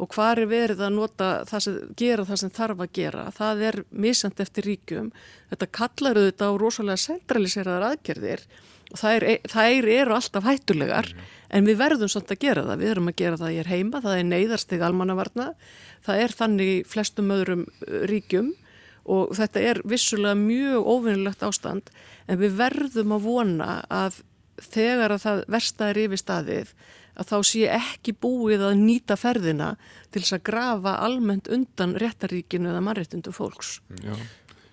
og 0.00 0.10
hvað 0.14 0.42
er 0.42 0.50
verið 0.50 0.82
að 0.86 0.94
nota 0.96 1.30
það 1.48 1.64
sem, 1.66 1.78
gera 1.98 2.26
það 2.28 2.40
sem 2.42 2.52
þarf 2.58 2.82
að 2.84 2.92
gera. 2.98 3.24
Það 3.36 3.64
er 3.68 3.78
misjant 3.90 4.42
eftir 4.44 4.68
ríkjum. 4.70 5.12
Þetta 5.52 5.70
kallar 5.78 6.20
auðvitað 6.20 6.52
á 6.52 6.60
rosalega 6.62 7.04
centraliseraðar 7.04 7.88
aðgerðir 7.90 8.46
og 8.92 9.00
þær, 9.00 9.28
þær 9.48 9.90
eru 9.92 10.16
alltaf 10.16 10.48
hættulegar 10.48 11.12
mm. 11.12 11.28
en 11.56 11.68
við 11.68 11.78
verðum 11.80 12.10
svolítið 12.12 12.36
að 12.36 12.42
gera 12.46 12.66
það. 12.68 12.82
Við 12.82 12.94
erum 12.94 13.12
að 13.12 13.20
gera 13.22 13.40
það 13.40 13.60
er 13.60 13.70
heima, 13.72 14.02
það 14.04 14.18
er 14.18 14.26
neyðarstig 14.32 14.84
almannavarna, 14.88 15.52
það 16.06 16.24
er 16.24 16.36
þannig 16.40 16.74
flestum 16.90 17.32
öðrum 17.36 17.64
ríkjum 18.10 18.52
og 19.12 19.32
þetta 19.34 19.62
er 19.66 19.80
vissulega 19.88 20.38
mjög 20.38 20.86
óvinnilegt 20.86 21.42
ástand 21.42 21.88
en 22.30 22.38
við 22.38 22.58
verðum 22.60 23.16
að 23.16 23.24
vona 23.26 23.70
að 23.90 24.20
þegar 24.62 25.16
að 25.16 25.24
það 25.24 25.44
versta 25.50 25.88
er 25.90 26.00
yfir 26.04 26.20
staðið 26.20 26.74
að 27.18 27.28
þá 27.28 27.36
sé 27.44 27.66
ekki 27.76 28.14
búið 28.16 28.64
að 28.68 28.78
nýta 28.80 29.16
ferðina 29.20 29.74
til 30.12 30.22
þess 30.22 30.36
að 30.38 30.44
grafa 30.48 30.94
almennt 31.04 31.50
undan 31.52 31.96
réttaríkinu 32.00 32.70
eða 32.72 32.82
mannréttundu 32.84 33.34
fólks. 33.36 33.80
Já, 34.00 34.14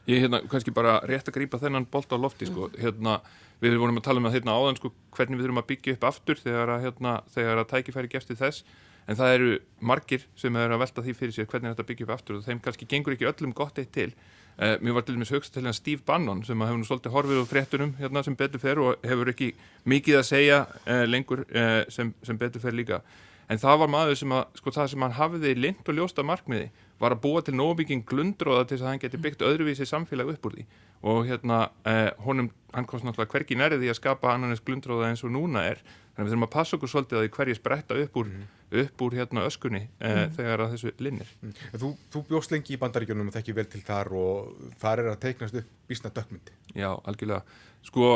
ég 0.10 0.26
hérna 0.26 0.42
kannski 0.48 0.74
bara 0.76 1.00
rétt 1.10 1.30
að 1.30 1.40
grýpa 1.40 1.62
þennan 1.62 1.88
bolt 1.92 2.12
á 2.16 2.18
lofti 2.18 2.50
sko, 2.50 2.70
hérna 2.80 3.20
við 3.60 3.80
vorum 3.80 4.00
að 4.00 4.08
tala 4.08 4.24
um 4.24 4.30
að 4.30 4.38
hérna 4.38 4.56
áðan 4.56 4.80
sko 4.80 4.94
hvernig 5.16 5.40
við 5.40 5.48
þurfum 5.48 5.64
að 5.64 5.72
byggja 5.74 5.98
upp 5.98 6.06
aftur 6.14 6.40
þegar 6.40 6.76
að 6.76 6.86
hérna 6.88 7.16
þegar 7.34 7.64
að 7.64 7.72
tækifæri 7.74 8.14
gefst 8.14 8.32
í 8.32 8.40
þess. 8.40 8.64
En 9.10 9.18
það 9.18 9.36
eru 9.36 9.54
margir 9.82 10.26
sem 10.38 10.56
eru 10.56 10.76
að 10.76 10.84
velta 10.84 11.04
því 11.04 11.14
fyrir 11.18 11.36
sér 11.36 11.48
hvernig 11.50 11.74
þetta 11.74 11.88
byggja 11.88 12.06
upp 12.06 12.12
aftur 12.14 12.38
og 12.38 12.44
þeim 12.46 12.60
kannski 12.62 12.88
gengur 12.88 13.16
ekki 13.16 13.28
öllum 13.28 13.56
gott 13.58 13.80
eitt 13.82 13.90
til 13.96 14.12
Uh, 14.60 14.76
mér 14.84 14.91
var 14.91 15.05
til 15.07 15.16
dæmis 15.16 15.30
högst 15.32 15.53
til 15.53 15.62
hérna 15.62 15.72
Steve 15.72 16.01
Bannon 16.03 16.41
sem 16.43 16.62
hefur 16.62 16.80
nú 16.82 16.84
svolítið 16.84 17.14
horfið 17.16 17.38
á 17.39 17.45
fréttunum 17.47 17.93
hérna 17.95 18.24
sem 18.28 18.36
betur 18.36 18.60
fer 18.60 18.82
og 18.84 19.05
hefur 19.07 19.32
ekki 19.32 19.53
mikið 19.88 20.18
að 20.20 20.26
segja 20.28 20.57
uh, 20.68 21.05
lengur 21.07 21.45
uh, 21.47 21.86
sem, 21.88 22.12
sem 22.28 22.38
betur 22.38 22.60
fer 22.60 22.76
líka. 22.76 22.99
En 23.47 23.62
það 23.62 23.80
var 23.80 23.91
maður 23.93 24.20
sem 24.20 24.34
að, 24.36 24.43
sko 24.60 24.74
það 24.76 24.89
sem 24.91 25.05
hann 25.05 25.16
hafiði 25.16 25.55
lind 25.55 25.88
og 25.88 25.95
ljósta 25.95 26.28
markmiði 26.28 26.68
var 26.99 27.16
að 27.16 27.24
búa 27.24 27.45
til 27.45 27.55
nómikinn 27.55 28.03
glundróða 28.03 28.68
til 28.68 28.76
þess 28.76 28.84
að 28.84 28.91
hann 28.91 29.01
geti 29.05 29.22
byggt 29.24 29.47
öðruvísi 29.47 29.88
samfélag 29.88 30.34
upp 30.34 30.51
úr 30.51 30.57
því. 30.57 30.68
Og 31.07 31.24
hérna, 31.30 31.62
honum, 32.28 32.51
hann 32.76 32.86
komst 32.86 33.07
náttúrulega 33.07 33.32
hverki 33.32 33.55
nærið 33.55 33.86
því 33.86 33.93
að 33.93 33.99
skapa 34.01 34.34
annarnes 34.34 34.62
glundróða 34.68 35.07
eins 35.07 35.24
og 35.24 35.32
núna 35.32 35.64
er. 35.72 35.80
Þannig 35.80 36.20
að 36.20 36.28
við 36.28 36.34
þurfum 36.36 36.47
að 36.49 36.55
passa 36.57 36.76
okkur 36.76 36.91
svolítið 36.91 37.22
að 37.22 37.26
því 37.26 37.32
hverji 37.38 37.57
spretta 37.57 37.99
upp 38.03 38.20
úr, 38.20 38.28
mm. 38.28 38.59
Upp 38.70 39.01
úr 39.01 39.15
hérna 39.17 39.45
öskunni 39.49 39.82
eh, 39.99 40.11
mm. 40.13 40.36
þegar 40.38 40.63
að 40.65 40.76
þessu 40.76 40.91
linnir. 41.01 41.32
Mm. 41.41 41.55
Þú, 41.82 41.89
þú 42.13 42.22
bjóst 42.30 42.53
lengi 42.53 42.76
í 42.76 42.80
bandaríkjunum 42.82 43.32
og 43.32 43.36
þekki 43.38 43.55
vel 43.57 43.65
til 43.72 43.82
þar 43.86 44.11
og 44.20 44.70
þar 44.82 45.03
er 45.03 45.11
að 45.13 45.20
teiknast 45.26 45.57
upp 45.61 45.74
bísna 45.89 46.11
dökmyndi. 46.13 46.55
Já, 46.78 46.91
algjörlega. 47.09 47.41
Sko, 47.89 48.11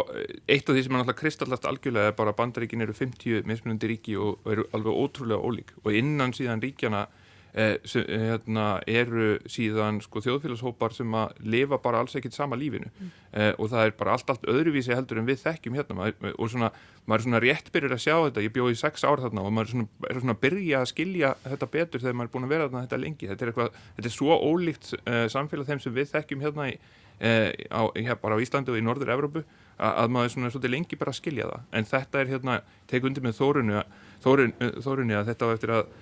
eitt 0.52 0.68
af 0.68 0.76
því 0.76 0.84
sem 0.84 0.94
er 0.94 1.00
náttúrulega 1.00 1.20
kristallast 1.22 1.66
algjörlega 1.66 2.12
er 2.12 2.18
bara 2.18 2.34
að 2.34 2.40
bandaríkin 2.42 2.84
eru 2.84 2.94
50 2.98 3.48
mismunandi 3.50 3.90
ríki 3.94 4.18
og 4.20 4.44
eru 4.52 4.68
alveg 4.76 5.00
ótrúlega 5.06 5.40
ólík 5.40 5.72
og 5.82 5.96
innan 5.96 6.36
síðan 6.36 6.62
ríkjana 6.64 7.06
Eh, 7.54 7.76
sem, 7.86 8.02
hérna, 8.10 8.80
eru 8.90 9.36
síðan 9.46 10.00
sko, 10.02 10.24
þjóðfélagshópar 10.26 10.96
sem 10.96 11.12
að 11.14 11.36
lifa 11.54 11.78
bara 11.84 12.00
alls 12.02 12.16
ekkit 12.18 12.34
sama 12.34 12.58
lífinu. 12.58 12.88
Mm. 12.90 13.12
eh, 13.30 13.52
og 13.62 13.70
það 13.70 13.86
er 13.86 13.92
bara 14.00 14.16
allt, 14.16 14.32
allt 14.34 14.48
öðruvísi 14.50 14.96
heldur 14.96 15.20
en 15.22 15.28
við 15.28 15.44
þekkjum 15.44 15.78
hérna. 15.78 15.98
Maður, 16.00 16.34
og 16.34 16.50
svona, 16.50 16.72
maður 17.06 17.22
er 17.22 17.26
svona 17.28 17.42
rétt 17.44 17.70
byrjur 17.76 17.94
að 17.94 18.02
sjá 18.02 18.16
þetta. 18.16 18.46
Ég 18.48 18.56
bjóði 18.56 18.80
sex 18.82 19.06
ár 19.06 19.22
þarna 19.22 19.44
og 19.46 19.54
maður 19.54 19.70
er 19.70 19.74
svona, 19.76 19.88
er 20.10 20.22
svona 20.24 20.34
að 20.34 20.42
byrja 20.48 20.80
að 20.82 20.90
skilja 20.96 21.34
þetta 21.44 21.70
betur 21.78 22.02
þegar 22.02 22.18
maður 22.18 22.32
er 22.32 22.34
búin 22.34 22.48
að 22.48 22.56
vera 22.56 22.66
þarna 22.66 22.86
þetta 22.88 23.02
lengi. 23.04 23.30
Þetta 23.30 23.46
er, 23.46 23.52
eitthvað, 23.54 23.82
þetta 24.00 24.10
er 24.10 24.16
svo 24.18 24.38
ólíkt 24.42 24.94
eh, 25.04 25.26
samfélag 25.30 25.70
þeim 25.70 25.84
sem 25.84 25.98
við 26.00 26.10
þekkjum 26.16 26.46
hérna 26.48 26.70
í, 26.72 26.78
eh, 27.22 27.50
á, 27.70 27.82
hér, 27.94 28.18
bara 28.24 28.34
á 28.34 28.42
Íslandi 28.42 28.74
og 28.74 28.82
í 28.82 28.88
Norður 28.88 29.14
Evrópu 29.14 29.44
að, 29.78 29.94
að 29.94 30.16
maður 30.16 30.32
er 30.32 30.34
svona 30.34 30.50
svolítið 30.56 30.74
lengi 30.74 30.98
bara 30.98 31.14
að 31.14 31.22
skilja 31.22 31.52
það. 31.52 31.70
En 31.70 31.92
þetta 31.94 32.24
er 32.24 32.34
hérna, 32.34 32.58
tek 32.90 33.06
undir 33.06 33.28
með 33.30 33.38
þórunni 33.38 33.84
þórunni 34.24 35.18
að 35.18 35.30
þetta 35.30 35.50
á 35.52 35.54
eftir 35.54 35.74
að 35.76 35.94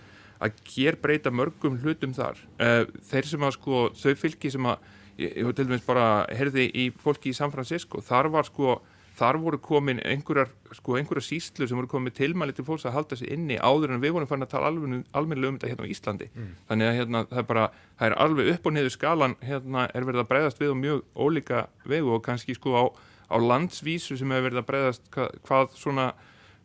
að 0.41 0.63
ger 0.67 0.97
breyta 1.01 1.33
mörgum 1.33 1.77
hlutum 1.83 2.15
þar 2.17 2.39
uh, 2.61 2.83
þeir 3.11 3.29
sem 3.29 3.45
að 3.45 3.55
sko 3.57 3.83
þau 3.97 4.15
fylgi 4.23 4.53
sem 4.53 4.71
að 4.71 4.89
ég 5.21 5.51
til 5.55 5.67
dæmis 5.67 5.85
bara 5.85 6.25
herði 6.33 6.69
í 6.73 6.89
fólki 7.03 7.31
í 7.31 7.37
San 7.37 7.53
Francisco 7.53 8.01
þar 8.05 8.31
var 8.33 8.47
sko 8.47 8.79
þar 9.19 9.37
voru 9.41 9.59
komin 9.61 9.99
einhverjar 10.07 10.49
sko 10.73 10.95
einhverjar 10.97 11.25
síslu 11.25 11.67
sem 11.67 11.77
voru 11.77 11.89
komið 11.91 12.15
tilmæli 12.21 12.55
til 12.55 12.65
fólks 12.65 12.87
að 12.87 12.95
halda 12.95 13.17
sig 13.19 13.29
inni 13.33 13.59
áður 13.59 13.95
en 13.95 14.01
við 14.03 14.15
vorum 14.15 14.29
fann 14.29 14.45
að 14.45 14.53
tala 14.53 14.71
almennilega 14.71 15.51
um 15.51 15.59
þetta 15.59 15.71
hérna 15.71 15.85
á 15.85 15.91
Íslandi 15.93 16.29
mm. 16.31 16.49
þannig 16.69 16.89
að 16.89 16.97
hérna 16.99 17.23
það 17.29 17.41
er 17.43 17.47
bara 17.51 17.67
það 17.99 18.07
er 18.07 18.17
alveg 18.25 18.51
upp 18.55 18.67
og 18.69 18.75
niður 18.77 18.95
skalan 18.95 19.37
hérna 19.43 19.85
er 19.91 20.07
verið 20.07 20.23
að 20.23 20.29
breyðast 20.31 20.63
við 20.63 20.73
og 20.73 20.81
mjög 20.81 21.03
ólíka 21.15 21.63
vegu 21.93 22.15
og 22.15 22.23
kannski 22.25 22.57
sko 22.57 22.75
á, 22.79 22.83
á 23.29 23.37
landsvísu 23.51 24.17
sem 24.17 24.33
hefur 24.33 24.47
verið 24.47 24.63
að 24.63 24.69
breyðast 24.71 25.11
hvað, 25.13 25.37
hvað 25.45 25.77
svona 25.83 26.07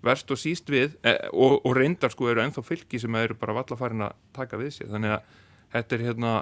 verst 0.07 0.31
og 0.33 0.41
síst 0.41 0.71
við 0.73 0.95
e, 1.03 1.17
og, 1.33 1.59
og 1.67 1.75
reyndar 1.77 2.13
sko 2.15 2.31
eru 2.31 2.45
ennþá 2.45 2.65
fylgi 2.67 3.01
sem 3.03 3.19
eru 3.21 3.37
bara 3.39 3.57
vallafarin 3.61 4.07
að 4.09 4.17
taka 4.37 4.61
við 4.61 4.73
sér. 4.79 4.93
Þannig 4.95 5.17
að 5.17 5.35
þetta 5.75 5.97
er 5.97 6.07
hérna 6.07 6.33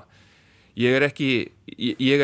ég 0.79 0.97
er 0.97 1.07
ekki, 1.07 1.29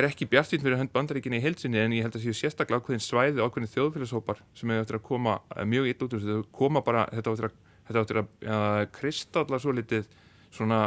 ekki 0.08 0.28
bjartinn 0.30 0.62
fyrir 0.62 0.80
hönd 0.80 0.92
bandaríkinni 0.94 1.38
í 1.38 1.44
heilsinni 1.44 1.78
en 1.82 1.94
ég 1.94 2.06
held 2.06 2.16
að 2.18 2.24
séu 2.26 2.34
sérstaklega 2.34 2.82
ákveðin 2.82 3.04
svæði 3.04 3.44
ákveðin 3.44 3.72
þjóðfélagshópar 3.74 4.40
sem 4.58 4.72
hefur 4.72 4.86
eftir 4.86 4.98
að 4.98 5.06
koma 5.06 5.36
eh, 5.54 5.66
mjög 5.70 5.90
ít 5.92 6.02
út 6.06 6.16
úr 6.16 6.24
þetta 7.90 8.02
áttur 8.02 8.20
að, 8.20 8.26
að, 8.46 8.64
að 8.64 8.88
kristalla 8.94 9.58
svo 9.62 9.74
litið 9.74 10.10
svona 10.54 10.80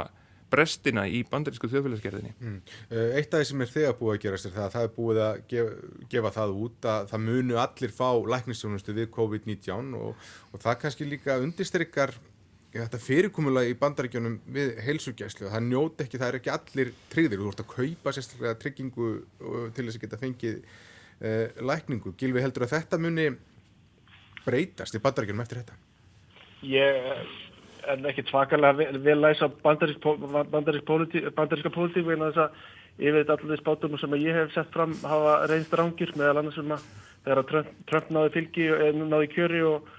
brestina 0.54 1.06
í 1.10 1.24
bandarísku 1.30 1.70
þjóðfélagsgerðinni. 1.72 2.34
Mm. 2.40 2.60
Eh, 2.90 3.16
eitt 3.20 3.34
af 3.34 3.42
því 3.42 3.50
sem 3.50 3.64
er 3.66 3.72
þegar 3.74 3.98
búið 4.00 4.14
að 4.16 4.22
gerast 4.26 4.50
er 4.50 4.56
það 4.58 4.68
að 4.68 4.76
það 4.76 4.88
er 4.88 4.94
búið 4.98 5.22
að 5.28 5.40
gefa, 5.54 5.96
gefa 6.14 6.34
það 6.38 6.60
út 6.66 6.90
að 6.94 7.10
það 7.14 7.26
munu 7.30 7.58
allir 7.64 7.96
fá 7.98 8.10
læknistjónustu 8.36 8.98
við 9.00 9.10
COVID-19 9.18 9.98
og, 10.00 10.30
og 10.54 10.64
það 10.64 10.80
kannski 10.84 11.10
líka 11.10 11.40
undirstrykkar 11.42 12.16
þetta 12.74 13.00
fyrirkomulega 13.02 13.70
í 13.70 13.78
bandaríkjunum 13.78 14.40
við 14.56 14.72
heilsugjæslu, 14.88 15.50
það 15.52 15.66
njóti 15.68 16.06
ekki, 16.08 16.20
það 16.22 16.30
er 16.30 16.38
ekki 16.40 16.54
allir 16.54 16.92
tryggðir, 17.12 17.42
þú 17.44 17.52
ert 17.52 17.62
að 17.62 17.70
kaupa 17.74 18.14
sérstaklega 18.16 18.60
tryggingu 18.64 19.10
til 19.76 19.86
þess 19.86 20.00
að 20.00 20.06
geta 20.08 20.22
fengið 20.22 20.56
uh, 20.58 21.62
lækningu. 21.70 22.16
Gilvi 22.18 22.42
heldur 22.42 22.66
að 22.66 22.74
þetta 22.74 23.02
muni 23.02 23.28
breytast 24.44 24.98
í 24.98 25.04
bandaríkjunum 25.04 25.46
eftir 25.46 25.62
þetta? 25.62 25.78
Ég 26.66 27.53
er 27.88 28.06
ekki 28.12 28.26
svakalega 28.30 29.00
vel, 29.04 29.20
læsa 29.22 29.50
bandaríska 29.64 30.86
pólitík 30.88 32.06
vegna 32.08 32.30
þess 32.32 32.46
að 32.46 33.04
ég 33.04 33.16
veit 33.16 33.34
allir 33.34 33.60
spátum 33.60 33.98
sem 34.00 34.16
ég 34.22 34.38
hef 34.38 34.54
sett 34.54 34.72
fram 34.74 34.94
hafa 35.04 35.48
reynst 35.50 35.74
rángir 35.74 36.14
meðal 36.16 36.44
annars 36.44 36.62
um 36.62 36.76
að 36.76 36.88
þegar 37.26 37.44
Trump, 37.50 37.76
Trump 37.90 38.10
náði 38.14 38.34
fylgi, 38.38 38.70
náði 39.02 39.30
kjöri 39.34 39.62
og 39.68 39.92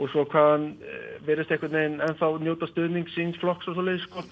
og 0.00 0.08
svo 0.10 0.24
hvaðan 0.32 0.70
eh, 0.82 1.16
verist 1.26 1.52
einhvern 1.52 1.76
veginn 1.76 2.00
ennþá 2.06 2.30
njóta 2.42 2.68
stuðning 2.70 3.10
síns 3.12 3.38
flokks 3.42 3.68
og 3.68 3.76
svo 3.76 3.84
leiðis 3.86 4.06
sko. 4.08 4.24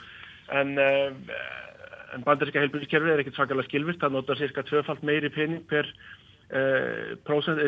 En, 0.57 0.73
uh, 0.83 1.13
en 2.17 2.25
bandaríska 2.27 2.59
heilbyrgiskerfi 2.59 3.13
er 3.13 3.21
ekkert 3.23 3.37
svakalega 3.39 3.69
skilvirt, 3.69 4.01
það 4.03 4.17
notar 4.17 4.41
cirka 4.41 4.65
tvöfalt 4.67 5.05
meiri 5.07 5.31
pening 5.31 5.61
per 5.71 5.87
uh, 5.87 7.13
prósent, 7.29 7.61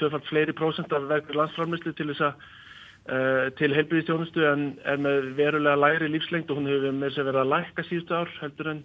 tvöfalt 0.00 0.28
fleiri 0.28 0.52
prósent 0.58 0.92
af 0.92 1.06
verður 1.08 1.38
landsframlýslu 1.40 1.94
til 1.96 2.10
þess 2.10 2.26
að 2.26 2.50
til 3.58 3.74
heilbyrgistjónustu 3.74 4.44
en 4.46 4.60
er 4.86 5.00
með 5.02 5.32
verulega 5.34 5.80
læri 5.80 6.06
lífslengt 6.12 6.50
og 6.52 6.60
hún 6.60 6.68
hefur 6.70 6.92
með 6.94 7.08
þess 7.08 7.22
að 7.22 7.28
vera 7.30 7.40
að 7.42 7.52
lækka 7.52 7.84
síðustu 7.88 8.14
ár 8.14 8.30
heldur 8.38 8.68
en 8.70 8.82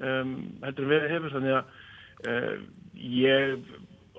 um, 0.00 0.30
heldur 0.62 0.86
en 0.86 0.92
verið 0.94 1.12
hefur. 1.12 1.34
Þannig 1.36 1.58
að 1.58 2.62
ég 2.96 3.66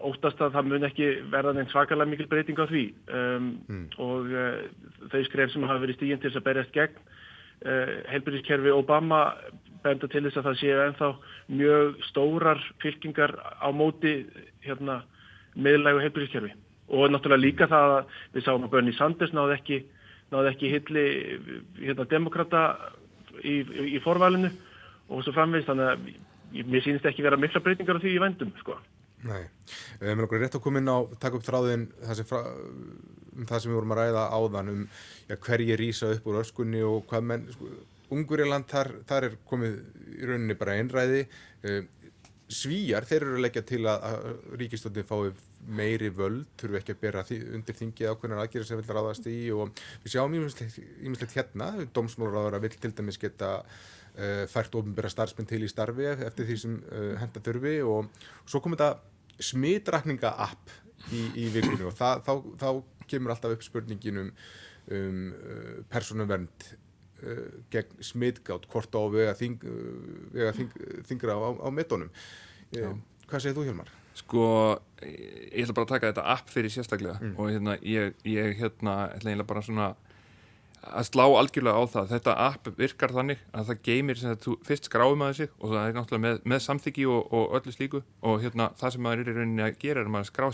óttast 0.04 0.42
að 0.42 0.56
það 0.58 0.70
mun 0.70 0.88
ekki 0.88 1.10
verða 1.32 1.54
neins 1.56 1.74
svakalega 1.74 2.12
mikil 2.12 2.30
breyting 2.32 2.60
á 2.60 2.66
því. 2.70 2.84
Um, 3.10 3.50
mm. 3.68 3.86
og 4.04 4.32
uh, 4.32 4.64
þau 5.12 5.22
skref 5.30 5.54
sem 5.54 5.68
hafa 5.68 5.84
verið 5.84 6.00
stíginn 6.00 6.22
til 6.22 6.32
þess 6.32 6.42
að 6.42 6.48
berjast 6.50 6.76
gegn 6.76 7.00
uh, 7.00 7.94
helbyrðiskerfi 8.12 8.74
Obama 8.76 9.24
benda 9.84 10.10
til 10.12 10.24
þess 10.28 10.40
að 10.40 10.50
það 10.50 10.60
séu 10.62 10.82
ennþá 10.88 11.10
mjög 11.52 12.04
stórar 12.10 12.62
fylkingar 12.84 13.36
á 13.40 13.68
móti 13.76 14.16
hérna, 14.64 15.02
meðlægu 15.56 16.04
helbyrðiskerfi 16.06 16.54
og 16.90 17.12
náttúrulega 17.12 17.42
líka 17.42 17.70
það 17.72 17.96
að 17.98 18.18
við 18.34 18.46
sáum 18.46 18.66
að 18.68 18.74
Bernie 18.74 18.98
Sanders 18.98 19.34
náði 19.36 19.56
ekki, 19.58 19.80
náði 20.34 20.52
ekki 20.52 20.72
hilli 20.74 21.06
hérna, 21.80 22.08
demokrata 22.12 22.64
í, 23.42 23.62
í, 23.96 24.02
forvælinu 24.04 24.52
og 25.10 25.24
svo 25.24 25.36
framvegist 25.36 25.70
þannig 25.72 25.94
að 25.94 26.68
mér 26.70 26.86
sínist 26.86 27.08
ekki 27.10 27.26
vera 27.26 27.40
mikla 27.40 27.64
breytingar 27.64 27.98
á 27.98 28.04
því 28.04 28.14
í 28.18 28.22
vendum 28.22 28.52
sko. 28.60 28.78
Nei, 29.24 29.46
við 30.02 30.12
erum 30.12 30.26
okkur 30.26 30.42
rétt 30.44 30.58
að 30.60 30.66
koma 30.66 30.82
inn 30.82 30.92
á 30.92 31.00
taka 31.22 31.40
upp 31.40 31.46
þráðin 31.48 31.88
frá, 32.28 32.42
um 32.44 33.48
það 33.48 33.62
sem 33.64 33.72
við 33.72 33.78
vorum 33.78 33.96
að 33.96 34.02
ræða 34.02 34.24
áðan 34.36 34.72
um 34.74 34.82
ja, 35.30 35.38
hverji 35.40 35.78
rýsa 35.80 36.12
upp 36.18 36.28
úr 36.28 36.42
öskunni 36.42 36.84
og 36.84 37.06
hvað 37.10 37.28
menn, 37.30 37.46
sko, 37.56 37.72
Unguriland 38.14 38.68
þar, 38.70 38.92
þar 39.10 39.30
er 39.30 39.38
komið 39.50 39.78
í 40.20 40.28
rauninni 40.28 40.58
bara 40.60 40.76
einræði. 40.78 41.24
Uh, 41.64 41.80
Svíjar, 42.54 43.08
þeir 43.08 43.24
eru 43.24 43.38
að 43.38 43.44
leggja 43.46 43.64
til 43.66 43.82
að, 43.90 44.04
að 44.10 44.58
ríkistöndin 44.62 45.08
fái 45.08 45.32
meiri 45.80 46.10
völd, 46.14 46.46
þurfu 46.60 46.80
ekki 46.80 46.96
að 46.96 47.02
bera 47.02 47.24
því, 47.26 47.40
undir 47.58 47.78
þingið 47.80 48.12
ákveðnar 48.12 48.44
aðgerðir 48.44 48.70
sem 48.70 48.82
vil 48.82 48.96
ráðast 48.98 49.30
í 49.32 49.38
og 49.56 49.84
við 50.04 50.14
sjáum 50.14 50.36
ímislegt 50.38 51.38
hérna, 51.38 51.70
domsmálur 51.96 52.58
að 52.58 52.66
vil 52.68 52.74
til 52.76 52.92
dæmis 52.98 53.20
geta 53.22 53.54
uh, 53.64 54.44
fært 54.52 54.76
ofinbæra 54.80 55.12
starfsmenn 55.14 55.50
til 55.50 55.64
í 55.64 55.72
starfi 55.72 56.10
eftir 56.14 56.50
því 56.50 56.60
sem 56.66 56.78
uh, 56.84 57.14
henda 57.22 57.44
þurfi 57.48 57.78
og, 57.88 58.12
svo 58.46 58.62
kom 58.64 58.76
þetta 58.76 58.92
smitrakninga-app 59.44 60.76
í, 61.16 61.24
í 61.46 61.50
vikunni 61.54 61.88
og 61.88 61.98
það, 61.98 62.28
þá, 62.28 62.34
þá 62.62 63.08
kemur 63.10 63.34
alltaf 63.34 63.56
upp 63.56 63.66
spurningin 63.66 64.22
um, 64.26 64.32
um 64.94 65.28
uh, 65.32 65.76
persónuvernd 65.92 66.74
gegn 67.74 68.06
smitgátt 68.06 68.70
hvort 68.72 68.96
á 68.96 69.02
vega, 69.14 69.34
þing, 69.40 69.66
uh, 69.68 70.30
vega 70.36 70.54
þing, 70.60 70.80
þingra 71.10 71.38
á, 71.40 71.50
á 71.64 71.70
metónum. 71.74 72.14
Uh, 72.76 72.96
hvað 73.28 73.46
segir 73.46 73.58
þú 73.58 73.68
Hjálmar? 73.70 73.92
Sko, 74.14 74.48
ég 75.02 75.64
ætla 75.64 75.74
bara 75.74 75.88
að 75.88 75.94
taka 75.96 76.10
þetta 76.12 76.26
app 76.36 76.50
fyrir 76.54 76.74
sérstaklega 76.74 77.18
mm. 77.18 77.38
og 77.42 77.50
hérna, 77.50 77.78
ég, 77.82 78.14
ég 78.30 78.60
hérna, 78.60 78.98
ætla 79.18 79.46
bara 79.48 79.64
svona 79.66 79.94
að 80.84 81.08
slá 81.08 81.24
algjörlega 81.24 81.80
á 81.80 81.84
það 81.88 82.10
þetta 82.12 82.34
app 82.44 82.70
virkar 82.78 83.14
þannig 83.16 83.42
að 83.56 83.70
það 83.70 83.82
geymir 83.88 84.20
sem 84.20 84.38
þú 84.44 84.56
fyrst 84.68 84.90
skráum 84.90 85.24
að 85.24 85.32
þessi 85.32 85.48
og 85.56 85.74
það 85.74 85.84
er 85.84 85.98
náttúrulega 85.98 86.24
með, 86.26 86.40
með 86.52 86.64
samþyggi 86.66 87.06
og, 87.10 87.34
og 87.40 87.58
öllu 87.60 87.74
slíku 87.76 88.02
og 88.22 88.42
hérna 88.44 88.70
það 88.80 88.96
sem 88.96 89.06
maður 89.06 89.24
er 89.24 89.32
í 89.32 89.36
rauninni 89.38 89.66
að 89.66 89.78
gera 89.84 90.04
er 90.04 90.10
að 90.10 90.16
maður 90.18 90.32
skrá 90.32 90.48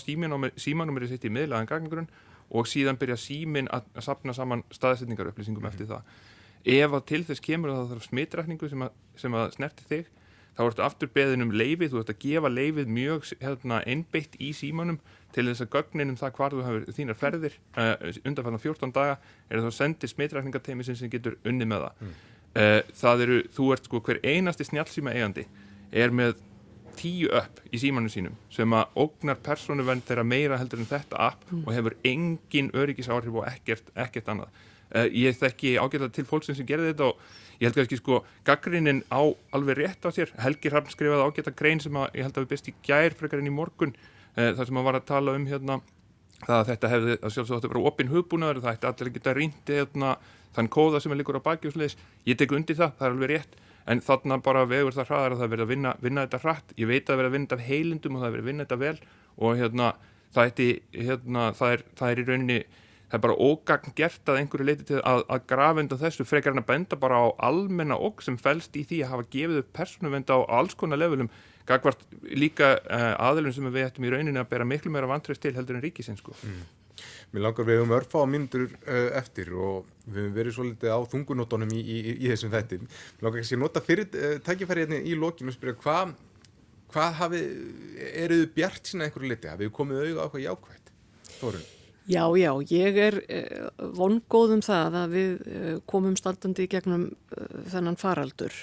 símanúmerið 0.65 1.13
sitt 1.15 1.25
í 1.25 1.33
miðlaðan 1.33 1.71
gangrun 1.71 2.09
og 2.49 2.69
síðan 2.69 2.99
byrja 3.01 3.17
símin 3.21 3.69
að, 3.73 3.89
sapna 4.05 4.35
saman 4.37 4.63
staðsetningar 4.73 5.31
upplýsingum 5.31 5.65
mm. 5.65 5.71
eftir 5.71 5.89
það 5.89 6.13
ef 6.65 6.95
að 6.95 7.05
til 7.11 7.21
þess 7.27 7.43
kemur 7.43 7.71
að 7.71 7.81
það 7.81 7.91
þarf 7.93 8.07
smitrækningu 8.09 8.69
sem 8.71 8.85
að, 8.85 8.95
sem 9.19 9.37
að 9.37 9.53
snerti 9.55 9.85
þig 9.89 10.09
þá 10.59 10.65
ertu 10.65 10.83
aftur 10.83 11.11
beðin 11.15 11.45
um 11.45 11.53
leifið, 11.55 11.93
þú 11.93 12.01
ert 12.01 12.11
að 12.11 12.19
gefa 12.25 12.49
leifið 12.51 12.89
mjög 12.91 13.29
hérna, 13.39 13.79
einbeitt 13.87 14.35
í 14.43 14.49
símanum 14.57 14.97
til 15.35 15.45
þess 15.47 15.63
að 15.63 15.71
gögnin 15.77 16.11
um 16.11 16.17
það 16.19 16.33
hvar 16.35 16.55
þú 16.55 16.65
hafur 16.65 16.97
þínar 16.97 17.19
ferðir 17.19 17.55
uh, 17.79 17.93
undanfæðan 18.27 18.63
14 18.65 18.93
daga 18.97 19.15
er 19.47 19.63
þá 19.63 19.69
sendir 19.77 20.11
smitrækningateymi 20.11 20.87
sem 20.87 21.11
getur 21.13 21.37
unni 21.47 21.67
með 21.69 21.85
það 21.85 22.03
mm. 22.03 22.13
uh, 22.59 22.77
það 23.01 23.25
eru, 23.25 23.39
þú 23.55 23.71
ert 23.75 23.87
sko 23.87 24.03
hver 24.03 24.21
einasti 24.25 24.67
snjálfsíma 24.67 25.15
eigandi 25.15 25.45
er 25.95 26.11
með 26.11 26.35
tíu 26.99 27.29
upp 27.39 27.61
í 27.71 27.79
símanu 27.79 28.11
sínum 28.11 28.35
sem 28.51 28.73
að 28.75 28.97
ógnar 28.99 29.39
persónuvenn 29.45 30.03
þeirra 30.03 30.25
meira 30.27 30.59
heldur 30.59 30.81
en 30.83 30.89
þetta 30.89 31.21
app 31.29 31.45
mm. 31.47 31.63
og 31.63 31.77
hefur 31.77 31.95
engin 32.03 32.73
öryggisáhrif 32.75 33.39
og 33.39 33.47
ekkert, 33.47 33.93
ekkert 33.95 34.33
annað 34.33 34.65
ég 35.13 35.37
þekki 35.37 35.75
ágæta 35.77 36.11
til 36.13 36.25
fólksinn 36.29 36.57
sem 36.57 36.67
gerði 36.69 36.93
þetta 36.93 37.09
og 37.11 37.59
ég 37.59 37.67
held 37.69 37.83
ekki 37.83 37.99
sko 37.99 38.23
gaggrinnin 38.47 39.03
á 39.13 39.21
alveg 39.53 39.83
rétt 39.83 40.07
á 40.07 40.09
sér. 40.15 40.31
Helgi 40.41 40.71
Hrafn 40.71 40.93
skrifaði 40.93 41.27
ágæta 41.27 41.53
grein 41.53 41.83
sem 41.83 41.93
að 41.99 42.15
ég 42.17 42.25
held 42.25 42.37
að 42.37 42.47
við 42.47 42.55
best 42.55 42.71
í 42.71 42.77
gær 42.87 43.17
frekar 43.19 43.43
en 43.43 43.51
í 43.51 43.53
morgun 43.53 43.93
Eh, 44.39 44.51
þar 44.55 44.67
sem 44.67 44.75
maður 44.77 44.87
var 44.87 44.97
að 44.99 45.07
tala 45.09 45.33
um 45.35 45.45
hérna 45.49 45.75
það 46.45 46.57
að 46.59 46.67
þetta 46.69 46.89
hefði 46.93 47.15
að 47.17 47.33
sjálfsög 47.35 47.57
að 47.57 47.71
vera 47.73 47.87
opinn 47.89 48.11
hugbúnaður, 48.13 48.59
það 48.63 48.75
ætti 48.75 48.87
allir 48.89 49.09
að 49.09 49.15
geta 49.17 49.33
rýndi 49.35 49.73
hérna, 49.79 50.11
þann 50.55 50.69
kóða 50.75 51.01
sem 51.03 51.11
er 51.11 51.19
líkur 51.19 51.39
á 51.41 51.47
baki 51.47 51.67
og 51.67 51.73
sliðis, 51.75 51.97
ég 52.29 52.35
tek 52.39 52.53
undir 52.55 52.77
það, 52.77 52.93
það 52.99 53.07
er 53.07 53.13
alveg 53.15 53.29
rétt 53.33 53.53
en 53.89 54.03
þarna 54.05 54.35
bara 54.45 54.69
vegur 54.69 54.95
það 54.95 55.09
hraðar 55.09 55.35
að 55.35 55.41
það 55.41 55.51
verði 55.53 55.65
að 55.65 55.71
vinna, 55.73 55.91
vinna 56.05 56.25
þetta 56.27 56.41
hratt, 56.45 56.67
ég 56.77 56.87
veit 56.87 57.03
að 57.03 57.09
það 57.09 57.19
verði 57.19 57.29
að 57.29 57.35
vinna 58.49 58.63
þetta 58.69 58.83
og 62.49 62.63
það 63.09 63.17
er, 63.17 63.23
bara 63.25 63.37
ógagn 63.49 63.95
gert 63.97 64.31
að 64.31 64.39
einhverju 64.41 64.67
leiti 64.67 64.87
til 64.91 64.99
að, 65.01 65.23
að 65.27 65.45
grafenda 65.49 65.99
þessu 65.99 66.25
frekar 66.29 66.55
en 66.55 66.61
að 66.61 66.67
benda 66.69 66.99
bara 66.99 67.21
á 67.25 67.27
almenna 67.49 67.97
okk 67.97 68.25
sem 68.25 68.37
fælst 68.39 68.77
í 68.77 68.85
því 68.87 69.03
að 69.03 69.13
hafa 69.13 69.29
gefið 69.35 69.61
upp 69.63 69.71
persónuvenda 69.75 70.37
á 70.37 70.39
alls 70.59 70.77
konar 70.77 71.01
levelum 71.01 71.31
gagvart 71.69 72.03
líka 72.33 72.75
uh, 72.79 73.13
aðlun 73.29 73.53
sem 73.53 73.69
við 73.69 73.87
ættum 73.87 74.05
í 74.07 74.13
rauninni 74.13 74.41
að 74.41 74.51
bera 74.51 74.67
miklu 74.67 74.93
meira 74.93 75.09
vantröst 75.09 75.41
til 75.43 75.55
heldur 75.57 75.77
en 75.77 75.85
ríkisins 75.85 76.21
sko. 76.21 76.33
Mm. 76.45 76.61
Mér 77.33 77.45
langar 77.45 77.67
við 77.67 77.83
um 77.83 77.93
örfa 77.95 78.23
á 78.25 78.27
myndur 78.27 78.65
uh, 78.67 79.09
eftir 79.19 79.53
og 79.53 79.89
við 80.05 80.23
hefum 80.23 80.37
verið 80.37 80.55
svolítið 80.57 80.95
á 80.95 80.99
þungunótonum 81.11 81.75
í, 81.77 81.81
í, 81.81 81.99
í 82.17 82.31
þessum 82.31 82.53
þettim. 82.53 82.87
Mér 82.89 83.27
langar 83.27 83.43
ekki 83.43 83.57
að 83.57 83.63
nota 83.63 83.85
fyrir 83.85 84.09
uh, 84.09 84.35
tækifæri 84.45 84.85
hérna 84.85 85.01
í 85.01 85.17
lokinu 85.17 85.53
og 85.53 85.57
spyrja 85.57 85.77
hvað 85.83 86.15
hva 86.89 87.11
hafið, 87.19 87.49
eruðu 88.17 88.47
bjart 88.55 88.89
sína 88.89 89.05
einhverju 89.05 89.29
liti? 89.29 89.51
Hafið 89.51 89.75
komið 89.77 89.99
auðvitað 89.99 90.17
á 90.17 90.25
eitthvað 90.25 90.47
jákvægt? 90.47 90.95
Þorun? 91.37 91.67
Já, 92.09 92.23
já, 92.33 92.49
ég 92.73 92.95
er 92.97 93.15
vongóð 93.77 94.55
um 94.55 94.61
það 94.65 94.95
að 94.97 95.11
við 95.13 95.33
komum 95.85 96.15
staldandi 96.17 96.65
í 96.65 96.71
gegnum 96.71 97.03
þennan 97.69 97.99
faraldur 98.01 98.55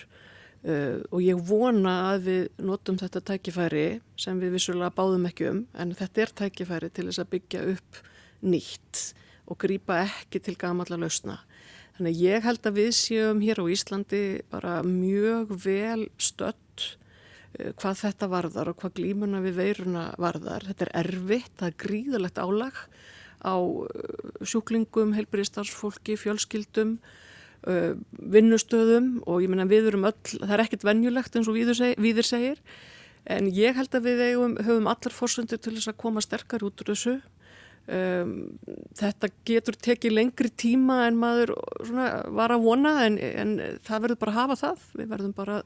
og 0.67 1.21
ég 1.23 1.39
vona 1.47 1.93
að 2.09 2.27
við 2.27 2.65
notum 2.67 2.99
þetta 2.99 3.23
tækifæri 3.31 3.85
sem 4.19 4.41
við 4.43 4.57
vissulega 4.57 4.91
báðum 4.97 5.29
ekki 5.31 5.47
um 5.53 5.63
en 5.79 5.95
þetta 5.95 6.25
er 6.25 6.35
tækifæri 6.43 6.91
til 6.91 7.07
þess 7.07 7.23
að 7.23 7.33
byggja 7.37 7.65
upp 7.77 8.03
nýtt 8.43 9.05
og 9.47 9.61
grýpa 9.63 10.03
ekki 10.03 10.43
til 10.43 10.59
gamalla 10.59 10.99
lausna. 10.99 11.39
Þannig 11.97 12.23
ég 12.27 12.45
held 12.45 12.67
að 12.67 12.81
við 12.83 12.93
séum 12.99 13.47
hér 13.47 13.63
á 13.63 13.65
Íslandi 13.71 14.25
bara 14.51 14.81
mjög 14.83 15.55
vel 15.63 16.09
stött 16.19 16.97
hvað 17.79 18.01
þetta 18.03 18.29
varðar 18.35 18.75
og 18.75 18.83
hvað 18.83 18.99
glímuna 18.99 19.39
við 19.45 19.61
veiruna 19.63 20.09
varðar. 20.19 20.67
Þetta 20.67 20.91
er 20.91 20.97
erfitt, 21.07 21.55
það 21.57 21.71
er 21.71 21.85
gríðalegt 21.87 22.43
álag 22.43 22.89
á 23.43 23.57
uh, 23.57 23.87
sjúklingum, 24.47 25.15
heilbyrjastarfsfólki, 25.17 26.17
fjölskyldum 26.21 26.97
uh, 27.67 27.95
vinnustöðum 28.17 29.23
og 29.27 29.45
ég 29.45 29.53
menna 29.53 29.69
við 29.69 29.91
erum 29.93 30.09
öll, 30.09 30.19
það 30.37 30.55
er 30.57 30.65
ekkert 30.67 30.87
vennjulegt 30.89 31.39
eins 31.39 31.51
og 31.51 31.59
viður, 31.59 31.79
seg, 31.81 31.97
viður 32.03 32.29
segir 32.29 32.63
en 33.27 33.49
ég 33.51 33.75
held 33.77 33.95
að 33.97 34.07
við 34.07 34.23
eigum, 34.29 34.59
höfum 34.63 34.91
allar 34.91 35.15
fórsöndur 35.15 35.61
til 35.61 35.75
þess 35.75 35.91
að 35.91 35.99
koma 36.03 36.23
sterkar 36.23 36.63
út 36.67 36.83
úr 36.85 36.93
þessu. 36.93 37.17
Um, 37.87 38.31
þetta 38.99 39.31
getur 39.47 39.77
tekið 39.79 40.15
lengri 40.15 40.51
tíma 40.51 41.05
en 41.07 41.19
maður 41.19 41.53
svona, 41.87 42.07
var 42.35 42.55
að 42.55 42.65
vona 42.65 42.95
en, 43.05 43.19
en 43.19 43.53
það 43.87 44.07
verður 44.07 44.21
bara 44.23 44.33
að 44.33 44.39
hafa 44.41 44.57
það. 44.63 44.87
Við 45.01 45.11
verðum 45.13 45.35
bara 45.37 45.59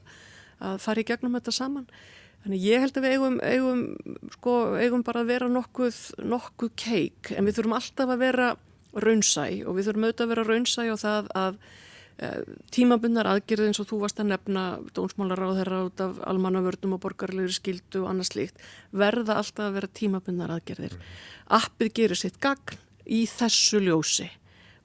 að 0.61 0.81
fara 0.83 1.01
í 1.01 1.07
gegnum 1.09 1.37
þetta 1.37 1.53
saman 1.55 1.87
Þannig 2.41 2.63
ég 2.65 2.81
held 2.81 2.97
að 2.97 3.05
við 3.05 3.15
eigum, 3.15 3.37
eigum, 3.45 3.81
sko, 4.33 4.55
eigum 4.81 5.05
bara 5.05 5.21
að 5.21 5.29
vera 5.35 5.49
nokkuð, 5.51 5.99
nokkuð 6.25 6.73
keik 6.79 7.31
en 7.35 7.45
við 7.45 7.59
þurfum 7.59 7.77
alltaf 7.77 8.09
að 8.09 8.23
vera 8.23 8.47
raunsæ 8.97 9.45
og 9.69 9.77
við 9.77 9.87
þurfum 9.87 10.07
auðvitað 10.07 10.25
að 10.25 10.33
vera 10.33 10.45
raunsæ 10.47 10.81
og 10.89 10.99
það 11.03 11.29
að 11.37 11.59
e, 11.61 12.31
tímabunnar 12.73 13.29
aðgerði 13.29 13.69
eins 13.69 13.81
og 13.83 13.89
þú 13.91 14.01
varst 14.01 14.23
að 14.23 14.31
nefna 14.31 14.65
dónsmálar 14.97 15.43
á 15.45 15.49
þeirra 15.59 15.83
út 15.85 16.03
af 16.07 16.19
almannavörnum 16.33 16.97
og 16.97 17.03
borgarlegur 17.05 17.55
skildu 17.55 18.01
og 18.01 18.09
annað 18.11 18.31
slíkt 18.31 18.65
verða 18.89 19.37
alltaf 19.37 19.67
að 19.67 19.77
vera 19.77 19.93
tímabunnar 20.01 20.57
aðgerðir. 20.57 20.97
Appið 21.61 21.95
gerir 22.01 22.23
sitt 22.23 22.41
gagn 22.41 22.81
í 23.05 23.23
þessu 23.29 23.85
ljósi 23.85 24.31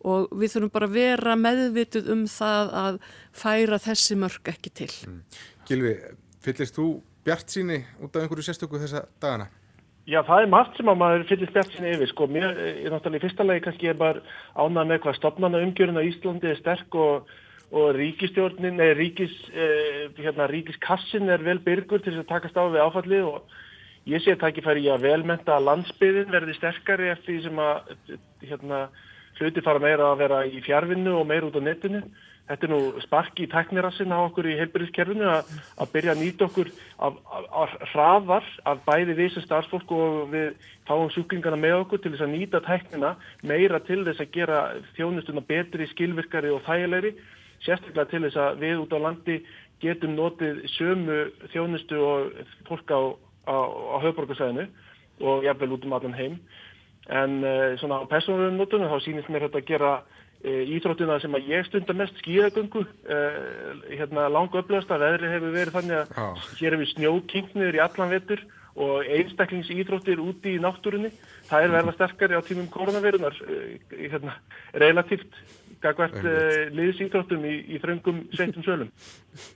og 0.07 0.31
við 0.37 0.55
þurfum 0.55 0.77
bara 0.77 0.87
að 0.91 0.97
vera 1.01 1.41
meðvituð 1.41 2.13
um 2.15 2.25
það 2.31 2.73
að 2.85 3.03
færa 3.35 3.81
þessi 3.83 4.21
mörg 4.21 4.53
ekki 4.53 4.73
til. 4.85 4.93
Mm. 5.09 5.21
Gilvi, 5.67 5.95
fyllist 6.45 6.77
þú 6.77 6.91
bjart 7.27 7.53
síni 7.53 7.83
út 8.01 8.15
af 8.15 8.25
einhverju 8.25 8.47
sérstöku 8.47 8.81
þessa 8.81 9.07
dagana? 9.23 9.49
Já, 10.07 10.21
það 10.23 10.45
er 10.45 10.53
margt 10.53 10.77
sem 10.79 10.91
að 10.91 11.01
maður 11.01 11.25
fyllist 11.27 11.55
bjart 11.57 11.73
síni 11.75 11.95
yfir, 11.97 12.11
sko. 12.13 12.29
Mér 12.31 12.47
er 12.55 12.93
náttúrulega 12.95 13.19
í 13.19 13.25
fyrsta 13.25 13.47
lagi 13.47 13.65
kannski 13.65 13.89
ég 13.89 13.99
bara 13.99 14.23
ánað 14.55 14.93
með 14.93 15.01
hvað 15.03 15.19
stopnana 15.19 15.63
umgjörun 15.67 15.99
á 15.99 16.07
Íslandi 16.07 16.53
er 16.53 16.61
sterk 16.61 16.95
og, 17.03 17.33
og 17.75 17.89
ríkistjórnin, 17.97 18.79
eða 18.79 18.99
ríkis, 19.01 19.35
eh, 19.51 20.05
hérna, 20.23 20.47
ríkiskassin 20.53 21.27
er 21.35 21.43
vel 21.43 21.59
byrgur 21.65 22.05
til 22.05 22.15
þess 22.15 22.23
að 22.23 22.31
takast 22.31 22.61
á 22.61 22.71
við 22.71 22.85
áfallið 22.85 23.27
og 23.33 23.57
ég 24.07 24.23
sé 24.23 24.37
að 24.37 24.45
það 24.45 24.53
ekki 24.53 24.67
færi 24.69 24.87
í 24.87 24.93
að 24.95 25.09
velmenta 25.09 25.59
landsbyðin 25.59 26.31
verði 26.31 26.55
sterkari 26.55 27.11
eftir 27.11 27.33
því 27.33 27.41
sem 27.49 27.61
að, 27.67 27.93
hérna, 28.47 28.81
hluti 29.41 29.67
fara 29.67 29.83
meira 29.83 30.13
að 30.13 30.23
vera 30.23 30.41
í 30.47 30.63
fjárvinnu 30.63 31.19
og 31.19 31.27
meira 31.27 31.51
út 31.51 31.59
á 31.59 31.67
netinu. 31.67 32.05
Þetta 32.47 32.67
er 32.67 32.71
nú 32.71 33.01
sparki 33.03 33.43
í 33.43 33.51
tæknirassin 33.51 34.13
á 34.15 34.23
okkur 34.23 34.47
í 34.47 34.55
heilbyrðiskerfinu 34.61 35.27
að 35.27 35.89
byrja 35.91 36.13
að 36.15 36.21
nýta 36.21 36.47
okkur 36.47 36.69
af, 37.03 37.17
af, 37.27 37.47
af 37.63 37.73
hraðar 37.91 38.51
af 38.71 38.85
bæði 38.87 39.17
við 39.19 39.33
sem 39.35 39.43
starfsfólk 39.43 39.91
og 39.97 40.29
við 40.31 40.53
fáum 40.87 41.11
sjúklingarna 41.11 41.59
með 41.59 41.81
okkur 41.81 42.05
til 42.05 42.13
þess 42.15 42.23
að 42.23 42.35
nýta 42.37 42.61
tæknina 42.63 43.17
meira 43.43 43.81
til 43.83 44.05
þess 44.07 44.23
að 44.23 44.31
gera 44.37 44.61
þjónustuna 44.95 45.43
betri, 45.49 45.89
skilvirkari 45.91 46.53
og 46.55 46.63
þægilegri. 46.69 47.17
Sérstaklega 47.67 48.13
til 48.13 48.23
þess 48.29 48.39
að 48.39 48.63
við 48.63 48.83
út 48.85 48.95
á 48.95 48.99
landi 49.09 49.41
getum 49.83 50.15
notið 50.15 50.61
sömu 50.77 51.19
þjónustu 51.51 51.99
og 51.99 52.45
fólk 52.69 52.95
á, 52.95 53.01
á, 53.51 53.57
á 53.67 53.97
höfborgarsæðinu 54.07 54.69
og 55.27 55.43
jafnvel 55.43 55.75
út 55.75 55.89
um 55.89 55.99
allan 55.99 56.15
heim. 56.15 56.39
En 57.11 57.43
uh, 57.43 57.75
svona 57.81 58.03
á 58.03 58.11
persónulegum 58.11 58.61
notunum 58.61 58.91
þá 58.91 59.03
sýnist 59.03 59.31
mér 59.31 59.49
þetta 59.49 59.63
að 59.63 59.69
gera 59.73 59.91
íþróttuna 60.47 61.19
sem 61.23 61.35
að 61.37 61.49
ég 61.51 61.67
stundar 61.67 61.99
mest 61.99 62.21
skíðagöngu, 62.23 62.85
uh, 62.85 63.81
hérna 63.91 64.29
langu 64.33 64.61
upplöðast 64.61 64.93
að 64.95 65.05
veðri 65.07 65.33
hefur 65.33 65.57
verið 65.57 65.77
þannig 65.79 65.99
að 65.99 66.15
ah. 66.23 66.47
hér 66.61 66.77
hefur 66.77 66.93
snjókingniður 66.93 67.79
í 67.79 67.83
allan 67.87 68.15
vettur 68.15 68.47
og 68.77 69.11
einstaklingsíþróttir 69.17 70.21
úti 70.21 70.57
í 70.57 70.63
náttúrunni. 70.63 71.11
Það 71.49 71.65
er 71.65 71.75
verða 71.75 71.95
sterkari 71.97 72.37
á 72.37 72.45
tímum 72.45 72.67
koronavirunar, 72.69 73.39
hérna, 73.89 74.37
relatíft 74.77 75.39
gagvært 75.81 76.19
liðsíþróttum 76.77 77.47
í, 77.49 77.55
í 77.73 77.81
þröngum 77.81 78.27
sveitum 78.37 78.67
sölum. 78.67 78.91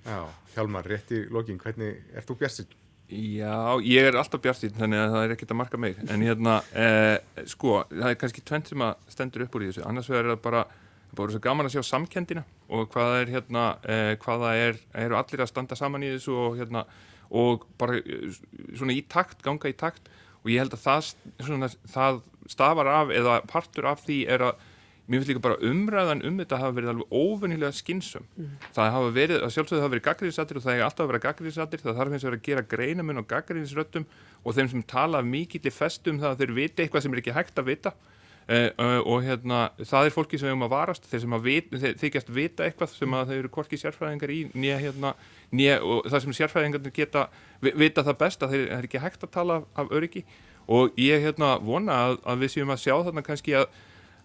Já, 0.09 0.24
Hjalmar, 0.55 0.88
rétt 0.88 1.12
í 1.12 1.26
lokin, 1.28 1.61
hvernig 1.61 2.01
ert 2.16 2.30
þú 2.30 2.38
björnsitt? 2.41 2.72
Já, 3.11 3.74
ég 3.82 4.07
er 4.07 4.14
alltaf 4.20 4.38
bjartinn 4.43 4.76
þannig 4.76 5.01
að 5.03 5.12
það 5.12 5.24
er 5.24 5.32
ekkert 5.34 5.53
að 5.53 5.59
marka 5.59 5.78
mig 5.82 5.97
en 6.07 6.22
hérna, 6.22 6.53
eh, 6.78 7.16
sko, 7.51 7.80
það 7.91 8.12
er 8.12 8.18
kannski 8.20 8.45
tvent 8.47 8.70
sem 8.70 8.84
að 8.86 9.09
stendur 9.11 9.45
upp 9.47 9.57
úr 9.59 9.64
í 9.64 9.70
þessu 9.70 9.82
annars 9.82 10.11
vegar 10.12 10.28
er 10.28 10.34
það 10.36 10.43
bara, 10.45 10.61
bara 11.18 11.34
svo 11.34 11.42
gaman 11.42 11.68
að 11.68 11.76
sjá 11.76 11.86
samkendina 11.90 12.44
og 12.70 12.90
hvað 12.92 13.14
er 13.18 13.32
hérna 13.34 13.64
eh, 13.82 14.14
hvaða 14.22 14.54
er, 14.58 14.80
eru 15.04 15.18
allir 15.18 15.44
að 15.44 15.52
standa 15.52 15.78
saman 15.78 16.06
í 16.06 16.12
þessu 16.14 16.36
og 16.38 16.58
hérna, 16.61 16.84
og 17.30 17.66
bara 17.80 17.98
eh, 18.00 18.40
svona 18.78 18.94
í 18.94 19.02
takt, 19.11 19.42
ganga 19.46 19.70
í 19.70 19.76
takt. 19.76 20.11
Og 20.40 20.52
ég 20.54 20.62
held 20.62 20.72
að 20.72 20.84
það, 20.86 21.08
svona, 21.44 21.68
það 21.92 22.20
stafar 22.48 22.88
af 22.88 23.11
eða 23.12 23.40
partur 23.50 23.90
af 23.90 24.06
því 24.06 24.22
er 24.32 24.46
að 24.50 24.68
mér 25.11 25.18
finnst 25.18 25.30
líka 25.32 25.42
bara 25.42 25.58
umræðan 25.66 26.22
um 26.26 26.36
þetta 26.38 26.58
hafa 26.61 26.76
verið 26.76 26.92
alveg 26.92 27.14
óvennilega 27.14 27.74
skynsum 27.74 28.26
mm. 28.28 28.50
það 28.76 28.92
hafa 28.94 29.08
verið, 29.16 29.40
að 29.42 29.52
sjálfsögðu 29.56 29.82
hafa 29.82 29.92
verið 29.94 30.04
gaggríðisattir 30.06 30.61
og 30.61 30.64
það 30.64 30.76
er 30.76 30.84
alltaf 30.86 31.02
að 31.02 31.11
vera 31.11 31.22
gaggríðisattir 31.24 31.82
það 31.82 31.98
þarf 31.98 32.14
eins 32.14 32.22
og 32.22 32.28
að 32.28 32.30
vera 32.30 32.40
að 32.40 32.46
gera 32.46 32.64
greinamun 32.74 33.22
og 33.22 33.26
gaggríðisröttum 33.32 34.06
og 34.44 34.56
þeim 34.56 34.70
sem 34.70 34.84
tala 34.94 35.22
mikill 35.26 35.66
í 35.66 35.74
festum 35.74 36.20
það 36.22 36.30
að 36.30 36.44
þeir 36.44 36.54
viti 36.61 36.84
eitthvað 36.84 37.04
sem 37.06 37.16
er 37.16 37.22
ekki 37.24 37.36
hægt 37.40 37.58
að 37.58 37.70
vita 37.72 37.94
og 38.51 39.20
hérna 39.22 39.59
það 39.78 40.09
er 40.09 40.14
fólki 40.14 40.38
sem 40.38 40.48
við 40.48 40.55
höfum 40.55 40.66
að 40.66 40.72
varast 40.72 41.05
þeir 41.07 41.20
sem 41.22 41.34
að 41.36 41.44
vit, 41.44 41.68
þeir, 41.70 41.92
þykjast 42.01 42.30
vita 42.34 42.64
eitthvað 42.66 42.94
sem 42.96 43.12
að 43.14 43.28
þeir 43.28 43.38
eru 43.38 43.51
korki 43.55 43.78
sérfræðingar 43.78 44.32
í 44.34 44.38
nýja 44.55 44.78
hérna, 44.80 45.12
nýja 45.55 45.76
og 45.86 46.09
það 46.11 46.24
sem 46.24 46.36
sérfræðingar 46.40 46.94
geta 46.96 47.26
vita 47.61 48.03
það 48.03 48.18
best 48.24 48.42
að 48.42 48.57
þeir 48.57 48.64
er 48.74 48.88
ekki 48.88 49.03
hægt 49.05 49.26
að 49.26 49.34
tala 49.36 49.61
af 49.78 49.94
öryggi. 49.94 50.24
Og 50.70 50.98
ég 50.98 51.22
hérna 51.22 51.57
vona 51.62 52.01
að, 52.09 52.18
að 52.26 52.42
við 52.42 52.53
séum 52.57 52.74
að 52.74 52.82
sjá 52.82 52.94
þarna 52.98 53.24
kannski 53.26 53.55
að 53.59 53.70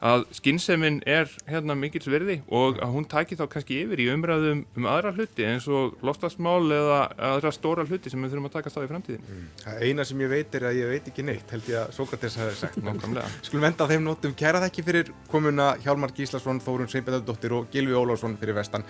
að 0.04 0.26
skynnseminn 0.36 1.00
er 1.08 1.30
hérna 1.50 1.76
mikils 1.78 2.08
verði 2.12 2.40
og 2.48 2.80
að 2.84 2.96
hún 2.96 3.08
tækir 3.10 3.40
þá 3.40 3.46
kannski 3.52 3.80
yfir 3.84 4.02
í 4.04 4.08
umræðum 4.14 4.64
um 4.78 4.88
aðra 4.92 5.14
hluti 5.16 5.46
eins 5.48 5.68
og 5.72 5.96
loftasmál 6.06 6.64
eða 6.76 7.00
aðra 7.32 7.54
stóra 7.56 7.86
hluti 7.88 8.12
sem 8.12 8.22
við 8.22 8.36
þurfum 8.36 8.50
að 8.50 8.56
takast 8.58 8.80
á 8.80 8.86
í 8.86 8.90
framtíðin. 8.92 9.28
Mm. 9.28 9.46
Það 9.64 9.86
eina 9.90 10.08
sem 10.08 10.26
ég 10.26 10.34
veit 10.34 10.58
er 10.60 10.68
að 10.70 10.80
ég 10.82 10.92
veit 10.96 11.12
ekki 11.12 11.28
neitt 11.28 11.54
held 11.56 11.70
ég 11.72 11.80
að 11.84 11.94
Sókrates 12.00 12.40
hafi 12.42 12.58
sagt 12.60 12.82
nákvæmlega. 12.84 13.30
Skulum 13.46 13.70
enda 13.70 13.88
á 13.88 13.92
þeim 13.92 14.08
nótum 14.08 14.36
kæra 14.38 14.64
þekki 14.66 14.88
fyrir 14.90 15.14
komuna 15.32 15.72
Hjálmar 15.86 16.16
Gíslasson, 16.16 16.64
Þórun 16.66 16.92
Seinbjörndóttir 16.92 17.56
og 17.56 17.72
Gilvi 17.74 17.96
Ólásson 17.96 18.38
fyrir 18.42 18.58
vestan. 18.60 18.86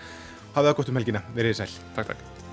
Hafið 0.56 0.72
það 0.72 0.80
gott 0.80 0.92
um 0.92 1.00
helgina, 1.02 1.24
verið 1.36 1.62
sæl. 1.62 1.72
Takk, 1.94 2.14
takk. 2.14 2.45